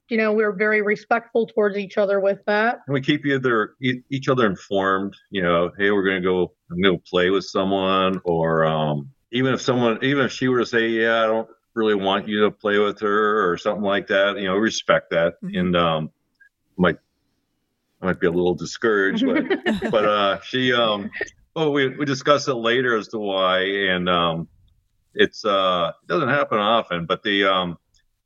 you 0.10 0.18
know, 0.18 0.34
we're 0.34 0.52
very 0.52 0.82
respectful 0.82 1.48
towards 1.48 1.78
each 1.78 1.98
other 1.98 2.20
with 2.20 2.40
that. 2.48 2.80
and 2.86 2.94
we 2.94 3.00
keep 3.00 3.26
either 3.26 3.76
each 3.80 4.28
other 4.28 4.46
informed. 4.46 5.16
You 5.30 5.42
know, 5.42 5.72
hey, 5.78 5.92
we're 5.92 6.04
gonna 6.04 6.20
go. 6.20 6.52
I'm 6.70 6.82
gonna 6.82 6.98
play 7.10 7.30
with 7.30 7.46
someone, 7.46 8.20
or 8.26 8.66
um, 8.66 9.10
even 9.32 9.54
if 9.54 9.62
someone, 9.62 10.00
even 10.04 10.26
if 10.26 10.34
she 10.34 10.50
were 10.50 10.60
to 10.60 10.66
say, 10.66 10.90
yeah, 10.90 11.24
I 11.24 11.28
don't 11.28 11.48
really 11.74 11.96
want 11.96 12.28
you 12.28 12.42
to 12.44 12.52
play 12.52 12.78
with 12.80 13.00
her, 13.00 13.52
or 13.52 13.58
something 13.58 13.84
like 13.84 14.08
that. 14.08 14.38
You 14.38 14.46
know, 14.48 14.56
respect 14.56 15.12
that, 15.12 15.36
Mhm. 15.44 15.60
and 15.60 15.76
um, 15.76 16.12
might 16.78 16.98
might 18.02 18.20
be 18.20 18.28
a 18.28 18.32
little 18.32 18.56
discouraged, 18.56 19.26
but 19.26 19.44
but 19.92 20.06
uh, 20.06 20.40
she 20.42 20.74
um, 20.74 21.10
oh, 21.56 21.72
we 21.72 21.90
we 21.90 22.06
discuss 22.06 22.48
it 22.48 22.56
later 22.56 22.98
as 22.98 23.08
to 23.10 23.20
why, 23.20 23.62
and 23.62 24.10
um, 24.10 24.48
it's 25.14 25.46
uh, 25.46 25.92
it 26.04 26.08
doesn't 26.08 26.30
happen 26.30 26.60
often, 26.60 27.06
but 27.06 27.24
the 27.24 27.46
um, 27.46 27.78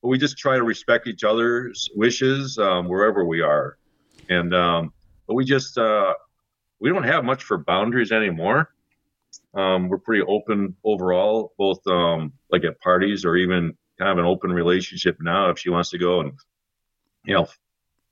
but 0.02 0.10
we 0.10 0.18
just 0.18 0.38
try 0.38 0.56
to 0.56 0.64
respect 0.64 1.08
each 1.08 1.24
other's 1.24 1.90
wishes 1.96 2.58
um, 2.58 2.88
wherever 2.88 3.26
we 3.26 3.42
are, 3.42 3.78
and 4.30 4.54
um, 4.54 4.94
but 5.28 5.34
we 5.36 5.46
just 5.46 5.78
uh, 5.78 6.14
we 6.80 6.90
don't 6.90 7.04
have 7.04 7.24
much 7.26 7.44
for 7.44 7.58
boundaries 7.58 8.12
anymore. 8.12 8.70
Um, 9.56 9.88
we're 9.88 10.00
pretty 10.00 10.24
open 10.28 10.76
overall, 10.84 11.54
both 11.58 11.86
um, 11.88 12.34
like 12.52 12.64
at 12.66 12.80
parties 12.82 13.24
or 13.24 13.38
even 13.38 13.78
kind 13.98 14.12
of 14.12 14.18
an 14.18 14.26
open 14.26 14.52
relationship 14.52 15.18
now. 15.22 15.50
If 15.50 15.60
she 15.60 15.70
wants 15.70 15.90
to 15.92 15.98
go 15.98 16.20
and 16.22 16.34
you 17.26 17.36
know 17.36 17.48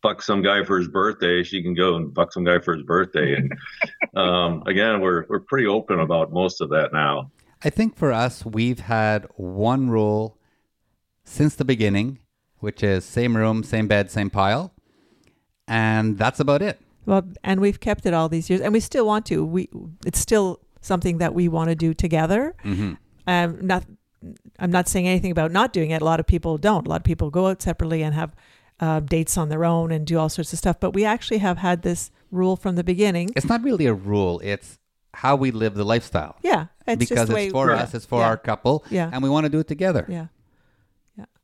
fuck 0.02 0.22
some 0.22 0.42
guy 0.42 0.64
for 0.64 0.78
his 0.78 0.88
birthday, 0.88 1.44
she 1.44 1.62
can 1.62 1.74
go 1.74 1.96
and 1.96 2.14
fuck 2.16 2.32
some 2.32 2.44
guy 2.44 2.60
for 2.60 2.76
his 2.76 2.84
birthday. 2.84 3.36
And 3.36 3.54
um, 4.16 4.64
again, 4.68 5.02
we're 5.02 5.26
we're 5.28 5.42
pretty 5.42 5.68
open 5.68 6.00
about 6.00 6.32
most 6.32 6.62
of 6.62 6.70
that 6.70 6.94
now. 6.94 7.32
I 7.64 7.70
think 7.70 7.96
for 7.96 8.12
us, 8.12 8.46
we've 8.46 8.82
had 8.82 9.26
one 9.36 9.90
rule 9.90 10.38
since 11.24 11.56
the 11.56 11.66
beginning, 11.66 12.20
which 12.60 12.84
is 12.84 13.06
same 13.06 13.36
room, 13.38 13.64
same 13.64 13.88
bed, 13.88 14.12
same 14.12 14.30
pile. 14.30 14.74
And 15.66 16.18
that's 16.18 16.42
about 16.42 16.62
it. 16.62 16.82
Well, 17.06 17.24
and 17.44 17.62
we've 17.62 17.80
kept 17.80 18.06
it 18.06 18.14
all 18.14 18.30
these 18.30 18.50
years, 18.50 18.62
and 18.62 18.74
we 18.74 18.80
still 18.80 19.06
want 19.06 19.26
to. 19.28 19.46
We 19.46 19.70
it's 20.06 20.20
still 20.20 20.60
something 20.84 21.18
that 21.18 21.34
we 21.34 21.48
want 21.48 21.70
to 21.70 21.76
do 21.76 21.94
together. 21.94 22.56
hmm 22.62 22.94
Um, 23.26 23.66
not, 23.66 23.86
I'm 24.60 24.72
not 24.72 24.88
saying 24.88 25.08
anything 25.08 25.32
about 25.32 25.52
not 25.52 25.74
doing 25.74 25.92
it. 25.92 26.02
A 26.02 26.06
lot 26.06 26.20
of 26.20 26.28
people 26.28 26.58
don't. 26.58 26.86
A 26.86 26.90
lot 26.90 26.98
of 26.98 27.04
people 27.04 27.30
go 27.30 27.48
out 27.48 27.62
separately 27.62 28.04
and 28.04 28.14
have 28.14 28.36
uh, 28.80 29.00
dates 29.00 29.38
on 29.38 29.50
their 29.50 29.64
own 29.64 29.92
and 29.92 30.06
do 30.06 30.18
all 30.20 30.30
sorts 30.30 30.52
of 30.54 30.60
stuff. 30.60 30.80
But 30.80 30.92
we 30.92 31.06
actually 31.06 31.38
have 31.40 31.58
had 31.58 31.82
this 31.84 32.12
rule 32.32 32.56
from 32.56 32.76
the 32.76 32.84
beginning. 32.84 33.30
It's 33.36 33.48
not 33.48 33.64
really 33.64 33.86
a 33.86 33.94
rule. 33.94 34.42
It's 34.44 34.80
how 35.14 35.36
we 35.36 35.52
live 35.52 35.76
the 35.76 35.86
lifestyle. 35.86 36.36
Yeah, 36.44 36.68
it's 36.88 37.00
just 37.00 37.10
because 37.10 37.30
way 37.30 37.46
it's 37.46 37.54
for 37.54 37.70
yeah, 37.70 37.84
us, 37.84 37.94
it's 37.94 38.06
for 38.06 38.20
yeah, 38.20 38.28
our 38.28 38.38
couple, 38.38 38.84
Yeah. 38.90 39.10
and 39.14 39.24
we 39.24 39.30
want 39.30 39.46
to 39.46 39.50
do 39.50 39.60
it 39.60 39.68
together. 39.68 40.06
Yeah. 40.10 40.28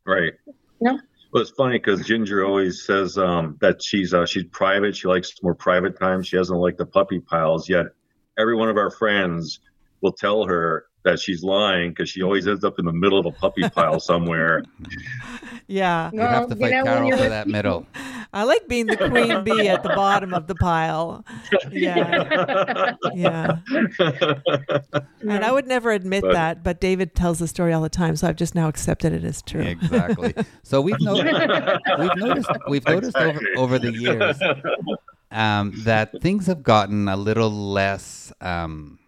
Right. 0.04 0.32
Yeah. 0.80 0.96
Well, 1.32 1.42
it's 1.42 1.50
funny 1.52 1.78
because 1.78 2.04
Ginger 2.04 2.44
always 2.44 2.84
says 2.84 3.16
um, 3.16 3.56
that 3.60 3.82
she's 3.82 4.12
uh, 4.12 4.26
she's 4.26 4.44
private. 4.50 4.96
She 4.96 5.06
likes 5.06 5.32
more 5.42 5.54
private 5.54 5.98
time. 5.98 6.22
She 6.22 6.36
doesn't 6.36 6.56
like 6.56 6.76
the 6.76 6.86
puppy 6.86 7.20
piles. 7.20 7.68
Yet 7.68 7.86
every 8.38 8.54
one 8.56 8.68
of 8.68 8.76
our 8.76 8.90
friends 8.90 9.60
will 10.00 10.12
tell 10.12 10.44
her 10.46 10.86
that 11.02 11.18
she's 11.18 11.42
lying 11.42 11.90
because 11.90 12.10
she 12.10 12.22
always 12.22 12.46
ends 12.46 12.62
up 12.62 12.78
in 12.78 12.84
the 12.84 12.92
middle 12.92 13.18
of 13.18 13.24
a 13.26 13.30
puppy 13.32 13.68
pile 13.70 14.00
somewhere. 14.00 14.62
Yeah. 15.66 16.10
You 16.12 16.18
have 16.18 16.48
to 16.48 16.56
fight 16.56 16.72
you 16.72 16.78
know, 16.78 16.82
Carol 16.84 17.10
for 17.12 17.16
with 17.18 17.28
that 17.28 17.46
middle. 17.56 17.86
I 18.32 18.42
like 18.42 18.66
being 18.66 18.86
the 18.86 18.96
queen 18.96 19.44
bee 19.44 19.68
at 19.68 19.84
the 19.84 19.90
bottom 19.90 20.34
of 20.34 20.48
the 20.48 20.56
pile. 20.56 21.24
Yeah. 21.70 22.96
Yeah. 23.14 23.58
And 25.20 25.44
I 25.44 25.52
would 25.52 25.68
never 25.68 25.92
admit 25.92 26.22
But- 26.22 26.32
that, 26.32 26.64
but 26.64 26.80
David 26.80 27.14
tells 27.14 27.38
the 27.38 27.46
story 27.46 27.72
all 27.72 27.82
the 27.82 27.88
time, 27.88 28.16
so 28.16 28.26
I've 28.26 28.34
just 28.34 28.56
now 28.56 28.66
accepted 28.66 29.12
it 29.12 29.22
as 29.22 29.42
true. 29.42 29.62
Exactly. 29.62 30.34
So 30.64 30.80
we've 30.80 31.00
noticed 31.00 31.40
we've 31.98 32.16
noticed 32.16 32.50
we've 32.68 32.86
noticed 32.88 33.16
over, 33.16 33.40
over 33.56 33.78
the 33.78 33.92
years 33.92 34.38
um, 35.30 35.72
that 35.84 36.12
things 36.22 36.46
have 36.46 36.62
gotten 36.62 37.08
a 37.08 37.16
little 37.16 37.50
less 37.50 38.32
um, 38.40 38.98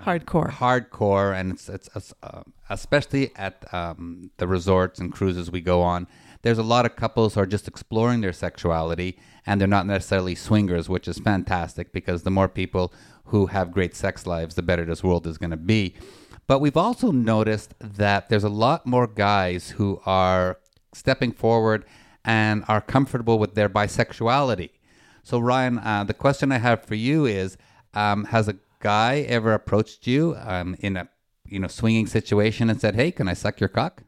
Hardcore. 0.00 0.50
hardcore, 0.50 1.38
and 1.38 1.52
it's 1.52 1.68
it's, 1.68 1.88
it's 1.94 2.12
uh, 2.22 2.42
especially 2.70 3.30
at 3.36 3.72
um, 3.72 4.30
the 4.38 4.48
resorts 4.48 4.98
and 4.98 5.12
cruises 5.12 5.50
we 5.50 5.60
go 5.60 5.80
on. 5.82 6.08
There's 6.42 6.58
a 6.58 6.64
lot 6.64 6.86
of 6.86 6.96
couples 6.96 7.34
who 7.34 7.40
are 7.40 7.46
just 7.46 7.68
exploring 7.68 8.20
their 8.20 8.32
sexuality, 8.32 9.18
and 9.46 9.60
they're 9.60 9.68
not 9.68 9.86
necessarily 9.86 10.34
swingers, 10.34 10.88
which 10.88 11.06
is 11.06 11.18
fantastic 11.18 11.92
because 11.92 12.24
the 12.24 12.30
more 12.30 12.48
people 12.48 12.92
who 13.26 13.46
have 13.46 13.70
great 13.70 13.94
sex 13.94 14.26
lives, 14.26 14.56
the 14.56 14.62
better 14.62 14.84
this 14.84 15.04
world 15.04 15.26
is 15.26 15.38
going 15.38 15.50
to 15.52 15.56
be. 15.56 15.94
But 16.48 16.60
we've 16.60 16.76
also 16.76 17.12
noticed 17.12 17.74
that 17.78 18.28
there's 18.28 18.44
a 18.44 18.48
lot 18.48 18.84
more 18.84 19.06
guys 19.06 19.70
who 19.70 20.00
are 20.04 20.58
stepping 20.92 21.32
forward 21.32 21.84
and 22.24 22.64
are 22.66 22.80
comfortable 22.80 23.38
with 23.38 23.54
their 23.54 23.68
bisexuality. 23.68 24.70
So, 25.22 25.38
Ryan, 25.38 25.78
uh, 25.78 26.04
the 26.04 26.14
question 26.14 26.52
I 26.52 26.58
have 26.58 26.84
for 26.84 26.94
you 26.94 27.26
is: 27.26 27.56
um, 27.94 28.24
Has 28.24 28.48
a 28.48 28.56
guy 28.80 29.20
ever 29.20 29.54
approached 29.54 30.06
you 30.06 30.36
um, 30.38 30.76
in 30.80 30.96
a 30.96 31.08
you 31.46 31.58
know 31.58 31.68
swinging 31.68 32.06
situation 32.06 32.68
and 32.68 32.80
said, 32.80 32.94
"Hey, 32.94 33.12
can 33.12 33.28
I 33.28 33.34
suck 33.34 33.60
your 33.60 33.68
cock?" 33.68 34.02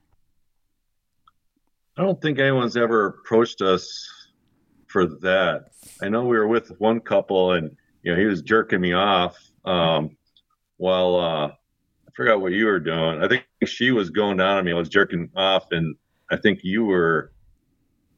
I 1.96 2.02
don't 2.02 2.20
think 2.20 2.38
anyone's 2.38 2.76
ever 2.76 3.06
approached 3.06 3.62
us 3.62 4.08
for 4.88 5.06
that. 5.06 5.66
I 6.02 6.08
know 6.08 6.24
we 6.24 6.36
were 6.36 6.48
with 6.48 6.70
one 6.78 7.00
couple, 7.00 7.52
and 7.52 7.76
you 8.02 8.12
know 8.12 8.18
he 8.18 8.26
was 8.26 8.42
jerking 8.42 8.80
me 8.80 8.92
off 8.92 9.36
um, 9.64 10.16
while 10.76 11.16
uh, 11.16 11.46
I 11.48 12.10
forgot 12.14 12.40
what 12.40 12.52
you 12.52 12.66
were 12.66 12.80
doing. 12.80 13.22
I 13.22 13.28
think 13.28 13.44
she 13.66 13.92
was 13.92 14.10
going 14.10 14.38
down 14.38 14.58
on 14.58 14.64
me. 14.64 14.72
I 14.72 14.74
was 14.74 14.88
jerking 14.88 15.30
off, 15.36 15.70
and 15.70 15.94
I 16.30 16.36
think 16.36 16.60
you 16.64 16.84
were 16.84 17.32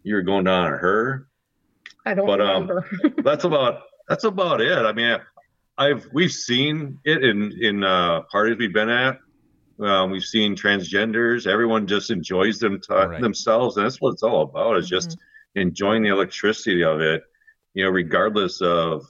you 0.03 0.15
were 0.15 0.23
going 0.23 0.45
down 0.45 0.73
on 0.73 0.79
her. 0.79 1.29
I 2.07 2.15
don't 2.15 2.27
But, 2.27 2.41
um. 2.41 2.71
That's 3.23 3.45
about 3.45 3.83
that's 4.09 4.23
about 4.23 4.61
it. 4.61 4.79
I 4.79 4.93
mean, 4.93 5.19
I've 5.77 6.09
we've 6.13 6.31
seen 6.33 6.99
it 7.05 7.25
in 7.25 7.53
in 7.61 7.83
uh, 7.83 8.23
parties 8.31 8.57
we've 8.57 8.73
been 8.73 8.89
at. 8.89 9.19
Um, 9.81 10.11
we've 10.11 10.23
seen 10.25 10.55
transgenders. 10.55 11.47
Everyone 11.47 11.87
just 11.89 12.11
enjoys 12.11 12.59
them 12.61 12.81
t- 12.81 12.95
Right. 12.95 13.21
themselves, 13.21 13.77
and 13.77 13.85
that's 13.85 14.01
what 14.01 14.13
it's 14.13 14.23
all 14.23 14.43
about. 14.43 14.77
Is 14.77 14.89
just 14.89 15.19
enjoying 15.57 16.03
the 16.05 16.11
electricity 16.11 16.85
of 16.85 17.01
it. 17.01 17.25
You 17.75 17.85
know, 17.85 17.91
regardless 17.91 18.61
of 18.63 19.05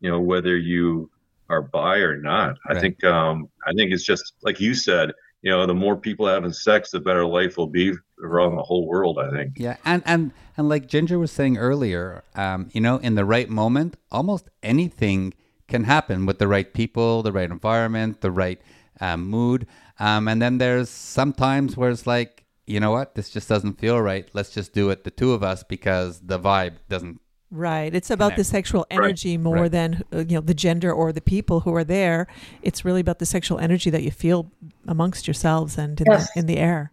you 0.00 0.10
know 0.10 0.20
whether 0.20 0.56
you 0.56 1.10
are 1.48 1.62
bi 1.62 1.96
or 1.98 2.16
not. 2.18 2.58
I 2.68 2.78
think 2.78 3.02
um, 3.04 3.48
I 3.66 3.72
think 3.72 3.92
it's 3.92 4.04
just 4.04 4.34
like 4.42 4.60
you 4.60 4.74
said. 4.74 5.12
You 5.40 5.50
know, 5.50 5.66
the 5.66 5.74
more 5.74 5.96
people 5.96 6.26
having 6.28 6.52
sex, 6.52 6.90
the 6.90 7.00
better 7.00 7.26
life 7.26 7.56
will 7.56 7.66
be 7.66 7.94
around 8.22 8.56
the 8.56 8.62
whole 8.62 8.86
world. 8.86 9.18
I 9.18 9.30
think. 9.30 9.58
Yeah, 9.58 9.76
and 9.84 10.02
and 10.06 10.32
and 10.56 10.68
like 10.68 10.86
Ginger 10.86 11.18
was 11.18 11.30
saying 11.30 11.56
earlier, 11.58 12.24
um, 12.34 12.68
you 12.72 12.80
know, 12.80 12.96
in 12.98 13.14
the 13.14 13.24
right 13.24 13.48
moment, 13.48 13.96
almost 14.10 14.48
anything 14.62 15.34
can 15.68 15.84
happen 15.84 16.26
with 16.26 16.38
the 16.38 16.48
right 16.48 16.72
people, 16.74 17.22
the 17.22 17.32
right 17.32 17.50
environment, 17.50 18.20
the 18.20 18.30
right 18.30 18.60
um, 19.00 19.26
mood. 19.28 19.66
Um, 19.98 20.28
and 20.28 20.40
then 20.42 20.58
there's 20.58 20.90
sometimes 20.90 21.76
where 21.76 21.90
it's 21.90 22.06
like, 22.06 22.44
you 22.66 22.80
know 22.80 22.90
what, 22.90 23.14
this 23.14 23.30
just 23.30 23.48
doesn't 23.48 23.78
feel 23.78 24.00
right. 24.00 24.28
Let's 24.34 24.50
just 24.50 24.72
do 24.72 24.90
it, 24.90 25.04
the 25.04 25.10
two 25.10 25.32
of 25.32 25.42
us, 25.42 25.62
because 25.62 26.20
the 26.20 26.38
vibe 26.38 26.74
doesn't. 26.88 27.20
Right. 27.50 27.94
It's 27.94 28.10
about 28.10 28.36
the 28.36 28.44
sexual 28.44 28.86
energy 28.90 29.36
more 29.36 29.62
Right. 29.62 29.70
than 29.70 30.02
uh, 30.12 30.18
you 30.20 30.36
know 30.36 30.40
the 30.40 30.54
gender 30.54 30.90
or 30.92 31.12
the 31.12 31.20
people 31.20 31.60
who 31.60 31.74
are 31.74 31.84
there. 31.84 32.26
It's 32.62 32.82
really 32.84 33.00
about 33.02 33.18
the 33.18 33.26
sexual 33.26 33.58
energy 33.58 33.90
that 33.90 34.02
you 34.02 34.10
feel 34.10 34.50
amongst 34.88 35.26
yourselves 35.26 35.76
and 35.76 36.00
in, 36.00 36.06
Yes. 36.10 36.32
the, 36.32 36.40
in 36.40 36.46
the 36.46 36.56
air. 36.58 36.92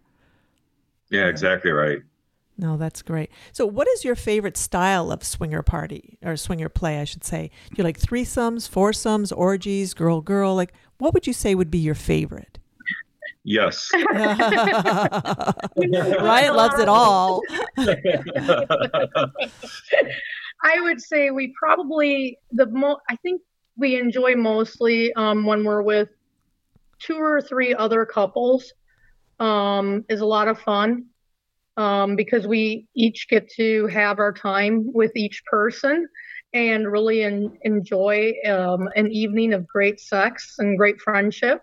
Yeah, 1.10 1.26
exactly 1.26 1.70
right. 1.70 1.98
No, 2.56 2.76
that's 2.76 3.02
great. 3.02 3.30
So, 3.52 3.64
what 3.64 3.88
is 3.88 4.04
your 4.04 4.14
favorite 4.14 4.56
style 4.56 5.10
of 5.10 5.24
swinger 5.24 5.62
party 5.62 6.18
or 6.22 6.36
swinger 6.36 6.68
play? 6.68 7.00
I 7.00 7.04
should 7.04 7.24
say. 7.24 7.50
Do 7.70 7.76
you 7.78 7.84
like 7.84 7.98
threesomes, 7.98 8.68
foursomes, 8.68 9.32
orgies, 9.32 9.94
girl, 9.94 10.20
girl? 10.20 10.54
Like, 10.54 10.74
what 10.98 11.14
would 11.14 11.26
you 11.26 11.32
say 11.32 11.54
would 11.54 11.70
be 11.70 11.78
your 11.78 11.94
favorite? 11.94 12.58
Yes. 13.44 13.90
Ryan 13.94 14.08
loves 16.54 16.78
it 16.78 16.88
all. 16.88 17.40
I 20.62 20.78
would 20.80 21.00
say 21.00 21.30
we 21.30 21.54
probably 21.58 22.36
the 22.52 22.66
most, 22.66 23.00
I 23.08 23.16
think 23.16 23.40
we 23.78 23.98
enjoy 23.98 24.34
mostly 24.34 25.10
um, 25.14 25.46
when 25.46 25.64
we're 25.64 25.80
with 25.80 26.10
two 26.98 27.16
or 27.16 27.40
three 27.40 27.74
other 27.74 28.04
couples. 28.04 28.74
Um, 29.40 30.04
is 30.08 30.20
a 30.20 30.26
lot 30.26 30.48
of 30.48 30.60
fun 30.60 31.06
um, 31.76 32.14
because 32.16 32.46
we 32.46 32.86
each 32.94 33.26
get 33.28 33.48
to 33.56 33.86
have 33.86 34.18
our 34.18 34.32
time 34.32 34.90
with 34.92 35.12
each 35.16 35.42
person 35.50 36.06
and 36.52 36.90
really 36.90 37.22
en- 37.22 37.56
enjoy 37.62 38.32
um, 38.46 38.88
an 38.96 39.10
evening 39.10 39.54
of 39.54 39.66
great 39.66 39.98
sex 39.98 40.56
and 40.58 40.76
great 40.76 41.00
friendship. 41.00 41.60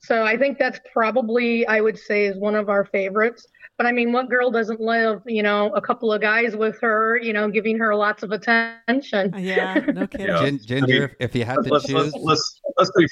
So 0.00 0.24
I 0.24 0.36
think 0.36 0.58
that's 0.58 0.80
probably 0.92 1.66
I 1.66 1.80
would 1.80 1.98
say 1.98 2.26
is 2.26 2.36
one 2.36 2.54
of 2.54 2.68
our 2.68 2.84
favorites. 2.86 3.46
But 3.78 3.86
I 3.86 3.92
mean, 3.92 4.12
what 4.12 4.28
girl 4.28 4.50
doesn't 4.50 4.80
love, 4.80 5.22
you 5.26 5.42
know, 5.42 5.72
a 5.74 5.80
couple 5.80 6.12
of 6.12 6.20
guys 6.20 6.54
with 6.56 6.78
her, 6.80 7.18
you 7.20 7.32
know, 7.32 7.48
giving 7.48 7.78
her 7.78 7.94
lots 7.94 8.22
of 8.22 8.30
attention? 8.30 9.34
Yeah, 9.38 9.84
no 9.92 10.06
kidding. 10.06 10.26
Yeah. 10.26 10.44
Gin- 10.44 10.58
Ginger, 10.64 10.84
I 10.84 10.86
mean, 10.86 11.08
if 11.20 11.34
you 11.34 11.44
had 11.44 11.64
to 11.64 11.70
let's, 11.70 11.86
choose, 11.86 12.14
let's, 12.14 12.24
let's 12.24 12.60
let's 12.78 12.90
be 12.96 13.06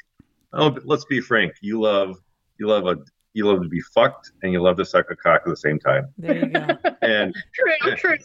oh, 0.53 0.77
let's 0.85 1.05
be 1.07 1.21
frank. 1.21 1.53
You 1.63 1.81
love 1.81 2.17
you 2.59 2.69
love 2.69 2.87
a 2.87 2.97
you 3.35 3.47
love 3.47 3.63
to 3.63 3.69
be 3.69 3.81
fucked 3.81 4.33
and 4.43 4.53
you 4.53 4.63
love 4.63 4.77
to 4.77 4.85
suck 4.85 5.11
a 5.11 5.17
cock 5.17 5.43
at 5.47 5.49
the 5.51 5.57
same 5.57 5.79
time. 5.79 6.09
There 6.19 6.37
you 6.37 6.47
go. 6.47 6.67
And 7.03 7.35
True, 7.55 7.97
true. 7.97 8.17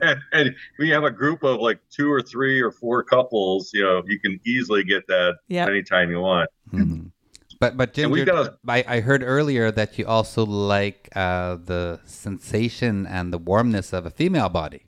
and, 0.00 0.18
and 0.32 0.54
we 0.78 0.88
have 0.90 1.04
a 1.04 1.10
group 1.10 1.42
of 1.44 1.60
like 1.60 1.78
two 1.90 2.10
or 2.10 2.22
three 2.22 2.60
or 2.60 2.70
four 2.72 3.02
couples. 3.04 3.70
You 3.72 3.82
know, 3.84 4.02
you 4.06 4.18
can 4.18 4.40
easily 4.46 4.82
get 4.82 5.06
that 5.08 5.36
Yep. 5.48 5.68
anytime 5.68 6.10
you 6.10 6.20
want. 6.20 6.50
Mhm. 6.72 7.10
but 7.60 7.76
but 7.76 7.96
And 7.98 8.10
we've 8.10 8.26
Ginger, 8.26 8.32
got 8.44 8.46
a- 8.46 8.86
I, 8.88 8.96
I 8.96 9.00
heard 9.00 9.22
earlier 9.22 9.70
that 9.70 9.98
you 9.98 10.06
also 10.06 10.44
like 10.44 11.08
uh, 11.14 11.56
the 11.56 12.00
sensation 12.04 13.06
and 13.06 13.32
the 13.32 13.38
warmness 13.38 13.92
of 13.92 14.06
a 14.06 14.10
female 14.10 14.48
body. 14.48 14.82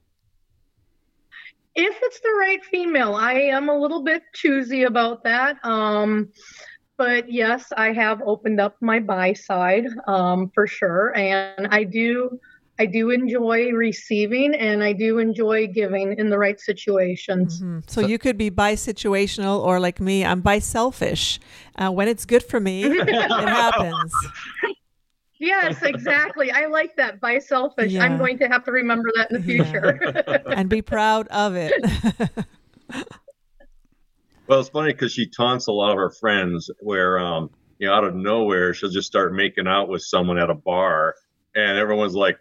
If 1.75 1.97
it's 2.03 2.19
the 2.21 2.35
right 2.41 2.65
female, 2.65 3.15
I 3.15 3.35
am 3.35 3.69
a 3.69 3.79
little 3.79 4.03
bit 4.03 4.23
choosy 4.35 4.83
about 4.83 5.23
that. 5.23 5.65
Um, 5.65 6.31
but 6.99 7.31
yes, 7.33 7.73
I 7.77 7.93
have 7.93 8.21
opened 8.27 8.61
up 8.61 8.77
my 8.81 8.99
bi 8.99 9.33
side 9.33 9.87
um, 10.07 10.51
for 10.55 10.67
sure, 10.67 11.17
and 11.17 11.69
I 11.71 11.85
do. 11.85 12.39
I 12.81 12.87
do 12.87 13.11
enjoy 13.11 13.71
receiving, 13.71 14.55
and 14.55 14.85
I 14.85 14.93
do 14.93 15.19
enjoy 15.19 15.67
giving 15.67 16.17
in 16.17 16.31
the 16.31 16.39
right 16.39 16.61
situations. 16.61 17.61
Mhm. 17.61 17.91
So, 17.91 18.01
you 18.01 18.19
could 18.19 18.39
be 18.39 18.51
bi-situational, 18.51 19.61
or 19.65 19.81
like 19.81 19.99
me, 19.99 20.25
I'm 20.25 20.43
bi-selfish. 20.43 21.41
Uh, 21.75 21.91
when 21.91 22.07
it's 22.07 22.25
good 22.25 22.45
for 22.45 22.61
me, 22.61 22.85
it 22.85 23.49
happens. 23.49 24.15
Yes, 25.41 25.83
exactly. 25.83 26.53
I 26.53 26.67
like 26.67 26.95
that. 26.97 27.21
Bi 27.21 27.41
selfish, 27.41 27.93
Yeah. 27.95 28.05
I'm 28.05 28.17
going 28.17 28.39
to 28.39 28.47
have 28.47 28.65
to 28.67 28.71
remember 28.73 29.11
that 29.17 29.33
in 29.33 29.43
the 29.45 29.55
Yeah. 29.55 29.65
future. 29.65 30.43
and 30.57 30.69
be 30.69 30.83
proud 30.83 31.27
of 31.29 31.57
it. 31.57 31.73
Well, 34.49 34.61
it's 34.61 34.71
funny 34.71 34.93
because 34.93 35.13
she 35.13 35.27
taunts 35.29 35.67
a 35.67 35.73
lot 35.73 35.91
of 35.91 35.99
her 35.99 36.11
friends 36.11 36.71
where, 36.81 37.19
um, 37.19 37.51
you 37.79 37.87
know, 37.87 37.95
out 37.95 38.05
of 38.05 38.15
nowhere, 38.15 38.73
she'll 38.73 38.91
just 38.91 39.07
start 39.07 39.35
making 39.35 39.69
out 39.69 39.89
with 39.91 40.03
someone 40.03 40.39
at 40.39 40.49
a 40.49 40.55
bar, 40.55 41.15
and 41.55 41.79
everyone's 41.79 42.15
like, 42.15 42.39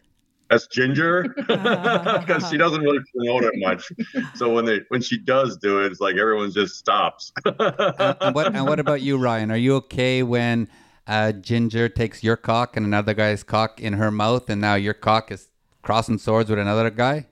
"That's 0.50 0.68
Ginger," 0.68 1.24
because 1.38 2.50
she 2.50 2.58
doesn't 2.58 2.82
really 2.82 3.04
promote 3.14 3.44
it 3.44 3.54
much. 3.58 3.92
So 4.36 4.54
when 4.54 4.64
they 4.64 4.80
when 4.88 5.02
she 5.02 5.18
does 5.18 5.58
do 5.58 5.84
it, 5.84 5.92
it's 5.92 6.00
like 6.00 6.16
everyone 6.16 6.52
just 6.52 6.76
stops. 6.76 7.34
and, 7.46 8.18
and 8.22 8.36
what 8.36 8.56
and 8.56 8.66
what 8.66 8.80
about 8.80 9.02
you, 9.02 9.18
Ryan? 9.18 9.52
Are 9.52 9.58
you 9.58 9.76
okay 9.76 10.24
when 10.24 10.70
uh, 11.08 11.34
Ginger 11.34 11.90
takes 11.90 12.24
your 12.24 12.38
cock 12.38 12.78
and 12.78 12.86
another 12.86 13.14
guy's 13.14 13.44
cock 13.44 13.82
in 13.82 13.94
her 13.94 14.12
mouth, 14.12 14.50
and 14.50 14.62
now 14.62 14.76
your 14.76 14.94
cock 14.94 15.30
is 15.30 15.50
crossing 15.82 16.18
swords 16.18 16.50
with 16.50 16.58
another 16.58 16.90
guy? 16.90 17.28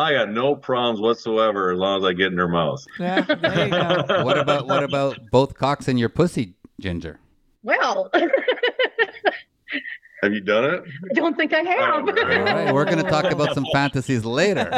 I 0.00 0.12
got 0.14 0.30
no 0.30 0.54
problems 0.54 1.00
whatsoever 1.00 1.72
as 1.72 1.78
long 1.78 1.98
as 2.02 2.06
I 2.06 2.12
get 2.12 2.32
in 2.32 2.38
her 2.38 2.48
mouth. 2.48 2.84
Yeah, 2.98 3.20
there 3.22 3.64
you 3.66 3.70
go. 3.70 4.04
what 4.24 4.38
about 4.38 4.66
what 4.66 4.82
about 4.82 5.18
both 5.30 5.54
cocks 5.54 5.88
and 5.88 5.98
your 5.98 6.08
pussy, 6.08 6.54
Ginger? 6.80 7.18
Well, 7.62 8.10
Have 10.22 10.34
you 10.34 10.40
done 10.40 10.64
it? 10.64 10.82
I 11.10 11.14
don't 11.14 11.34
think 11.34 11.54
I 11.54 11.60
have. 11.60 12.06
All 12.06 12.12
right, 12.12 12.74
we're 12.74 12.84
going 12.84 13.02
to 13.02 13.08
talk 13.10 13.24
about 13.32 13.54
some 13.54 13.64
fantasies 13.72 14.22
later. 14.24 14.68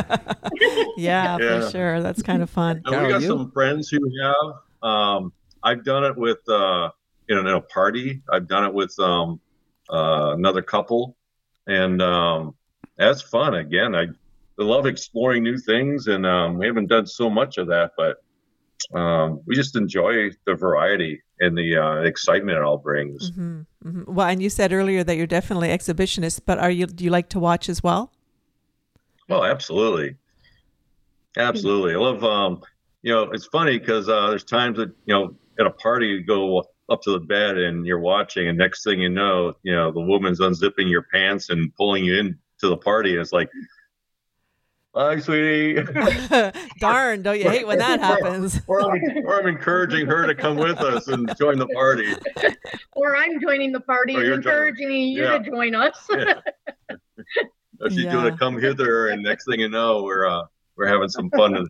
Yeah, 0.97 1.37
Yeah. 1.39 1.61
for 1.63 1.71
sure. 1.71 2.01
That's 2.01 2.23
kind 2.23 2.43
of 2.43 2.51
fun. 2.51 2.81
Now, 2.85 2.91
Carol, 2.93 3.07
we 3.07 3.13
got 3.13 3.23
you? 3.23 3.27
some 3.29 3.51
friends 3.51 3.89
who 3.89 3.99
have. 4.23 4.89
Um, 4.89 5.33
I've 5.65 5.85
done 5.85 6.05
it 6.05 6.17
with 6.17 6.49
uh, 6.49 6.91
in, 7.29 7.39
a, 7.39 7.41
in 7.41 7.47
a 7.49 7.61
party. 7.61 8.23
I've 8.31 8.47
done 8.47 8.65
it 8.65 8.73
with 8.73 8.97
um, 9.01 9.41
uh, 9.91 10.35
another 10.37 10.63
couple, 10.63 11.17
and 11.67 12.01
um, 12.01 12.55
that's 12.97 13.23
fun. 13.23 13.55
Again, 13.55 13.97
I, 13.97 14.07
I 14.59 14.65
love 14.65 14.87
exploring 14.87 15.43
new 15.43 15.59
things, 15.59 16.07
and 16.07 16.27
um, 16.27 16.59
we 16.59 16.67
haven't 16.67 16.89
done 16.89 17.07
so 17.07 17.31
much 17.31 17.59
of 17.59 17.67
that, 17.69 17.93
but 17.97 18.19
um, 18.99 19.41
we 19.47 19.55
just 19.55 19.77
enjoy 19.77 20.31
the 20.47 20.55
variety 20.55 21.23
and 21.41 21.57
the 21.57 21.77
uh, 21.77 22.03
excitement 22.03 22.59
it 22.59 22.63
all 22.63 22.79
brings. 22.79 23.31
hmm 23.31 23.61
hmm 23.83 24.03
Well, 24.07 24.29
and 24.29 24.43
you 24.43 24.51
said 24.51 24.73
earlier 24.73 25.03
that 25.05 25.17
you're 25.17 25.27
definitely 25.27 25.69
exhibitionist, 25.69 26.41
but 26.45 26.59
are 26.59 26.71
you? 26.71 26.87
Do 26.87 27.05
you 27.05 27.11
like 27.11 27.29
to 27.31 27.41
watch 27.41 27.69
as 27.69 27.83
well? 27.83 28.13
Oh, 29.31 29.45
absolutely, 29.45 30.17
absolutely. 31.37 31.95
I 31.95 31.99
love. 31.99 32.23
Um, 32.25 32.63
you 33.03 33.13
know, 33.13 33.31
it's 33.33 33.47
funny 33.47 33.79
because 33.79 34.09
uh, 34.09 34.29
there's 34.31 34.45
times 34.45 34.77
that 34.79 34.91
you 35.07 35.15
know 35.15 35.35
at 35.59 35.67
a 35.67 35.71
party 35.71 36.07
you 36.09 36.23
go 36.25 36.63
up 36.89 37.03
to 37.03 37.13
the 37.13 37.21
bed 37.21 37.57
and 37.57 37.87
you're 37.87 38.01
watching, 38.01 38.49
and 38.49 38.59
next 38.59 38.85
thing 38.85 39.01
you 39.01 39.09
know, 39.09 39.55
you 39.63 39.75
know 39.75 39.91
the 39.91 40.01
woman's 40.01 40.41
unzipping 40.41 40.91
your 40.91 41.03
pants 41.13 41.51
and 41.51 41.75
pulling 41.77 42.05
you 42.05 42.19
into 42.19 42.37
the 42.61 42.77
party. 42.77 43.13
And 43.13 43.21
it's 43.21 43.33
like, 43.33 43.49
"Hi, 44.95 45.19
sweetie," 45.19 45.83
Darn! 46.81 47.23
Don't 47.23 47.39
you 47.39 47.49
hate 47.49 47.67
when 47.67 47.79
that 47.79 48.01
happens? 48.01 48.61
or, 48.67 48.81
I'm, 48.93 49.01
or 49.25 49.41
I'm 49.41 49.47
encouraging 49.47 50.07
her 50.07 50.27
to 50.27 50.35
come 50.35 50.57
with 50.57 50.79
us 50.81 51.09
and 51.09 51.31
join 51.39 51.59
the 51.59 51.67
party. 51.69 52.13
or 52.93 53.17
I'm 53.17 53.41
joining 53.41 53.73
the 53.73 53.81
party 53.81 54.15
and 54.15 54.23
you're 54.25 54.35
encouraging 54.35 54.91
you 54.91 55.23
Yeah. 55.23 55.39
to 55.39 55.45
join 55.51 55.75
us. 55.75 56.07
Yeah. 56.11 56.35
So 57.81 57.89
she's 57.89 58.05
Yeah. 58.05 58.13
going 58.13 58.31
to 58.33 58.39
come 58.39 58.61
hither, 58.61 59.09
and 59.09 59.25
next 59.25 59.45
thing 59.47 59.59
you 59.59 59.69
know, 59.69 60.05
we're 60.05 60.25
uh, 60.25 60.43
we're 60.77 60.87
having 60.87 61.09
some 61.09 61.29
fun, 61.31 61.57
and 61.57 61.69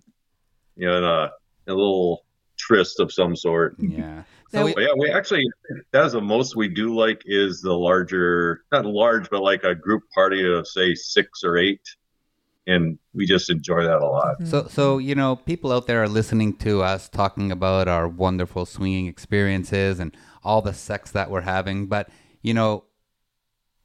you 0.76 0.86
know, 0.86 0.98
in 0.98 1.04
a, 1.04 1.30
a 1.68 1.74
little 1.74 2.26
tryst 2.58 3.00
of 3.00 3.10
some 3.10 3.34
sort. 3.34 3.76
Yeah. 3.78 4.24
So 4.50 4.66
we, 4.66 4.74
yeah, 4.76 4.92
we 4.98 5.10
actually 5.10 5.46
that's 5.90 6.12
the 6.12 6.20
most 6.20 6.54
we 6.54 6.68
do 6.68 6.94
like 6.94 7.22
is 7.24 7.62
the 7.62 7.72
larger, 7.72 8.62
not 8.70 8.84
large, 8.84 9.30
but 9.30 9.40
like 9.42 9.64
a 9.64 9.74
group 9.74 10.02
party 10.14 10.46
of 10.52 10.68
say 10.68 10.94
six 10.94 11.42
or 11.44 11.56
eight, 11.56 11.80
and 12.66 12.98
we 13.12 13.26
just 13.26 13.50
enjoy 13.50 13.82
that 13.82 14.00
a 14.00 14.06
lot. 14.06 14.36
So, 14.46 14.66
so 14.68 14.98
you 14.98 15.14
know, 15.14 15.36
people 15.36 15.72
out 15.72 15.86
there 15.86 16.02
are 16.02 16.08
listening 16.08 16.56
to 16.58 16.82
us 16.82 17.08
talking 17.08 17.50
about 17.50 17.88
our 17.88 18.06
wonderful 18.06 18.66
swinging 18.66 19.06
experiences 19.06 19.98
and 19.98 20.16
all 20.44 20.62
the 20.62 20.74
sex 20.74 21.10
that 21.12 21.30
we're 21.30 21.42
having, 21.42 21.86
but 21.86 22.08
you 22.42 22.54
know, 22.54 22.84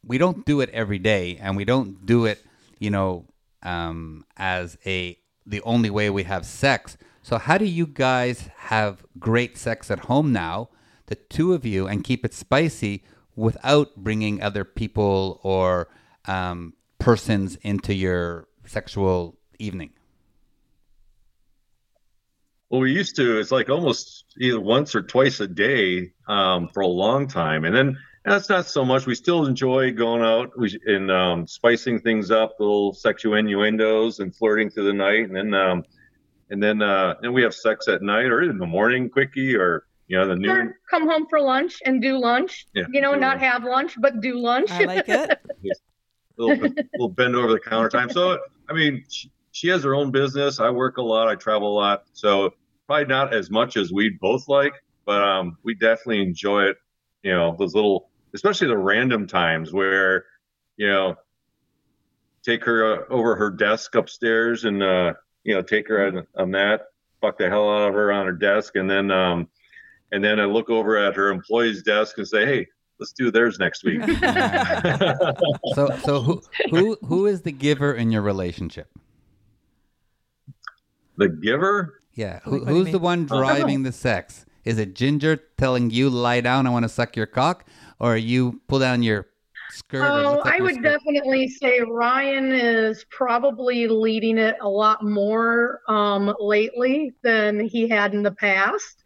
we 0.04 0.18
don't 0.18 0.46
do 0.46 0.62
it 0.62 0.70
every 0.70 1.00
day, 1.00 1.38
and 1.42 1.58
we 1.58 1.66
don't 1.66 2.06
do 2.06 2.26
it, 2.26 2.44
you 2.80 2.90
know, 2.90 3.26
um, 3.64 4.26
as 4.38 4.78
a 4.86 5.18
the 5.46 5.62
only 5.62 5.90
way 5.90 6.10
we 6.10 6.24
have 6.24 6.46
sex. 6.46 6.98
So, 7.22 7.38
how 7.38 7.58
do 7.58 7.66
you 7.66 7.86
guys 7.86 8.50
have 8.58 9.06
great 9.20 9.58
sex 9.58 9.92
at 9.92 10.00
home 10.00 10.32
now, 10.32 10.70
the 11.08 11.16
two 11.16 11.54
of 11.54 11.66
you, 11.66 11.88
and 11.88 12.04
keep 12.04 12.24
it 12.26 12.34
spicy 12.34 13.04
without 13.36 13.96
bringing 13.96 14.42
other 14.42 14.64
people 14.64 15.40
or 15.44 15.90
um, 16.26 16.74
persons 17.00 17.58
into 17.62 17.94
your 17.94 18.48
sexual 18.68 19.38
evening? 19.60 19.92
Well, 22.70 22.82
we 22.82 22.92
used 22.92 23.16
to. 23.16 23.40
It's 23.40 23.52
like 23.52 23.70
almost 23.70 24.26
either 24.40 24.60
once 24.60 24.94
or 24.94 25.02
twice 25.02 25.40
a 25.40 25.48
day 25.48 26.12
um, 26.28 26.68
for 26.74 26.82
a 26.82 26.88
long 26.88 27.28
time, 27.28 27.64
and 27.64 27.74
then 27.74 27.98
that's 28.26 28.50
not 28.50 28.66
so 28.66 28.84
much. 28.84 29.06
We 29.06 29.16
still 29.16 29.46
enjoy 29.46 29.94
going 29.94 30.22
out 30.22 30.52
we, 30.60 30.78
and 30.86 31.10
um, 31.10 31.48
spicing 31.48 32.00
things 32.00 32.30
up, 32.30 32.56
little 32.60 32.94
sexual 32.94 33.36
innuendos 33.36 34.20
and 34.20 34.36
flirting 34.36 34.70
through 34.70 34.88
the 34.88 34.94
night, 34.94 35.30
and 35.30 35.36
then 35.36 35.54
um, 35.54 35.84
and 36.50 36.62
then 36.62 36.82
uh, 36.82 37.16
and 37.22 37.34
we 37.34 37.42
have 37.44 37.56
sex 37.56 37.88
at 37.88 38.02
night 38.02 38.26
or 38.26 38.42
in 38.42 38.58
the 38.58 38.66
morning, 38.66 39.10
quickie, 39.10 39.56
or 39.56 39.86
you 40.08 40.18
know 40.18 40.28
the 40.28 40.36
noon. 40.36 40.50
Or 40.50 40.80
come 40.90 41.08
home 41.08 41.26
for 41.30 41.40
lunch 41.40 41.80
and 41.86 42.02
do 42.02 42.18
lunch. 42.18 42.68
Yeah, 42.74 42.84
you 42.92 43.00
know, 43.00 43.16
not 43.16 43.38
lunch. 43.38 43.42
have 43.44 43.64
lunch, 43.64 43.96
but 43.98 44.20
do 44.20 44.38
lunch. 44.38 44.72
I 44.72 44.84
like 44.84 45.08
it. 45.08 45.40
little, 46.38 46.70
little 46.94 47.10
bend 47.10 47.36
over 47.36 47.52
the 47.52 47.60
counter 47.60 47.90
time. 47.90 48.10
So, 48.10 48.40
I 48.70 48.74
mean, 48.74 49.04
she, 49.10 49.32
she 49.52 49.68
has 49.70 49.84
her 49.84 49.96
own 49.96 50.12
business. 50.12 50.60
I 50.60 50.70
work 50.70 50.98
a 50.98 51.02
lot. 51.02 51.28
I 51.28 51.36
travel 51.36 51.74
a 51.74 51.78
lot. 51.78 52.04
So, 52.14 52.54
probably 52.86 53.06
not 53.06 53.34
as 53.34 53.50
much 53.50 53.76
as 53.76 53.92
we'd 53.92 54.20
both 54.20 54.48
like, 54.48 54.74
but 55.06 55.22
um, 55.22 55.58
we 55.64 55.74
definitely 55.74 56.22
enjoy 56.22 56.64
it. 56.66 56.78
You 57.24 57.34
know, 57.34 57.56
those 57.58 57.76
little, 57.76 58.10
especially 58.34 58.68
the 58.68 58.78
random 58.78 59.28
times 59.28 59.74
where, 59.74 60.26
you 60.78 60.88
know, 60.88 61.16
take 62.44 62.64
her 62.64 63.04
uh, 63.04 63.06
over 63.10 63.36
her 63.36 63.50
desk 63.50 63.96
upstairs 63.96 64.64
and, 64.64 64.82
uh, 64.82 65.14
you 65.44 65.56
know, 65.56 65.62
take 65.62 65.88
her 65.90 66.08
on, 66.08 66.28
on 66.38 66.52
that, 66.52 66.84
fuck 67.20 67.38
the 67.38 67.50
hell 67.50 67.70
out 67.70 67.90
of 67.90 67.94
her 67.94 68.12
on 68.12 68.26
her 68.26 68.32
desk. 68.32 68.76
And 68.76 68.90
then, 68.90 69.12
um, 69.12 69.50
and 70.12 70.24
then 70.24 70.40
I 70.40 70.46
look 70.46 70.70
over 70.70 70.98
at 70.98 71.16
her 71.16 71.30
employee's 71.30 71.84
desk 71.84 72.18
and 72.18 72.28
say, 72.28 72.46
hey, 72.46 72.68
let's 73.00 73.12
do 73.14 73.32
theirs 73.32 73.60
next 73.60 73.84
week. 73.84 74.02
So, 75.76 75.90
so 76.04 76.22
who 76.22 76.42
who 76.70 76.98
who 77.06 77.26
is 77.26 77.42
the 77.42 77.52
giver 77.52 77.94
in 77.94 78.12
your 78.12 78.22
relationship? 78.22 78.90
the 81.18 81.30
giver 81.30 82.02
Yeah, 82.14 82.40
who, 82.44 82.64
who's 82.64 82.92
the 82.92 83.00
one 83.00 83.26
driving 83.26 83.84
the 83.84 83.92
sex? 83.92 84.46
Is 84.64 84.78
it 84.78 84.96
Ginger 84.96 85.38
telling 85.58 85.90
you 85.90 86.10
lie 86.10 86.42
down, 86.42 86.68
I 86.68 86.70
want 86.70 86.84
to 86.84 86.90
suck 86.90 87.16
your 87.16 87.26
cock, 87.26 87.66
or 88.00 88.18
you 88.18 88.62
pull 88.68 88.80
down 88.80 89.02
your 89.04 89.28
skirt? 89.72 90.04
Oh, 90.04 90.42
I 90.44 90.60
would 90.60 90.76
skirt? 90.76 90.84
definitely 90.84 91.48
say 91.48 91.80
Ryan 91.82 92.52
is 92.52 93.06
probably 93.10 93.88
leading 93.88 94.38
it 94.38 94.58
a 94.62 94.70
lot 94.70 95.04
more 95.04 95.82
um, 95.88 96.36
lately 96.40 97.14
than 97.24 97.60
he 97.62 97.88
had 97.88 98.14
in 98.14 98.24
the 98.24 98.32
past. 98.32 99.04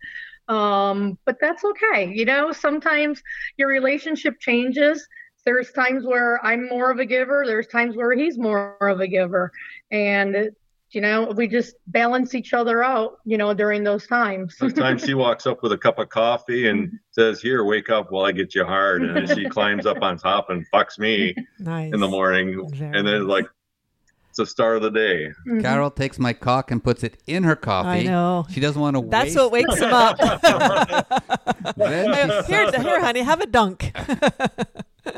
Um, 0.52 1.18
but 1.26 1.38
that's 1.40 1.64
okay. 1.64 2.12
You 2.14 2.26
know, 2.26 2.52
sometimes 2.52 3.24
your 3.58 3.70
relationship 3.70 4.40
changes. 4.40 5.08
There's 5.46 5.72
times 5.72 6.06
where 6.06 6.46
I'm 6.46 6.68
more 6.68 6.92
of 6.92 7.00
a 7.00 7.06
giver, 7.06 7.44
there's 7.48 7.68
times 7.68 7.96
where 7.96 8.12
he's 8.14 8.38
more 8.38 8.76
of 8.82 9.00
a 9.00 9.08
giver. 9.08 9.52
And, 9.92 10.52
you 10.92 11.00
know, 11.02 11.32
we 11.36 11.48
just 11.48 11.76
balance 11.88 12.36
each 12.36 12.54
other 12.54 12.84
out, 12.84 13.20
you 13.26 13.38
know, 13.38 13.54
during 13.54 13.84
those 13.84 14.06
times. 14.06 14.58
Sometimes 14.58 15.06
she 15.06 15.14
walks 15.26 15.48
up 15.48 15.64
with 15.64 15.72
a 15.72 15.78
cup 15.78 16.00
of 16.00 16.10
coffee 16.10 16.68
and 16.68 17.00
says, 17.12 17.42
"Here, 17.42 17.64
wake 17.64 17.90
up 17.90 18.12
while 18.12 18.26
I 18.26 18.34
get 18.34 18.54
you 18.54 18.66
hard," 18.66 19.04
and 19.04 19.28
she 19.30 19.48
climbs 19.50 19.86
up 19.86 20.02
on 20.02 20.18
top 20.18 20.50
and 20.50 20.70
fucks 20.70 21.00
me 21.00 21.34
Nice. 21.60 21.94
in 21.94 22.02
the 22.02 22.10
morning, 22.10 22.70
Very 22.74 22.98
and 23.00 23.08
then 23.08 23.26
like 23.28 23.48
it's 24.32 24.38
the 24.38 24.46
star 24.46 24.76
of 24.76 24.82
the 24.82 24.90
day. 24.90 25.34
Mhm. 25.46 25.62
Carol 25.62 25.92
takes 25.92 26.18
my 26.18 26.32
cock 26.32 26.72
and 26.72 26.82
puts 26.82 27.04
it 27.04 27.22
in 27.28 27.44
her 27.44 27.56
coffee. 27.58 27.90
I 27.90 28.04
know. 28.04 28.46
She 28.50 28.62
doesn't 28.62 28.82
want 28.82 28.96
to 28.96 29.02
That's 29.10 29.36
waste. 29.36 29.38
what 29.38 29.52
wakes 29.52 29.78
him 29.78 29.94
up. 29.94 30.18
Then 31.78 32.14
she 32.46 32.52
here, 32.54 32.72
sucks 32.72 32.82
here, 32.84 33.00
honey, 33.02 33.22
have 33.22 33.42
a 33.42 33.46
dunk. 33.46 33.92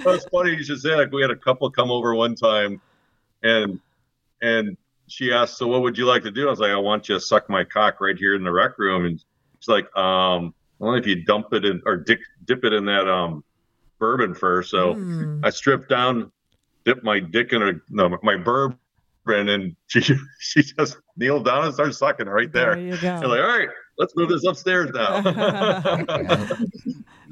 Well, 0.06 0.16
it's 0.16 0.26
funny 0.26 0.52
you 0.52 0.64
should 0.64 0.80
say 0.80 0.90
that. 0.96 1.12
We 1.12 1.22
had 1.22 1.30
a 1.30 1.36
couple 1.36 1.70
come 1.70 1.92
over 1.92 2.16
one 2.16 2.36
time, 2.36 2.82
and 3.44 3.80
and 4.42 4.78
she 5.08 5.32
asked, 5.34 5.58
"So 5.58 5.68
what 5.68 5.82
would 5.82 5.98
you 5.98 6.06
like 6.06 6.24
to 6.24 6.32
do?" 6.32 6.48
I 6.48 6.50
was 6.50 6.60
like, 6.60 6.72
"I 6.72 6.78
want 6.78 7.08
you 7.10 7.16
to 7.16 7.22
suck 7.22 7.50
my 7.50 7.64
cock 7.66 8.00
right 8.02 8.18
here 8.18 8.34
in 8.34 8.44
the 8.46 8.52
rec 8.52 8.80
room." 8.80 9.06
And 9.06 9.20
she's 9.60 9.68
like, 9.68 9.94
"Um, 9.96 10.54
only 10.80 11.00
if 11.00 11.06
you 11.08 11.24
dump 11.26 11.54
it 11.54 11.66
in 11.66 11.82
or 11.86 11.98
dip, 11.98 12.20
dip 12.46 12.64
it 12.64 12.72
in 12.74 12.86
that 12.86 13.10
um 13.10 13.44
bourbon 14.00 14.34
first. 14.34 14.72
So 14.72 14.96
Mm. 14.96 15.42
I 15.46 15.50
stripped 15.50 15.90
down, 15.90 16.32
dipped 16.86 17.04
my 17.04 17.20
dick 17.20 17.52
in 17.54 17.62
her, 17.62 17.82
no, 17.90 18.18
my 18.24 18.38
bourbon, 18.38 18.78
and 19.28 19.76
she 19.88 20.02
she 20.40 20.64
just 20.64 20.98
kneeled 21.16 21.46
down 21.46 21.66
and 21.66 21.74
started 21.74 21.94
sucking 21.94 22.28
right 22.28 22.52
there. 22.52 22.76
There 22.76 22.86
you 22.86 22.98
go. 22.98 23.10
I'm 23.10 23.30
like, 23.30 23.40
all 23.40 23.48
right, 23.48 23.70
let's 23.98 24.16
move 24.16 24.30
this 24.30 24.46
upstairs 24.46 24.92
now. 24.94 25.22
that 25.22 26.16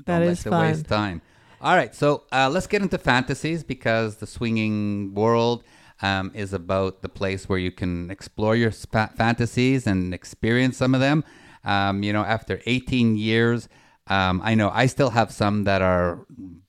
Don't 0.05 0.21
is 0.23 0.43
fun. 0.43 0.67
waste 0.67 0.87
time. 0.87 1.21
All 1.61 1.75
right, 1.75 1.93
so 1.93 2.23
uh, 2.31 2.49
let's 2.49 2.65
get 2.65 2.81
into 2.81 2.97
fantasies 2.97 3.63
because 3.63 4.15
the 4.15 4.25
swinging 4.25 5.13
world 5.13 5.63
um, 6.01 6.31
is 6.33 6.53
about 6.53 7.03
the 7.03 7.09
place 7.09 7.47
where 7.47 7.59
you 7.59 7.71
can 7.71 8.09
explore 8.09 8.55
your 8.55 8.71
spa- 8.71 9.11
fantasies 9.15 9.85
and 9.85 10.11
experience 10.13 10.77
some 10.77 10.95
of 10.95 11.01
them. 11.01 11.23
Um, 11.63 12.01
you 12.01 12.13
know, 12.13 12.23
after 12.23 12.61
18 12.65 13.15
years, 13.15 13.69
um, 14.07 14.41
I 14.43 14.55
know 14.55 14.71
I 14.73 14.87
still 14.87 15.11
have 15.11 15.31
some 15.31 15.65
that 15.65 15.83
are 15.83 16.25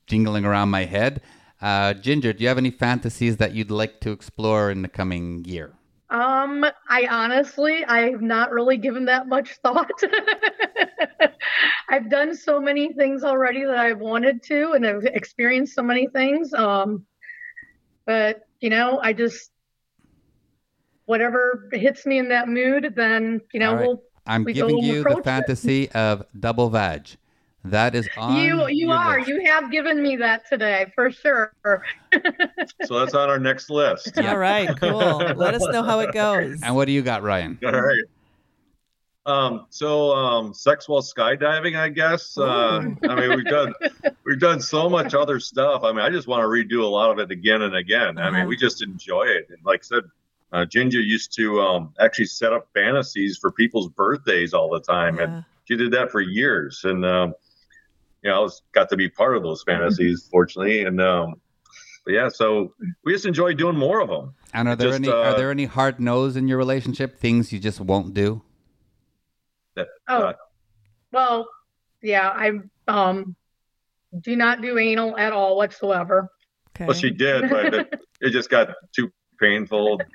jingling 0.06 0.44
around 0.44 0.68
my 0.68 0.84
head. 0.84 1.22
Uh, 1.62 1.94
Ginger, 1.94 2.32
do 2.32 2.42
you 2.42 2.48
have 2.48 2.58
any 2.58 2.72
fantasies 2.72 3.36
that 3.36 3.54
you'd 3.54 3.70
like 3.70 4.00
to 4.00 4.10
explore 4.10 4.70
in 4.70 4.82
the 4.82 4.88
coming 4.88 5.44
year? 5.44 5.72
Um, 6.10 6.66
I 6.90 7.06
honestly, 7.08 7.84
I've 7.84 8.20
not 8.20 8.50
really 8.50 8.76
given 8.76 9.04
that 9.06 9.28
much 9.28 9.56
thought. 9.62 9.88
I've 11.88 12.10
done 12.10 12.34
so 12.34 12.60
many 12.60 12.92
things 12.92 13.22
already 13.22 13.64
that 13.64 13.78
I've 13.78 14.00
wanted 14.00 14.42
to, 14.44 14.72
and 14.72 14.84
I've 14.84 15.04
experienced 15.04 15.74
so 15.74 15.82
many 15.82 16.08
things. 16.08 16.52
Um, 16.52 17.06
but 18.06 18.42
you 18.60 18.68
know, 18.68 18.98
I 19.00 19.12
just, 19.12 19.52
whatever 21.06 21.68
hits 21.72 22.04
me 22.06 22.18
in 22.18 22.28
that 22.30 22.48
mood, 22.48 22.94
then 22.96 23.40
you 23.52 23.60
know 23.60 23.74
right. 23.74 23.86
we'll. 23.86 24.02
I'm 24.26 24.44
we 24.44 24.52
giving 24.52 24.78
you 24.78 24.94
the 24.94 25.00
approach 25.00 25.18
it. 25.18 25.24
fantasy 25.24 25.90
of 25.92 26.24
double 26.38 26.70
vag. 26.70 27.08
That 27.64 27.94
is 27.94 28.08
on. 28.16 28.36
You 28.36 28.66
you 28.68 28.90
are 28.90 29.18
list. 29.18 29.28
you 29.28 29.44
have 29.46 29.70
given 29.70 30.02
me 30.02 30.16
that 30.16 30.48
today 30.48 30.86
for 30.94 31.10
sure. 31.10 31.52
So 32.84 32.98
that's 32.98 33.14
on 33.14 33.30
our 33.30 33.38
next 33.38 33.70
list. 33.70 34.18
All 34.24 34.36
right, 34.36 34.68
cool. 34.78 34.98
Let 34.98 35.54
us 35.54 35.62
know 35.68 35.82
how 35.82 36.00
it 36.00 36.12
goes. 36.12 36.60
And 36.62 36.74
what 36.74 36.86
do 36.86 36.92
you 36.92 37.02
got, 37.02 37.22
Ryan? 37.22 37.58
All 37.64 37.70
right. 37.72 38.02
Um, 39.24 39.66
so 39.70 40.12
um, 40.12 40.52
sex 40.52 40.88
while 40.88 41.00
skydiving, 41.00 41.78
I 41.78 41.88
guess. 41.90 42.36
Uh, 42.36 42.82
I 43.08 43.14
mean, 43.14 43.36
we've 43.36 43.44
done 43.44 43.72
we've 44.24 44.40
done 44.40 44.60
so 44.60 44.88
much 44.90 45.14
other 45.14 45.38
stuff. 45.38 45.84
I 45.84 45.92
mean, 45.92 46.00
I 46.00 46.10
just 46.10 46.26
want 46.26 46.40
to 46.42 46.46
redo 46.48 46.82
a 46.82 46.86
lot 46.86 47.10
of 47.12 47.18
it 47.20 47.30
again 47.30 47.62
and 47.62 47.76
again. 47.76 48.18
I 48.18 48.22
Uh-huh. 48.28 48.38
mean, 48.38 48.48
we 48.48 48.56
just 48.56 48.82
enjoy 48.82 49.22
it. 49.24 49.46
And 49.50 49.58
like 49.64 49.80
I 49.80 49.84
said, 49.84 50.02
uh, 50.52 50.64
Ginger 50.64 51.00
used 51.00 51.32
to 51.36 51.60
um, 51.60 51.94
actually 52.00 52.26
set 52.26 52.52
up 52.52 52.68
fantasies 52.74 53.38
for 53.38 53.52
people's 53.52 53.88
birthdays 53.88 54.52
all 54.52 54.68
the 54.70 54.80
time, 54.80 55.18
and 55.20 55.44
she 55.64 55.76
did 55.76 55.92
that 55.92 56.10
for 56.10 56.20
years. 56.20 56.80
And 56.84 57.06
um, 57.06 57.34
you 58.22 58.30
know, 58.30 58.36
I 58.36 58.40
was 58.40 58.62
got 58.72 58.88
to 58.90 58.96
be 58.96 59.08
part 59.08 59.36
of 59.36 59.42
those 59.42 59.62
fantasies, 59.62 60.28
fortunately. 60.30 60.84
And 60.84 61.00
um, 61.00 61.34
but 62.04 62.14
yeah, 62.14 62.28
so 62.28 62.74
we 63.04 63.12
just 63.12 63.26
enjoy 63.26 63.54
doing 63.54 63.76
more 63.76 64.00
of 64.00 64.08
them. 64.08 64.34
And 64.54 64.68
are 64.68 64.76
there 64.76 64.90
Just, 64.90 65.00
any 65.00 65.08
are 65.08 65.34
uh, 65.34 65.34
there 65.36 65.50
any 65.50 65.64
hard 65.64 66.00
no's 66.00 66.36
in 66.36 66.48
your 66.48 66.58
relationship? 66.58 67.18
Things 67.18 67.52
you 67.52 67.58
just 67.58 67.80
won't 67.80 68.14
do? 68.14 68.42
That, 69.76 69.88
Oh, 70.08 70.22
uh, 70.22 70.32
well, 71.12 71.48
yeah, 72.02 72.28
I 72.28 72.52
um 72.88 73.36
do 74.20 74.36
not 74.36 74.60
do 74.60 74.78
anal 74.78 75.16
at 75.16 75.32
all 75.32 75.56
whatsoever. 75.56 76.28
Okay. 76.76 76.86
well, 76.86 76.96
she 76.96 77.10
did, 77.10 77.48
but 77.50 77.74
it, 77.74 78.00
it 78.20 78.30
just 78.30 78.50
got 78.50 78.68
too 78.94 79.10
painful. 79.40 80.00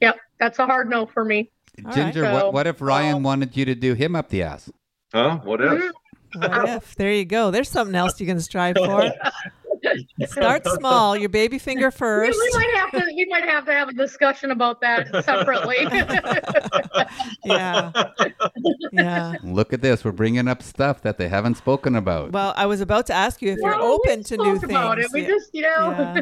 Yep, 0.00 0.16
that's 0.40 0.58
a 0.58 0.66
hard 0.66 0.90
no 0.90 1.06
for 1.06 1.24
me. 1.24 1.50
All 1.78 1.84
right. 1.84 1.94
Ginger, 1.94 2.24
So, 2.24 2.32
what, 2.34 2.52
what 2.52 2.66
if 2.66 2.82
Ryan 2.82 3.14
um, 3.16 3.22
wanted 3.22 3.56
you 3.56 3.64
to 3.64 3.74
do 3.76 3.94
him 3.94 4.16
up 4.16 4.28
the 4.28 4.42
ass? 4.42 4.68
Huh? 5.14 5.38
What 5.44 5.60
if? 5.62 5.92
What 6.34 6.68
if? 6.68 6.94
There 6.96 7.12
you 7.12 7.24
go. 7.24 7.50
There's 7.50 7.68
something 7.68 7.94
else 7.94 8.20
you 8.20 8.26
can 8.26 8.40
strive 8.40 8.76
oh, 8.80 8.86
for. 8.86 9.12
Start 10.26 10.66
small. 10.66 11.16
Your 11.16 11.28
baby 11.28 11.58
finger 11.58 11.90
first. 11.90 12.38
we 12.54 12.58
might 12.58 12.74
have 12.76 12.90
to 12.92 13.02
we 13.14 13.26
might 13.28 13.44
have 13.44 13.64
to 13.66 13.72
have 13.72 13.88
a 13.88 13.92
discussion 13.92 14.50
about 14.50 14.80
that 14.80 15.08
separately. 15.24 15.76
Yeah. 17.44 17.92
Yeah. 18.92 19.34
Look 19.42 19.72
at 19.72 19.82
this. 19.82 20.04
We're 20.04 20.12
bringing 20.12 20.48
up 20.48 20.62
stuff 20.62 21.02
that 21.02 21.18
they 21.18 21.28
haven't 21.28 21.56
spoken 21.56 21.94
about. 21.94 22.32
Well, 22.32 22.54
I 22.56 22.64
was 22.66 22.80
about 22.80 23.06
to 23.06 23.12
ask 23.12 23.42
you 23.42 23.52
if 23.52 23.58
you're 23.58 23.74
open 23.74 24.22
to 24.24 24.36
new 24.38 24.56
spoke 24.56 24.70
about 24.70 24.96
things. 24.96 25.06
It. 25.06 25.12
We 25.12 25.20
Yeah. 25.22 25.26
just, 25.28 25.50
you 25.52 25.62
know, 25.62 25.68
Yeah. 25.98 26.20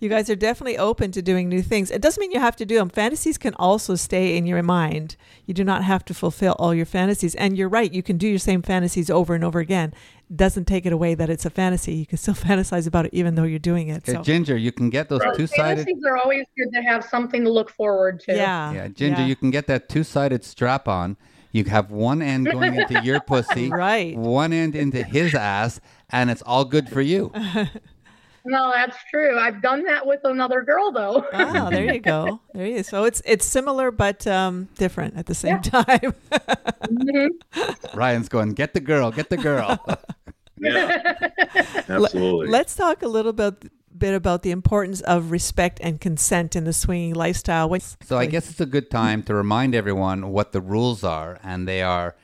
You 0.00 0.08
guys 0.08 0.28
are 0.28 0.36
definitely 0.36 0.76
open 0.76 1.12
to 1.12 1.22
doing 1.22 1.48
new 1.48 1.62
things. 1.62 1.90
It 1.90 2.02
doesn't 2.02 2.20
mean 2.20 2.32
you 2.32 2.40
have 2.40 2.56
to 2.56 2.66
do 2.66 2.76
them. 2.76 2.88
Fantasies 2.88 3.38
can 3.38 3.54
also 3.54 3.94
stay 3.94 4.36
in 4.36 4.44
your 4.46 4.62
mind. 4.62 5.16
You 5.46 5.54
do 5.54 5.64
not 5.64 5.84
have 5.84 6.04
to 6.06 6.14
fulfill 6.14 6.54
all 6.58 6.74
your 6.74 6.84
fantasies. 6.86 7.34
And 7.36 7.56
you're 7.56 7.68
right, 7.68 7.92
you 7.92 8.02
can 8.02 8.18
do 8.18 8.28
your 8.28 8.38
same 8.38 8.60
fantasies 8.62 9.08
over 9.08 9.34
and 9.34 9.44
over 9.44 9.58
again. 9.60 9.94
Doesn't 10.34 10.64
take 10.66 10.84
it 10.86 10.92
away 10.92 11.14
that 11.14 11.30
it's 11.30 11.46
a 11.46 11.50
fantasy. 11.50 11.94
You 11.94 12.06
can 12.06 12.18
still 12.18 12.34
fantasize 12.48 12.86
about 12.86 13.06
it 13.06 13.14
even 13.14 13.36
though 13.36 13.44
you're 13.44 13.58
doing 13.60 13.88
it. 13.88 13.98
Okay, 14.08 14.12
So 14.14 14.22
Ginger, 14.22 14.56
you 14.56 14.72
can 14.72 14.90
get 14.90 15.08
those 15.08 15.20
two 15.36 15.46
sided. 15.46 15.84
fantasies 15.84 16.02
are 16.08 16.16
always 16.16 16.44
good 16.58 16.72
to 16.74 16.82
have 16.82 17.04
something 17.04 17.44
to 17.44 17.50
look 17.50 17.70
forward 17.70 18.20
to. 18.20 18.34
yeah. 18.34 18.72
Yeah, 18.72 18.88
Ginger, 18.88 19.20
yeah. 19.20 19.26
you 19.28 19.36
can 19.36 19.50
get 19.50 19.66
that 19.68 19.88
two 19.88 20.02
sided 20.02 20.44
strap 20.44 20.88
on. 20.88 21.16
You 21.52 21.64
have 21.64 21.90
one 21.90 22.20
end 22.22 22.50
going 22.50 22.74
into 22.74 23.00
your 23.02 23.20
pussy, 23.26 23.70
Right. 23.70 24.16
one 24.16 24.52
end 24.52 24.74
into 24.74 25.02
his 25.02 25.34
ass, 25.34 25.80
and 26.10 26.28
it's 26.30 26.42
all 26.42 26.64
good 26.66 26.88
for 26.88 27.00
you. 27.00 27.32
No, 28.48 28.70
that's 28.72 28.96
true. 29.10 29.36
I've 29.38 29.60
done 29.60 29.82
that 29.84 30.06
with 30.06 30.20
another 30.24 30.62
girl 30.62 30.92
though. 30.92 31.24
Oh, 31.32 31.68
there 31.70 31.92
you 31.94 32.00
go. 32.00 32.40
There 32.54 32.66
you 32.66 32.76
go. 32.76 32.82
So 32.82 33.04
it's 33.04 33.20
it's 33.26 33.44
similar 33.44 33.90
but 33.90 34.26
um, 34.26 34.68
different 34.78 35.16
at 35.16 35.26
the 35.26 35.34
same 35.34 35.60
time. 35.60 36.14
Ryan's 37.94 38.28
going, 38.28 38.52
get 38.54 38.72
the 38.74 38.80
girl, 38.80 39.10
get 39.10 39.28
the 39.30 39.36
girl. 39.36 39.78
Yeah, 40.58 41.28
absolutely. 41.86 42.48
Let's 42.48 42.74
talk 42.74 43.02
a 43.02 43.08
little 43.08 43.34
bit 43.34 43.70
bit 43.94 44.14
about 44.14 44.40
the 44.42 44.50
importance 44.52 45.02
of 45.02 45.30
respect 45.30 45.78
and 45.82 46.00
consent 46.00 46.56
in 46.56 46.64
the 46.64 46.72
swinging 46.72 47.14
lifestyle. 47.14 47.68
What- 47.68 47.82
So 48.02 48.16
I 48.16 48.24
guess 48.24 48.48
it's 48.50 48.60
a 48.60 48.64
good 48.66 48.90
time 48.90 49.22
to 49.24 49.34
remind 49.34 49.74
everyone 49.74 50.32
what 50.32 50.52
the 50.52 50.62
rules 50.62 51.04
are, 51.04 51.38
and 51.42 51.68
they 51.68 51.82
are 51.82 52.16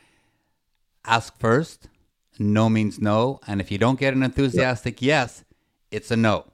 ask 1.05 1.39
first, 1.39 1.89
no 2.39 2.71
means 2.71 2.99
no, 3.01 3.39
and 3.47 3.61
if 3.61 3.71
you 3.71 3.77
don't 3.77 4.01
get 4.01 4.15
an 4.15 4.23
enthusiastic 4.23 5.03
yes, 5.03 5.45
it's 5.93 6.11
a 6.11 6.17
no. 6.17 6.47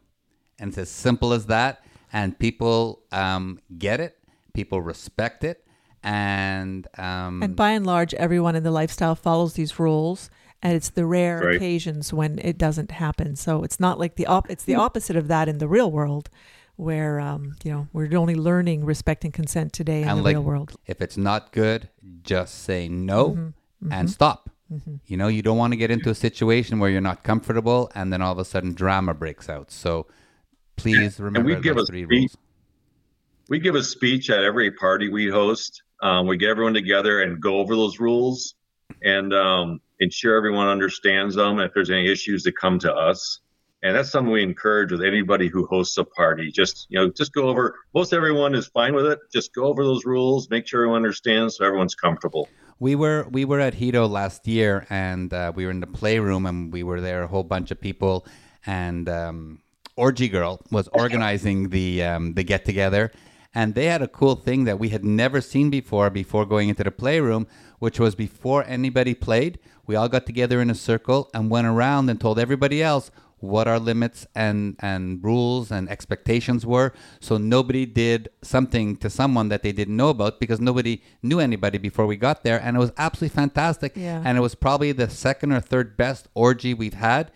And 0.58 0.68
it's 0.70 0.78
as 0.78 0.90
simple 0.90 1.32
as 1.32 1.46
that, 1.46 1.82
and 2.12 2.36
people 2.38 3.02
um, 3.12 3.60
get 3.78 4.00
it, 4.00 4.18
people 4.54 4.80
respect 4.82 5.44
it, 5.44 5.64
and 6.02 6.86
um, 6.98 7.42
And 7.42 7.54
by 7.54 7.70
and 7.70 7.86
large, 7.86 8.12
everyone 8.14 8.56
in 8.56 8.62
the 8.64 8.70
lifestyle 8.70 9.14
follows 9.14 9.54
these 9.54 9.78
rules, 9.78 10.30
and 10.62 10.74
it's 10.74 10.90
the 10.90 11.06
rare 11.06 11.40
Right. 11.40 11.56
occasions 11.56 12.12
when 12.12 12.38
it 12.40 12.58
doesn't 12.58 12.90
happen. 12.90 13.36
So 13.36 13.62
it's 13.62 13.78
not 13.78 13.98
like 14.00 14.16
the 14.16 14.26
op- 14.26 14.50
it's 14.50 14.64
the 14.64 14.74
opposite 14.74 15.16
of 15.16 15.28
that 15.28 15.48
in 15.48 15.58
the 15.58 15.68
real 15.68 15.90
world, 15.92 16.28
where 16.76 17.20
um, 17.20 17.54
you 17.62 17.70
know 17.72 17.86
we're 17.92 18.16
only 18.16 18.34
learning 18.34 18.84
respect 18.84 19.24
and 19.24 19.32
consent 19.32 19.72
today 19.72 20.02
in 20.02 20.08
and 20.08 20.18
the 20.18 20.22
like 20.22 20.34
real 20.34 20.42
world. 20.42 20.72
if 20.86 21.00
it's 21.00 21.16
not 21.16 21.52
good, 21.52 21.88
just 22.22 22.62
say 22.64 22.88
no 22.88 23.30
Mm-hmm. 23.30 23.92
and 23.92 24.10
stop. 24.10 24.50
You 25.06 25.16
know, 25.16 25.28
you 25.28 25.42
don't 25.42 25.56
want 25.56 25.72
to 25.72 25.76
get 25.76 25.90
into 25.90 26.10
a 26.10 26.14
situation 26.14 26.78
where 26.78 26.90
you're 26.90 27.00
not 27.00 27.22
comfortable, 27.22 27.90
and 27.94 28.12
then 28.12 28.20
all 28.20 28.32
of 28.32 28.38
a 28.38 28.44
sudden 28.44 28.74
drama 28.74 29.14
breaks 29.14 29.48
out. 29.48 29.70
So 29.70 30.06
please 30.76 31.18
remember 31.18 31.54
we 31.54 31.60
give 31.60 31.76
those 31.76 31.88
a 31.88 31.92
three 31.92 32.04
speech- 32.04 32.18
rules. 32.20 32.36
we 33.48 33.58
give 33.58 33.74
a 33.74 33.82
speech 33.82 34.28
at 34.30 34.44
every 34.44 34.70
party 34.70 35.08
we 35.08 35.28
host. 35.28 35.82
Um, 36.02 36.26
we 36.26 36.36
get 36.36 36.50
everyone 36.50 36.74
together 36.74 37.22
and 37.22 37.40
go 37.40 37.58
over 37.58 37.74
those 37.74 37.98
rules 37.98 38.54
and 39.02 39.32
um, 39.34 39.80
ensure 40.00 40.36
everyone 40.36 40.68
understands 40.68 41.34
them. 41.34 41.58
If 41.58 41.72
there's 41.74 41.90
any 41.90 42.10
issues 42.10 42.42
that 42.44 42.56
come 42.56 42.78
to 42.80 42.92
us, 42.94 43.40
and 43.82 43.96
that's 43.96 44.10
something 44.10 44.32
we 44.32 44.42
encourage 44.42 44.90
with 44.92 45.02
anybody 45.02 45.48
who 45.48 45.66
hosts 45.66 45.96
a 45.98 46.04
party. 46.04 46.50
Just 46.50 46.86
you 46.90 46.98
know, 46.98 47.10
just 47.10 47.32
go 47.32 47.48
over. 47.48 47.76
Most 47.94 48.12
everyone 48.12 48.54
is 48.54 48.66
fine 48.66 48.94
with 48.94 49.06
it. 49.06 49.18
Just 49.32 49.54
go 49.54 49.64
over 49.64 49.84
those 49.84 50.04
rules. 50.04 50.50
Make 50.50 50.66
sure 50.66 50.82
everyone 50.82 50.98
understands, 50.98 51.56
so 51.56 51.64
everyone's 51.64 51.94
comfortable. 51.94 52.48
We 52.80 52.94
were 52.94 53.26
we 53.30 53.44
were 53.44 53.60
at 53.60 53.74
Hedo 53.74 54.08
last 54.08 54.46
year, 54.46 54.86
and 54.88 55.32
uh, 55.32 55.52
we 55.54 55.64
were 55.64 55.70
in 55.70 55.80
the 55.80 55.86
playroom, 55.86 56.46
and 56.46 56.72
we 56.72 56.82
were 56.82 57.00
there 57.00 57.22
a 57.22 57.26
whole 57.26 57.42
bunch 57.42 57.70
of 57.70 57.80
people, 57.80 58.24
and 58.66 59.08
um, 59.08 59.62
Orgy 59.96 60.28
Girl 60.28 60.60
was 60.70 60.88
organizing 60.92 61.70
the 61.70 62.04
um, 62.04 62.34
the 62.34 62.44
get 62.44 62.64
together, 62.64 63.10
and 63.52 63.74
they 63.74 63.86
had 63.86 64.00
a 64.02 64.08
cool 64.08 64.36
thing 64.36 64.64
that 64.64 64.78
we 64.78 64.90
had 64.90 65.04
never 65.04 65.40
seen 65.40 65.70
before. 65.70 66.08
Before 66.08 66.46
going 66.46 66.68
into 66.68 66.84
the 66.84 66.92
playroom, 66.92 67.48
which 67.80 67.98
was 67.98 68.14
before 68.14 68.64
anybody 68.64 69.14
played, 69.14 69.58
we 69.86 69.96
all 69.96 70.08
got 70.08 70.24
together 70.24 70.60
in 70.60 70.70
a 70.70 70.74
circle 70.74 71.30
and 71.34 71.50
went 71.50 71.66
around 71.66 72.08
and 72.08 72.20
told 72.20 72.38
everybody 72.38 72.80
else 72.80 73.10
what 73.40 73.68
our 73.68 73.78
limits 73.78 74.26
and 74.34 74.76
and 74.80 75.22
rules 75.22 75.70
and 75.70 75.88
expectations 75.88 76.66
were. 76.66 76.92
So 77.20 77.38
nobody 77.38 77.86
did 77.86 78.28
something 78.42 78.96
to 78.98 79.08
someone 79.10 79.48
that 79.48 79.62
they 79.62 79.72
didn't 79.72 79.96
know 79.96 80.08
about 80.10 80.40
because 80.40 80.60
nobody 80.60 81.02
knew 81.22 81.38
anybody 81.40 81.78
before 81.78 82.06
we 82.06 82.16
got 82.16 82.42
there. 82.42 82.60
And 82.60 82.76
it 82.76 82.80
was 82.80 82.92
absolutely 82.98 83.34
fantastic. 83.34 83.92
Yeah. 83.96 84.22
and 84.24 84.36
it 84.36 84.40
was 84.40 84.54
probably 84.54 84.92
the 84.92 85.08
second 85.08 85.52
or 85.52 85.60
third 85.60 85.96
best 85.96 86.28
orgy 86.34 86.74
we've 86.74 86.94
had 86.94 87.30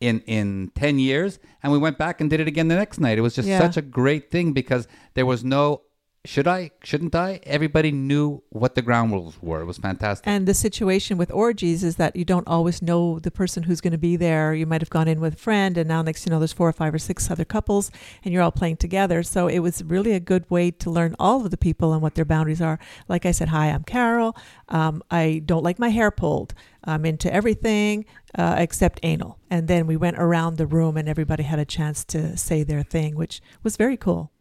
in 0.00 0.20
in 0.26 0.70
10 0.74 0.98
years. 0.98 1.38
And 1.62 1.72
we 1.72 1.78
went 1.78 1.96
back 1.96 2.20
and 2.20 2.28
did 2.28 2.38
it 2.40 2.46
again 2.48 2.68
the 2.68 2.74
next 2.76 3.00
night. 3.00 3.16
It 3.18 3.22
was 3.22 3.34
just 3.34 3.48
Yeah. 3.48 3.58
such 3.58 3.76
a 3.78 3.82
great 3.82 4.30
thing 4.30 4.52
because 4.52 4.86
there 5.14 5.24
was 5.26 5.42
no 5.42 5.82
should 6.26 6.46
I 6.46 6.70
shouldn't 6.82 7.14
I 7.14 7.40
everybody 7.44 7.92
knew 7.92 8.42
what 8.50 8.74
the 8.74 8.82
ground 8.82 9.12
rules 9.12 9.38
were 9.40 9.60
it 9.60 9.64
was 9.64 9.78
fantastic 9.78 10.26
And 10.26 10.46
the 10.46 10.54
situation 10.54 11.16
with 11.16 11.30
orgies 11.32 11.82
is 11.84 11.96
that 11.96 12.16
you 12.16 12.24
don't 12.24 12.46
always 12.48 12.82
know 12.82 13.18
the 13.18 13.30
person 13.30 13.62
who's 13.62 13.80
going 13.80 13.92
to 13.92 13.98
be 13.98 14.16
there. 14.16 14.54
You 14.54 14.66
might 14.66 14.80
have 14.80 14.90
gone 14.90 15.08
in 15.08 15.20
with 15.20 15.34
a 15.34 15.38
friend, 15.38 15.78
and 15.78 15.88
now 15.88 16.02
next 16.02 16.26
you 16.26 16.30
know 16.30 16.38
there's 16.38 16.52
four 16.52 16.68
or 16.68 16.72
five 16.72 16.92
or 16.92 16.98
six 16.98 17.30
other 17.30 17.44
couples, 17.44 17.90
and 18.24 18.32
you're 18.32 18.42
all 18.42 18.52
playing 18.52 18.78
together. 18.78 19.22
So 19.22 19.48
it 19.48 19.60
was 19.60 19.82
really 19.84 20.12
a 20.12 20.20
good 20.20 20.48
way 20.50 20.70
to 20.72 20.90
learn 20.90 21.14
all 21.18 21.44
of 21.44 21.50
the 21.50 21.56
people 21.56 21.92
and 21.92 22.02
what 22.02 22.14
their 22.14 22.24
boundaries 22.24 22.60
are. 22.60 22.78
Like 23.08 23.24
I 23.24 23.30
said, 23.30 23.48
hi, 23.48 23.66
I'm 23.68 23.84
Carol. 23.84 24.36
Um, 24.68 25.02
I 25.10 25.42
don't 25.44 25.64
like 25.64 25.78
my 25.78 25.88
hair 25.88 26.10
pulled. 26.10 26.54
I'm 26.84 27.04
into 27.04 27.32
everything 27.32 28.04
uh, 28.36 28.56
except 28.58 29.00
anal. 29.02 29.38
And 29.50 29.68
then 29.68 29.86
we 29.86 29.96
went 29.96 30.18
around 30.18 30.56
the 30.56 30.66
room, 30.66 30.96
and 30.96 31.08
everybody 31.08 31.42
had 31.42 31.58
a 31.58 31.64
chance 31.64 32.04
to 32.06 32.36
say 32.36 32.62
their 32.62 32.82
thing, 32.82 33.16
which 33.16 33.40
was 33.62 33.76
very 33.76 33.96
cool. 33.96 34.32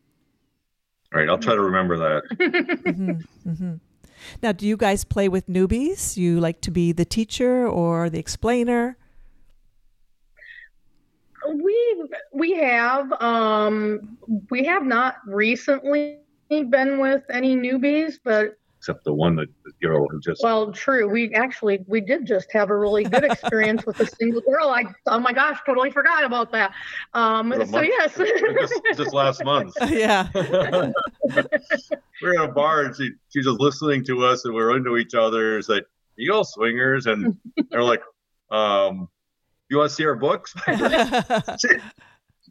All 1.13 1.19
right, 1.19 1.29
I'll 1.29 1.37
try 1.37 1.55
to 1.55 1.61
remember 1.61 1.97
that. 1.97 3.79
Now, 4.41 4.51
do 4.51 4.65
you 4.65 4.77
guys 4.77 5.03
play 5.03 5.27
with 5.29 5.47
newbies? 5.47 6.17
You 6.17 6.39
like 6.39 6.61
to 6.61 6.71
be 6.71 6.91
the 6.91 7.05
teacher 7.05 7.67
or 7.67 8.09
the 8.09 8.19
explainer? 8.19 8.97
We 11.47 12.09
we 12.33 12.53
have 12.53 13.11
um 13.21 14.17
we 14.49 14.65
have 14.65 14.83
not 14.83 15.17
recently 15.27 16.19
been 16.49 16.99
with 16.99 17.23
any 17.29 17.55
newbies, 17.55 18.17
but 18.23 18.57
except 18.85 19.03
the 19.03 19.13
one 19.13 19.35
that 19.35 19.47
the 19.63 19.71
girl 19.81 20.07
who 20.07 20.19
just. 20.19 20.43
Well, 20.43 20.71
true. 20.71 21.09
We 21.09 21.33
actually 21.33 21.83
we 21.87 22.01
did 22.01 22.27
just 22.27 22.51
have 22.51 22.69
a 22.69 22.77
really 22.77 23.03
good 23.03 23.23
experience 23.23 23.83
with 23.85 23.99
a 23.99 24.05
single 24.05 24.41
girl. 24.41 24.69
I 24.69 24.83
oh 25.07 25.19
my 25.19 25.33
gosh, 25.33 25.57
totally 25.65 25.89
forgot 25.89 26.23
about 26.23 26.51
that. 26.51 26.71
Um, 27.15 27.51
so 27.51 27.65
month, 27.65 27.87
yes, 27.87 28.15
just, 28.59 28.81
just 28.95 29.13
last 29.13 29.43
month. 29.43 29.73
yeah. 29.89 30.29
we 30.33 32.27
are 32.27 32.43
at 32.43 32.49
a 32.49 32.51
bar 32.53 32.85
and 32.85 32.95
she 32.95 33.09
she's 33.33 33.45
just 33.45 33.59
listening 33.59 34.05
to 34.05 34.23
us 34.23 34.45
and 34.45 34.53
we're 34.53 34.77
into 34.77 34.97
each 34.97 35.15
other. 35.15 35.57
It's 35.57 35.67
like, 35.67 35.85
you 36.15 36.31
all 36.31 36.43
swingers, 36.43 37.07
and 37.07 37.35
they're 37.71 37.83
like, 37.83 38.03
um, 38.51 39.09
you 39.69 39.77
want 39.77 39.89
to 39.89 39.95
see 39.95 40.05
our 40.05 40.15
books? 40.15 40.53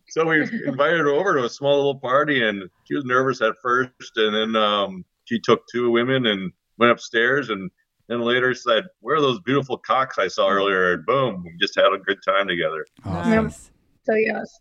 so 0.09 0.27
we 0.27 0.43
invited 0.67 0.99
her 0.99 1.11
over 1.11 1.35
to 1.35 1.45
a 1.45 1.49
small 1.49 1.77
little 1.77 2.01
party, 2.01 2.43
and 2.43 2.69
she 2.85 2.97
was 2.97 3.05
nervous 3.05 3.41
at 3.41 3.55
first, 3.63 4.17
and 4.17 4.35
then 4.35 4.57
um, 4.61 5.05
she 5.25 5.39
took 5.41 5.63
two 5.69 5.91
women 5.91 6.27
and 6.27 6.53
went 6.79 6.93
upstairs, 6.93 7.51
and 7.51 7.71
then 8.09 8.21
later 8.21 8.55
said, 8.55 8.85
"Where 9.01 9.17
are 9.17 9.21
those 9.21 9.41
beautiful 9.41 9.79
cocks 9.79 10.19
I 10.19 10.29
saw 10.29 10.49
earlier?" 10.49 10.93
And 10.95 11.07
boom, 11.07 11.43
we 11.45 11.57
just 11.61 11.75
had 11.75 11.93
a 11.93 11.99
good 11.99 12.19
time 12.27 12.47
together. 12.49 12.87
nice. 13.05 13.71
so 14.05 14.15
yes. 14.15 14.59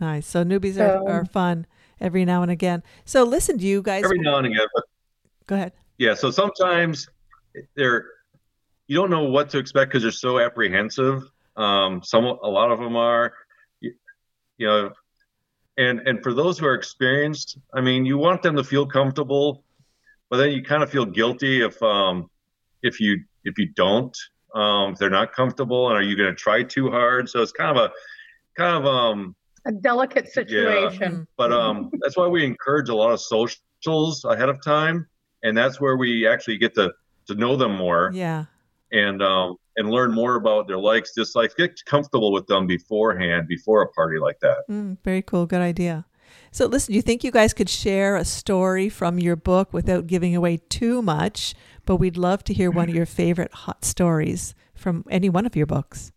Nice. 0.00 0.26
So 0.26 0.44
newbies 0.44 0.74
So- 0.74 1.04
are, 1.06 1.20
are 1.20 1.24
fun 1.24 1.66
every 2.00 2.24
now 2.24 2.42
and 2.42 2.50
again. 2.50 2.82
So 3.04 3.22
listen, 3.22 3.56
do 3.56 3.66
you 3.66 3.82
guys 3.82 4.02
Every 4.04 4.18
now 4.18 4.38
and 4.38 4.46
again, 4.46 4.66
but 4.74 4.84
go 5.46 5.54
ahead? 5.54 5.72
yeah. 5.98 6.14
So 6.14 6.30
sometimes 6.30 7.08
they're 7.76 8.06
you 8.88 8.96
don't 8.96 9.10
know 9.10 9.24
what 9.24 9.48
to 9.50 9.58
expect 9.58 9.90
because 9.90 10.02
they're 10.02 10.10
so 10.10 10.40
apprehensive. 10.40 11.22
Um, 11.56 12.02
some 12.02 12.24
a 12.24 12.48
lot 12.48 12.72
of 12.72 12.78
them 12.80 12.96
are, 12.96 13.32
you, 13.80 13.92
you 14.58 14.66
know, 14.66 14.90
and 15.78 16.00
and 16.06 16.22
for 16.22 16.34
those 16.34 16.58
who 16.58 16.66
are 16.66 16.74
experienced, 16.74 17.58
I 17.74 17.80
mean, 17.80 18.04
you 18.04 18.18
want 18.18 18.42
them 18.42 18.56
to 18.56 18.64
feel 18.64 18.86
comfortable, 18.86 19.64
but 20.30 20.36
then 20.36 20.52
you 20.52 20.62
kind 20.62 20.82
of 20.82 20.90
feel 20.90 21.04
guilty 21.04 21.62
if 21.64 21.82
um 21.82 22.30
if 22.82 23.00
you 23.00 23.22
if 23.44 23.58
you 23.58 23.68
don't 23.74 24.16
um 24.54 24.92
if 24.92 24.98
they're 24.98 25.10
not 25.10 25.32
comfortable 25.32 25.88
and 25.88 25.96
are 25.96 26.02
you 26.02 26.16
going 26.16 26.28
to 26.28 26.34
try 26.36 26.62
too 26.62 26.90
hard? 26.90 27.28
So 27.28 27.40
it's 27.42 27.52
kind 27.52 27.76
of 27.76 27.84
a 27.84 27.92
kind 28.56 28.76
of 28.76 28.86
um 28.86 29.34
A 29.64 29.72
delicate 29.72 30.28
situation. 30.28 31.12
Yeah. 31.12 31.24
but 31.36 31.52
um, 31.52 31.90
that's 32.02 32.16
why 32.16 32.26
we 32.26 32.44
encourage 32.44 32.88
a 32.88 32.94
lot 32.94 33.12
of 33.12 33.20
socials 33.20 34.24
ahead 34.24 34.48
of 34.48 34.62
time, 34.62 35.06
and 35.42 35.56
that's 35.56 35.80
where 35.80 35.96
we 35.96 36.26
actually 36.26 36.58
get 36.58 36.74
to 36.74 36.92
to 37.28 37.34
know 37.34 37.56
them 37.56 37.76
more 37.76 38.10
Yeah. 38.12 38.44
And 38.92 39.22
um, 39.22 39.56
and 39.76 39.90
learn 39.90 40.12
more 40.12 40.36
about 40.36 40.68
their 40.68 40.78
likes, 40.78 41.12
dislikes. 41.14 41.54
Get 41.54 41.84
comfortable 41.86 42.32
with 42.32 42.46
them 42.46 42.66
beforehand, 42.66 43.48
before 43.48 43.82
a 43.82 43.88
party 43.88 44.18
like 44.18 44.38
that. 44.40 44.64
Mm, 44.70 44.98
very 45.02 45.22
cool. 45.22 45.46
Good 45.46 45.62
idea. 45.62 46.06
So, 46.50 46.66
listen, 46.66 46.92
do 46.92 46.96
you 46.96 47.02
think 47.02 47.24
you 47.24 47.30
guys 47.30 47.52
could 47.52 47.68
share 47.68 48.16
a 48.16 48.24
story 48.24 48.88
from 48.88 49.18
your 49.18 49.36
book 49.36 49.72
without 49.72 50.06
giving 50.06 50.36
away 50.36 50.58
too 50.68 51.02
much? 51.02 51.54
But 51.84 51.96
we'd 51.96 52.16
love 52.16 52.44
to 52.44 52.54
hear 52.54 52.70
one 52.70 52.88
of 52.88 52.94
your 52.94 53.06
favorite 53.06 53.52
hot 53.52 53.84
stories 53.84 54.54
from 54.74 55.04
any 55.10 55.28
one 55.28 55.46
of 55.46 55.56
your 55.56 55.66
books. 55.66 56.12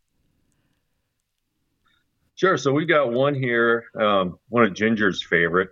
Sure. 2.36 2.58
So 2.58 2.72
we've 2.74 2.88
got 2.88 3.14
one 3.14 3.34
here, 3.34 3.86
um, 4.00 4.38
one 4.50 4.64
of 4.64 4.74
Ginger's 4.74 5.24
favorite 5.24 5.70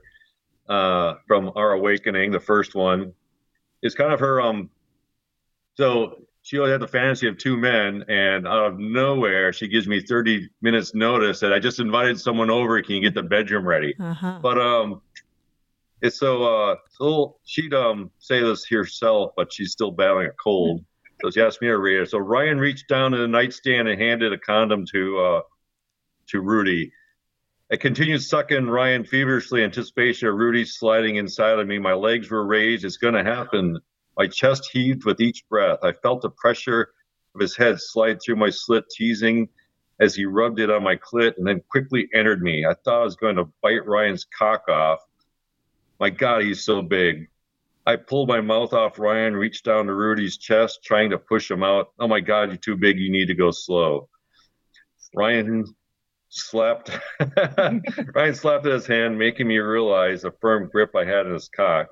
uh, 0.69 1.15
from 1.27 1.51
Our 1.55 1.73
Awakening. 1.73 2.31
The 2.31 2.39
first 2.39 2.73
one 2.73 3.13
is 3.81 3.95
kind 3.95 4.13
of 4.13 4.21
her. 4.21 4.41
Um, 4.41 4.69
so 5.75 6.25
she 6.43 6.57
always 6.57 6.73
had 6.73 6.81
the 6.81 6.87
fantasy 6.87 7.27
of 7.29 7.37
two 7.37 7.55
men, 7.55 8.03
and 8.09 8.45
out 8.45 8.65
of 8.65 8.77
nowhere, 8.77 9.53
she 9.53 9.69
gives 9.69 9.87
me 9.87 10.01
30 10.01 10.49
minutes 10.61 10.93
notice 10.93 11.39
that 11.39 11.53
I 11.53 11.59
just 11.59 11.79
invited 11.79 12.19
someone 12.19 12.49
over. 12.49 12.81
Can 12.81 12.95
you 12.95 13.01
get 13.01 13.13
the 13.13 13.23
bedroom 13.23 13.65
ready? 13.65 13.95
Uh 13.97 14.13
huh. 14.13 14.39
But 14.41 14.59
um, 14.59 15.01
it's 16.01 16.19
so 16.19 16.43
uh, 16.43 16.75
so 16.91 17.37
she'd 17.45 17.73
um 17.73 18.11
say 18.19 18.41
this 18.41 18.67
herself, 18.69 19.31
but 19.37 19.53
she's 19.53 19.71
still 19.71 19.91
battling 19.91 20.27
a 20.27 20.31
cold. 20.31 20.83
So 21.21 21.31
she 21.31 21.41
asked 21.41 21.61
me 21.61 21.69
to 21.69 21.77
read 21.77 22.01
it. 22.01 22.09
So 22.09 22.17
Ryan 22.17 22.59
reached 22.59 22.89
down 22.89 23.11
to 23.11 23.17
the 23.17 23.27
nightstand 23.27 23.87
and 23.87 23.99
handed 23.99 24.33
a 24.33 24.37
condom 24.37 24.85
to 24.91 25.19
uh 25.19 25.41
to 26.27 26.41
Rudy. 26.41 26.91
I 27.71 27.77
continued 27.77 28.21
sucking 28.21 28.67
Ryan 28.67 29.05
feverishly, 29.05 29.63
anticipation 29.63 30.27
of 30.27 30.35
Rudy 30.35 30.65
sliding 30.65 31.15
inside 31.15 31.57
of 31.57 31.67
me. 31.67 31.79
My 31.79 31.93
legs 31.93 32.29
were 32.29 32.45
raised. 32.45 32.83
It's 32.83 32.97
going 32.97 33.13
to 33.13 33.23
happen. 33.23 33.79
My 34.17 34.27
chest 34.27 34.69
heaved 34.71 35.05
with 35.05 35.19
each 35.19 35.47
breath. 35.49 35.79
I 35.83 35.91
felt 35.91 36.21
the 36.21 36.29
pressure 36.29 36.93
of 37.33 37.41
his 37.41 37.57
head 37.57 37.79
slide 37.79 38.21
through 38.21 38.35
my 38.35 38.49
slit, 38.49 38.85
teasing 38.89 39.49
as 39.99 40.15
he 40.15 40.25
rubbed 40.25 40.59
it 40.59 40.69
on 40.69 40.83
my 40.83 40.95
clit 40.95 41.37
and 41.37 41.47
then 41.47 41.61
quickly 41.69 42.09
entered 42.13 42.41
me. 42.41 42.65
I 42.65 42.73
thought 42.73 43.01
I 43.01 43.03
was 43.03 43.15
going 43.15 43.37
to 43.37 43.49
bite 43.61 43.85
Ryan's 43.85 44.25
cock 44.25 44.67
off. 44.69 44.99
My 45.99 46.09
God, 46.09 46.43
he's 46.43 46.63
so 46.63 46.81
big. 46.81 47.29
I 47.85 47.97
pulled 47.97 48.29
my 48.29 48.41
mouth 48.41 48.73
off 48.73 48.97
Ryan, 48.97 49.35
reached 49.35 49.65
down 49.65 49.87
to 49.87 49.93
Rudy's 49.93 50.37
chest, 50.37 50.83
trying 50.83 51.09
to 51.09 51.17
push 51.17 51.49
him 51.51 51.63
out. 51.63 51.91
Oh 51.99 52.07
my 52.07 52.21
God, 52.21 52.49
you're 52.49 52.57
too 52.57 52.77
big. 52.77 52.97
You 52.97 53.11
need 53.11 53.27
to 53.27 53.35
go 53.35 53.51
slow. 53.51 54.09
Ryan 55.15 55.65
slapped 56.29 56.89
Ryan 58.15 58.35
slapped 58.35 58.65
his 58.65 58.87
hand, 58.87 59.19
making 59.19 59.47
me 59.47 59.57
realize 59.59 60.21
the 60.21 60.31
firm 60.41 60.69
grip 60.71 60.95
I 60.95 61.05
had 61.05 61.27
in 61.27 61.33
his 61.33 61.49
cock. 61.49 61.89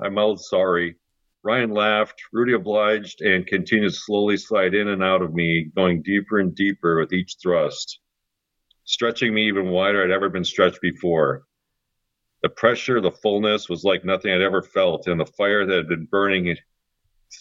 I 0.00 0.08
mouthed 0.08 0.40
sorry. 0.40 0.96
Ryan 1.44 1.70
laughed. 1.70 2.22
Rudy 2.32 2.52
obliged 2.52 3.20
and 3.20 3.46
continued 3.46 3.90
to 3.90 3.96
slowly 3.96 4.36
slide 4.36 4.74
in 4.74 4.88
and 4.88 5.02
out 5.02 5.22
of 5.22 5.34
me, 5.34 5.70
going 5.74 6.02
deeper 6.02 6.38
and 6.38 6.54
deeper 6.54 7.00
with 7.00 7.12
each 7.12 7.36
thrust, 7.42 8.00
stretching 8.84 9.34
me 9.34 9.48
even 9.48 9.70
wider 9.70 10.04
I'd 10.04 10.10
ever 10.10 10.28
been 10.28 10.44
stretched 10.44 10.80
before. 10.80 11.44
The 12.42 12.48
pressure, 12.48 13.00
the 13.00 13.10
fullness 13.10 13.68
was 13.68 13.84
like 13.84 14.04
nothing 14.04 14.32
I'd 14.32 14.40
ever 14.40 14.62
felt, 14.62 15.06
and 15.06 15.20
the 15.20 15.26
fire 15.26 15.66
that 15.66 15.76
had 15.76 15.88
been 15.88 16.06
burning 16.06 16.56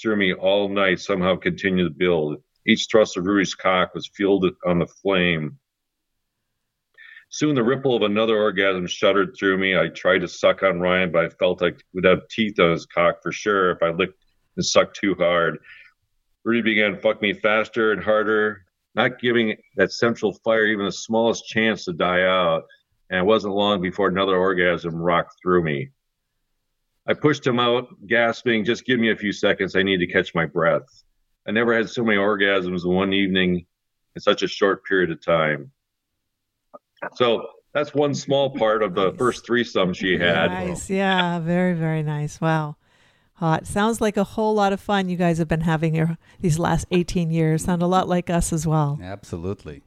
through 0.01 0.15
me 0.15 0.33
all 0.33 0.69
night 0.69 0.99
somehow 0.99 1.35
continued 1.35 1.85
to 1.85 1.97
build. 1.97 2.41
Each 2.67 2.87
thrust 2.89 3.17
of 3.17 3.25
Rudy's 3.25 3.55
cock 3.55 3.93
was 3.95 4.07
fueled 4.07 4.45
on 4.65 4.79
the 4.79 4.87
flame. 4.87 5.59
Soon 7.34 7.55
the 7.55 7.63
ripple 7.63 7.95
of 7.95 8.01
another 8.01 8.36
orgasm 8.36 8.86
shuddered 8.86 9.38
through 9.38 9.57
me. 9.57 9.77
I 9.77 9.88
tried 9.88 10.19
to 10.19 10.27
suck 10.27 10.63
on 10.63 10.82
Ryan, 10.82 11.13
but 11.13 11.23
I 11.23 11.29
felt 11.29 11.61
like 11.61 11.75
I 11.75 11.84
would 11.93 12.03
have 12.03 12.27
teeth 12.29 12.59
on 12.59 12.71
his 12.71 12.86
cock 12.86 13.23
for 13.23 13.32
sure 13.32 13.71
if 13.71 13.82
I 13.82 13.91
licked 13.91 14.21
and 14.57 14.65
sucked 14.65 14.97
too 14.97 15.15
hard. 15.15 15.57
Rudy 16.43 16.61
began 16.61 16.91
to 16.91 16.97
fuck 16.97 17.21
me 17.21 17.32
faster 17.32 17.93
and 17.93 18.03
harder, 18.03 18.65
not 18.95 19.21
giving 19.21 19.55
that 19.77 19.93
central 19.93 20.34
fire 20.43 20.65
even 20.65 20.84
the 20.84 20.91
smallest 20.91 21.45
chance 21.47 21.86
to 21.86 21.93
die 21.93 22.23
out. 22.23 22.63
And 23.09 23.19
it 23.19 23.25
wasn't 23.25 23.55
long 23.55 23.82
before 23.82 24.09
another 24.09 24.36
orgasm 24.36 24.95
rocked 24.95 25.36
through 25.41 25.63
me. 25.63 25.89
I 27.07 27.13
pushed 27.13 27.47
him 27.47 27.61
out, 27.61 27.88
gasping, 28.07 28.65
just 28.65 28.86
give 28.86 28.99
me 28.99 29.09
a 29.09 29.15
few 29.15 29.32
seconds. 29.32 29.77
I 29.77 29.84
need 29.84 29.99
to 29.99 30.07
catch 30.07 30.36
my 30.36 30.45
breath. 30.45 31.03
I 31.47 31.51
never 31.51 31.73
had 31.73 31.89
so 31.89 32.03
many 32.03 32.17
orgasms 32.17 32.84
in 32.84 32.91
one 32.91 33.13
evening 33.13 33.65
in 34.17 34.21
such 34.21 34.43
a 34.43 34.49
short 34.49 34.84
period 34.84 35.11
of 35.11 35.23
time. 35.23 35.71
So 37.15 37.47
that's 37.73 37.93
one 37.93 38.13
small 38.13 38.49
part 38.51 38.83
of 38.83 38.93
the 38.95 39.09
Nice. 39.09 39.17
first 39.17 39.45
threesome 39.45 39.93
she 39.93 40.17
had. 40.17 40.47
Nice. 40.51 40.89
Yeah. 40.89 41.39
Very, 41.39 41.73
very 41.73 42.03
nice. 42.03 42.39
Wow. 42.41 42.75
Hot. 43.35 43.65
Sounds 43.65 43.99
like 44.01 44.17
a 44.17 44.23
whole 44.23 44.53
lot 44.53 44.71
of 44.73 44.79
fun 44.79 45.09
you 45.09 45.17
guys 45.17 45.37
have 45.39 45.47
been 45.47 45.61
having 45.61 45.93
here 45.93 46.17
these 46.41 46.59
last 46.59 46.85
18 46.91 47.31
years. 47.31 47.63
Sound 47.63 47.81
a 47.81 47.87
lot 47.87 48.07
like 48.07 48.29
us 48.29 48.53
as 48.53 48.67
well. 48.67 48.99
Absolutely. 49.01 49.81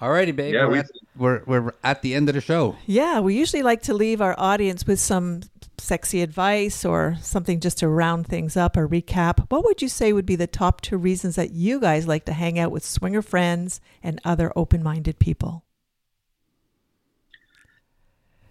Alrighty, 0.00 0.34
babe. 0.34 0.54
Yeah, 0.54 0.66
we're, 0.66 0.70
we- 0.72 0.78
at, 0.80 0.86
we're 1.16 1.42
we're 1.46 1.72
at 1.84 2.02
the 2.02 2.14
end 2.14 2.28
of 2.28 2.34
the 2.34 2.40
show. 2.40 2.76
Yeah, 2.86 3.20
we 3.20 3.36
usually 3.36 3.62
like 3.62 3.82
to 3.82 3.94
leave 3.94 4.20
our 4.20 4.34
audience 4.38 4.84
with 4.86 4.98
some 4.98 5.42
sexy 5.78 6.22
advice 6.22 6.84
or 6.84 7.16
something 7.20 7.60
just 7.60 7.78
to 7.78 7.88
round 7.88 8.26
things 8.26 8.56
up 8.56 8.76
or 8.76 8.88
recap. 8.88 9.44
What 9.48 9.64
would 9.64 9.80
you 9.80 9.88
say 9.88 10.12
would 10.12 10.26
be 10.26 10.34
the 10.36 10.46
top 10.48 10.80
two 10.80 10.96
reasons 10.96 11.36
that 11.36 11.52
you 11.52 11.80
guys 11.80 12.06
like 12.08 12.24
to 12.26 12.32
hang 12.32 12.58
out 12.58 12.70
with 12.72 12.84
swinger 12.84 13.22
friends 13.22 13.80
and 14.02 14.20
other 14.24 14.52
open 14.56 14.82
minded 14.82 15.18
people? 15.20 15.64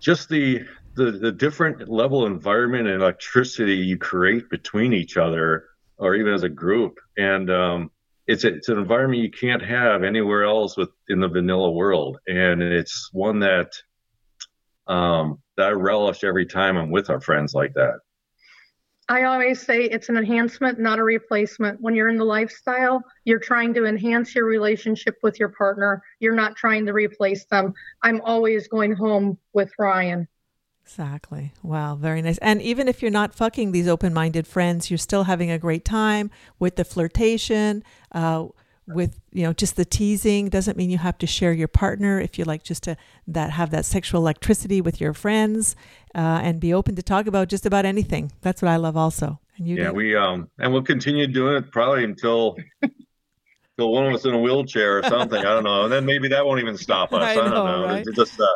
Just 0.01 0.29
the, 0.29 0.65
the 0.95 1.11
the 1.11 1.31
different 1.31 1.87
level 1.87 2.25
of 2.25 2.31
environment 2.31 2.87
and 2.87 3.01
electricity 3.01 3.75
you 3.75 3.97
create 3.97 4.49
between 4.49 4.93
each 4.93 5.15
other, 5.15 5.65
or 5.97 6.15
even 6.15 6.33
as 6.33 6.43
a 6.43 6.49
group, 6.49 6.97
and 7.17 7.49
um, 7.51 7.91
it's 8.27 8.43
it's 8.43 8.67
an 8.69 8.79
environment 8.79 9.21
you 9.21 9.29
can't 9.29 9.61
have 9.61 10.03
anywhere 10.03 10.43
else 10.43 10.75
with 10.75 10.89
in 11.07 11.19
the 11.19 11.27
vanilla 11.27 11.71
world, 11.71 12.17
and 12.27 12.63
it's 12.63 13.09
one 13.13 13.39
that 13.39 13.73
um, 14.87 15.39
that 15.55 15.67
I 15.67 15.71
relish 15.71 16.23
every 16.23 16.47
time 16.47 16.77
I'm 16.77 16.89
with 16.89 17.11
our 17.11 17.21
friends 17.21 17.53
like 17.53 17.75
that. 17.75 17.99
I 19.11 19.23
always 19.23 19.61
say 19.61 19.83
it's 19.83 20.07
an 20.07 20.15
enhancement, 20.15 20.79
not 20.79 20.97
a 20.97 21.03
replacement. 21.03 21.81
When 21.81 21.95
you're 21.95 22.07
in 22.07 22.15
the 22.15 22.23
lifestyle, 22.23 23.03
you're 23.25 23.39
trying 23.39 23.73
to 23.73 23.83
enhance 23.83 24.33
your 24.33 24.45
relationship 24.45 25.17
with 25.21 25.37
your 25.37 25.49
partner. 25.49 26.01
You're 26.21 26.33
not 26.33 26.55
trying 26.55 26.85
to 26.85 26.93
replace 26.93 27.43
them. 27.43 27.73
I'm 28.01 28.21
always 28.21 28.69
going 28.69 28.93
home 28.93 29.37
with 29.51 29.69
Ryan. 29.77 30.29
Exactly. 30.85 31.51
Wow, 31.61 31.95
very 31.95 32.21
nice. 32.21 32.37
And 32.37 32.61
even 32.61 32.87
if 32.87 33.01
you're 33.01 33.11
not 33.11 33.35
fucking 33.35 33.73
these 33.73 33.85
open 33.85 34.13
minded 34.13 34.47
friends, 34.47 34.89
you're 34.89 34.97
still 34.97 35.25
having 35.25 35.51
a 35.51 35.59
great 35.59 35.83
time 35.83 36.31
with 36.57 36.77
the 36.77 36.85
flirtation, 36.85 37.83
uh, 38.13 38.47
with 38.93 39.19
you 39.31 39.43
know 39.43 39.53
just 39.53 39.75
the 39.75 39.85
teasing 39.85 40.49
doesn't 40.49 40.77
mean 40.77 40.89
you 40.89 40.97
have 40.97 41.17
to 41.17 41.27
share 41.27 41.53
your 41.53 41.67
partner 41.67 42.19
if 42.19 42.37
you 42.37 42.45
like 42.45 42.63
just 42.63 42.83
to 42.83 42.97
that 43.27 43.51
have 43.51 43.71
that 43.71 43.85
sexual 43.85 44.21
electricity 44.21 44.81
with 44.81 44.99
your 44.99 45.13
friends 45.13 45.75
uh, 46.15 46.39
and 46.43 46.59
be 46.59 46.73
open 46.73 46.95
to 46.95 47.03
talk 47.03 47.27
about 47.27 47.47
just 47.47 47.65
about 47.65 47.85
anything. 47.85 48.31
That's 48.41 48.61
what 48.61 48.69
i 48.69 48.75
love 48.75 48.97
also. 48.97 49.39
And 49.57 49.67
you 49.67 49.77
yeah 49.77 49.89
do. 49.89 49.93
we 49.93 50.15
um 50.15 50.49
and 50.59 50.71
we'll 50.71 50.83
continue 50.83 51.27
doing 51.27 51.55
it 51.55 51.71
probably 51.71 52.03
until 52.03 52.57
until 52.81 53.91
one 53.91 54.07
of 54.07 54.13
us 54.13 54.25
in 54.25 54.33
a 54.33 54.39
wheelchair 54.39 54.99
or 54.99 55.03
something. 55.03 55.39
I 55.39 55.43
don't 55.43 55.63
know. 55.63 55.83
And 55.83 55.91
then 55.91 56.05
maybe 56.05 56.27
that 56.29 56.45
won't 56.45 56.61
even 56.61 56.77
stop 56.77 57.13
us 57.13 57.21
i, 57.21 57.35
know, 57.35 57.41
I 57.41 57.43
don't 57.45 57.53
know 57.53 57.85
right? 57.85 58.05
just 58.15 58.39
uh, 58.39 58.47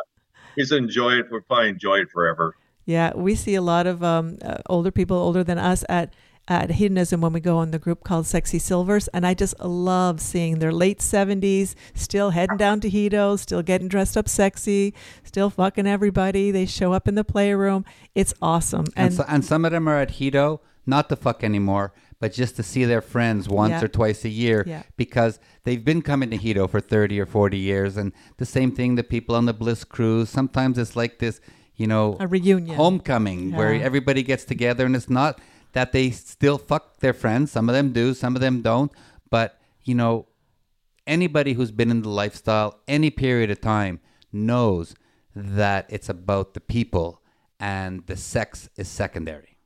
just 0.58 0.72
enjoy 0.72 1.12
it 1.18 1.26
we'll 1.30 1.42
probably 1.42 1.70
enjoy 1.70 2.00
it 2.00 2.10
forever. 2.10 2.56
Yeah 2.84 3.12
we 3.14 3.34
see 3.34 3.54
a 3.54 3.62
lot 3.62 3.86
of 3.86 4.02
um, 4.02 4.38
uh, 4.44 4.58
older 4.68 4.90
people 4.90 5.16
older 5.16 5.42
than 5.42 5.58
us 5.58 5.84
at 5.88 6.14
at 6.48 6.70
Hedonism 6.70 7.20
when 7.20 7.32
we 7.32 7.40
go 7.40 7.58
on 7.58 7.70
the 7.70 7.78
group 7.78 8.04
called 8.04 8.26
Sexy 8.26 8.58
Silvers. 8.58 9.08
And 9.08 9.26
I 9.26 9.34
just 9.34 9.58
love 9.60 10.20
seeing 10.20 10.58
their 10.58 10.72
late 10.72 11.00
70s, 11.00 11.74
still 11.94 12.30
heading 12.30 12.56
down 12.56 12.80
to 12.80 12.90
Hedo, 12.90 13.38
still 13.38 13.62
getting 13.62 13.88
dressed 13.88 14.16
up 14.16 14.28
sexy, 14.28 14.94
still 15.24 15.50
fucking 15.50 15.86
everybody. 15.86 16.50
They 16.50 16.66
show 16.66 16.92
up 16.92 17.08
in 17.08 17.14
the 17.14 17.24
playroom. 17.24 17.84
It's 18.14 18.32
awesome. 18.40 18.86
And, 18.96 19.06
and, 19.06 19.14
so, 19.14 19.24
and 19.28 19.44
some 19.44 19.64
of 19.64 19.72
them 19.72 19.88
are 19.88 19.98
at 19.98 20.10
Hedo, 20.10 20.60
not 20.86 21.08
to 21.08 21.16
fuck 21.16 21.42
anymore, 21.42 21.92
but 22.20 22.32
just 22.32 22.56
to 22.56 22.62
see 22.62 22.84
their 22.84 23.02
friends 23.02 23.48
once 23.48 23.72
yeah. 23.72 23.84
or 23.84 23.88
twice 23.88 24.24
a 24.24 24.28
year 24.28 24.64
yeah. 24.66 24.84
because 24.96 25.38
they've 25.64 25.84
been 25.84 26.00
coming 26.00 26.30
to 26.30 26.38
Hedo 26.38 26.70
for 26.70 26.80
30 26.80 27.20
or 27.20 27.26
40 27.26 27.58
years. 27.58 27.96
And 27.96 28.12
the 28.36 28.46
same 28.46 28.70
thing, 28.70 28.94
the 28.94 29.04
people 29.04 29.34
on 29.34 29.46
the 29.46 29.52
Bliss 29.52 29.84
cruise, 29.84 30.30
sometimes 30.30 30.78
it's 30.78 30.96
like 30.96 31.18
this, 31.18 31.40
you 31.74 31.86
know, 31.86 32.16
a 32.20 32.26
reunion, 32.26 32.76
homecoming 32.76 33.50
yeah. 33.50 33.56
where 33.56 33.74
everybody 33.74 34.22
gets 34.22 34.44
together 34.44 34.86
and 34.86 34.94
it's 34.94 35.10
not 35.10 35.40
that 35.76 35.92
they 35.92 36.08
still 36.08 36.56
fuck 36.56 37.00
their 37.00 37.12
friends. 37.12 37.52
Some 37.52 37.68
of 37.68 37.74
them 37.74 37.92
do, 37.92 38.14
some 38.14 38.34
of 38.34 38.40
them 38.40 38.62
don't. 38.62 38.90
But, 39.28 39.60
you 39.84 39.94
know, 39.94 40.26
anybody 41.06 41.52
who's 41.52 41.70
been 41.70 41.90
in 41.90 42.00
the 42.00 42.08
lifestyle 42.08 42.80
any 42.88 43.10
period 43.10 43.50
of 43.50 43.60
time 43.60 44.00
knows 44.32 44.94
that 45.34 45.84
it's 45.90 46.08
about 46.08 46.54
the 46.54 46.60
people 46.60 47.20
and 47.60 48.06
the 48.06 48.16
sex 48.16 48.70
is 48.76 48.88
secondary. 48.88 49.58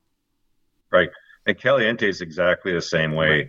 Right. 0.91 1.09
And 1.45 1.57
Caliente 1.57 2.09
is 2.09 2.19
exactly 2.19 2.73
the 2.73 2.81
same 2.81 3.13
way. 3.13 3.29
Right. 3.29 3.47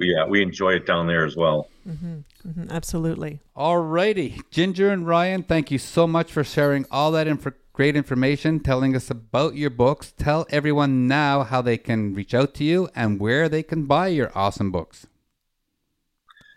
Yeah, 0.00 0.26
we 0.26 0.42
enjoy 0.42 0.74
it 0.74 0.84
down 0.84 1.06
there 1.06 1.24
as 1.24 1.36
well. 1.36 1.68
Mm-hmm. 1.88 2.48
Mm-hmm. 2.48 2.72
Absolutely. 2.72 3.38
All 3.54 3.78
righty. 3.78 4.40
Ginger 4.50 4.90
and 4.90 5.06
Ryan, 5.06 5.44
thank 5.44 5.70
you 5.70 5.78
so 5.78 6.08
much 6.08 6.32
for 6.32 6.42
sharing 6.42 6.86
all 6.90 7.12
that 7.12 7.28
information 7.28 7.62
great 7.78 7.94
information 7.94 8.58
telling 8.58 8.96
us 8.96 9.08
about 9.08 9.54
your 9.54 9.70
books. 9.70 10.12
Tell 10.16 10.44
everyone 10.50 11.06
now 11.06 11.44
how 11.44 11.62
they 11.62 11.78
can 11.78 12.12
reach 12.12 12.34
out 12.34 12.52
to 12.54 12.64
you 12.64 12.88
and 12.92 13.20
where 13.20 13.48
they 13.48 13.62
can 13.62 13.84
buy 13.84 14.08
your 14.08 14.32
awesome 14.34 14.72
books. 14.72 15.06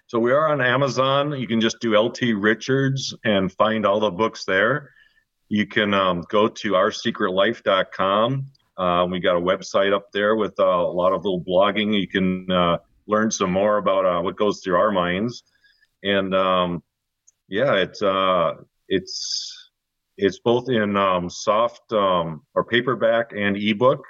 So 0.08 0.18
we 0.18 0.32
are 0.32 0.50
on 0.50 0.62
Amazon. 0.62 1.40
You 1.40 1.46
can 1.46 1.62
just 1.62 1.80
do 1.80 1.96
LT 1.96 2.22
Richards 2.36 3.14
and 3.24 3.52
find 3.52 3.86
all 3.86 4.00
the 4.00 4.10
books 4.10 4.46
there. 4.46 4.90
You 5.48 5.68
can 5.68 5.94
um, 5.94 6.24
go 6.28 6.48
to 6.48 6.72
oursecretlife.com. 6.72 8.48
Uh, 8.76 9.06
we 9.08 9.20
got 9.20 9.36
a 9.36 9.40
website 9.40 9.94
up 9.94 10.12
there 10.12 10.36
with 10.36 10.60
uh, 10.60 10.64
a 10.64 10.92
lot 10.92 11.14
of 11.14 11.24
little 11.24 11.44
blogging. 11.44 11.94
You 11.94 12.08
can 12.08 12.52
uh, 12.52 12.78
learn 13.06 13.30
some 13.30 13.52
more 13.52 13.78
about 13.78 14.08
uh, 14.08 14.22
what 14.24 14.38
goes 14.38 14.62
through 14.64 14.78
our 14.78 14.92
minds. 14.92 15.44
And 16.02 16.34
um, 16.34 16.82
yeah, 17.48 17.76
it's 17.76 18.02
uh, 18.02 18.56
it's 18.88 19.61
it's 20.22 20.40
both 20.40 20.70
in 20.70 20.96
um, 20.96 21.30
soft 21.30 21.92
um, 21.92 22.44
or 22.54 22.64
paperback 22.64 23.32
and 23.36 23.58
ebook. 23.58 24.04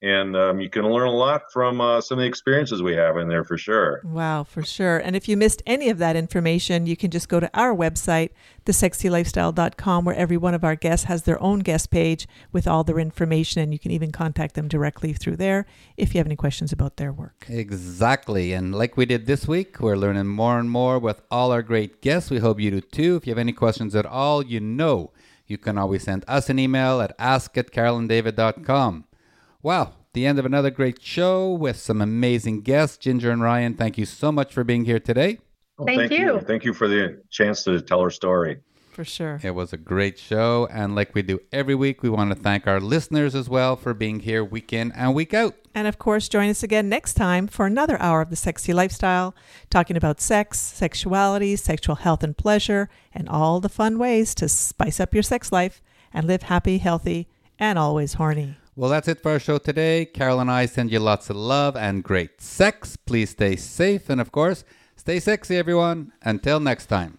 And 0.00 0.36
um, 0.36 0.60
you 0.60 0.70
can 0.70 0.88
learn 0.88 1.08
a 1.08 1.12
lot 1.12 1.42
from 1.52 1.80
uh, 1.80 2.00
some 2.00 2.18
of 2.18 2.22
the 2.22 2.28
experiences 2.28 2.80
we 2.80 2.94
have 2.94 3.16
in 3.16 3.26
there 3.26 3.42
for 3.42 3.58
sure. 3.58 4.00
Wow, 4.04 4.44
for 4.44 4.62
sure. 4.62 4.98
And 4.98 5.16
if 5.16 5.28
you 5.28 5.36
missed 5.36 5.60
any 5.66 5.88
of 5.88 5.98
that 5.98 6.14
information, 6.14 6.86
you 6.86 6.96
can 6.96 7.10
just 7.10 7.28
go 7.28 7.40
to 7.40 7.50
our 7.52 7.74
website, 7.74 8.30
thesexylifestyle.com, 8.64 10.04
where 10.04 10.14
every 10.14 10.36
one 10.36 10.54
of 10.54 10.62
our 10.62 10.76
guests 10.76 11.06
has 11.06 11.24
their 11.24 11.42
own 11.42 11.60
guest 11.60 11.90
page 11.90 12.28
with 12.52 12.68
all 12.68 12.84
their 12.84 13.00
information. 13.00 13.60
And 13.60 13.72
you 13.72 13.80
can 13.80 13.90
even 13.90 14.12
contact 14.12 14.54
them 14.54 14.68
directly 14.68 15.14
through 15.14 15.36
there 15.36 15.66
if 15.96 16.14
you 16.14 16.18
have 16.18 16.28
any 16.28 16.36
questions 16.36 16.70
about 16.70 16.96
their 16.96 17.12
work. 17.12 17.46
Exactly. 17.48 18.52
And 18.52 18.72
like 18.72 18.96
we 18.96 19.04
did 19.04 19.26
this 19.26 19.48
week, 19.48 19.80
we're 19.80 19.96
learning 19.96 20.28
more 20.28 20.60
and 20.60 20.70
more 20.70 21.00
with 21.00 21.22
all 21.28 21.50
our 21.50 21.62
great 21.62 22.02
guests. 22.02 22.30
We 22.30 22.38
hope 22.38 22.60
you 22.60 22.70
do 22.70 22.80
too. 22.80 23.16
If 23.16 23.26
you 23.26 23.32
have 23.32 23.38
any 23.38 23.52
questions 23.52 23.96
at 23.96 24.06
all, 24.06 24.46
you 24.46 24.60
know 24.60 25.10
you 25.48 25.58
can 25.58 25.78
always 25.78 26.04
send 26.04 26.24
us 26.28 26.48
an 26.50 26.58
email 26.58 27.00
at 27.00 27.14
ask 27.18 27.56
at 27.56 27.72
carolanddavid.com. 27.72 29.04
Wow, 29.62 29.94
the 30.12 30.26
end 30.26 30.38
of 30.38 30.46
another 30.46 30.70
great 30.70 31.02
show 31.02 31.50
with 31.52 31.76
some 31.76 32.00
amazing 32.00 32.60
guests. 32.60 32.98
Ginger 32.98 33.30
and 33.30 33.42
Ryan, 33.42 33.74
thank 33.74 33.98
you 33.98 34.04
so 34.04 34.30
much 34.30 34.52
for 34.52 34.64
being 34.64 34.84
here 34.84 35.00
today. 35.00 35.38
Well, 35.78 35.86
thank, 35.86 36.00
thank 36.00 36.12
you. 36.12 36.34
you. 36.34 36.40
Thank 36.40 36.64
you 36.64 36.74
for 36.74 36.88
the 36.88 37.22
chance 37.30 37.64
to 37.64 37.80
tell 37.80 38.00
our 38.00 38.10
story. 38.10 38.60
For 38.98 39.04
sure. 39.04 39.38
It 39.44 39.54
was 39.54 39.72
a 39.72 39.76
great 39.76 40.18
show. 40.18 40.66
And 40.72 40.96
like 40.96 41.14
we 41.14 41.22
do 41.22 41.38
every 41.52 41.76
week, 41.76 42.02
we 42.02 42.10
want 42.10 42.32
to 42.32 42.34
thank 42.34 42.66
our 42.66 42.80
listeners 42.80 43.36
as 43.36 43.48
well 43.48 43.76
for 43.76 43.94
being 43.94 44.18
here 44.18 44.42
week 44.42 44.72
in 44.72 44.90
and 44.90 45.14
week 45.14 45.32
out. 45.32 45.54
And 45.72 45.86
of 45.86 46.00
course, 46.00 46.28
join 46.28 46.50
us 46.50 46.64
again 46.64 46.88
next 46.88 47.14
time 47.14 47.46
for 47.46 47.64
another 47.64 47.96
hour 48.02 48.22
of 48.22 48.30
the 48.30 48.34
sexy 48.34 48.72
lifestyle, 48.72 49.36
talking 49.70 49.96
about 49.96 50.20
sex, 50.20 50.58
sexuality, 50.58 51.54
sexual 51.54 51.94
health 51.94 52.24
and 52.24 52.36
pleasure, 52.36 52.90
and 53.14 53.28
all 53.28 53.60
the 53.60 53.68
fun 53.68 54.00
ways 54.00 54.34
to 54.34 54.48
spice 54.48 54.98
up 54.98 55.14
your 55.14 55.22
sex 55.22 55.52
life 55.52 55.80
and 56.12 56.26
live 56.26 56.42
happy, 56.42 56.78
healthy, 56.78 57.28
and 57.56 57.78
always 57.78 58.14
horny. 58.14 58.56
Well, 58.74 58.90
that's 58.90 59.06
it 59.06 59.22
for 59.22 59.30
our 59.30 59.38
show 59.38 59.58
today. 59.58 60.06
Carol 60.06 60.40
and 60.40 60.50
I 60.50 60.66
send 60.66 60.90
you 60.90 60.98
lots 60.98 61.30
of 61.30 61.36
love 61.36 61.76
and 61.76 62.02
great 62.02 62.40
sex. 62.40 62.96
Please 62.96 63.30
stay 63.30 63.54
safe 63.54 64.10
and, 64.10 64.20
of 64.20 64.32
course, 64.32 64.64
stay 64.96 65.20
sexy, 65.20 65.56
everyone. 65.56 66.10
Until 66.22 66.58
next 66.58 66.86
time. 66.86 67.18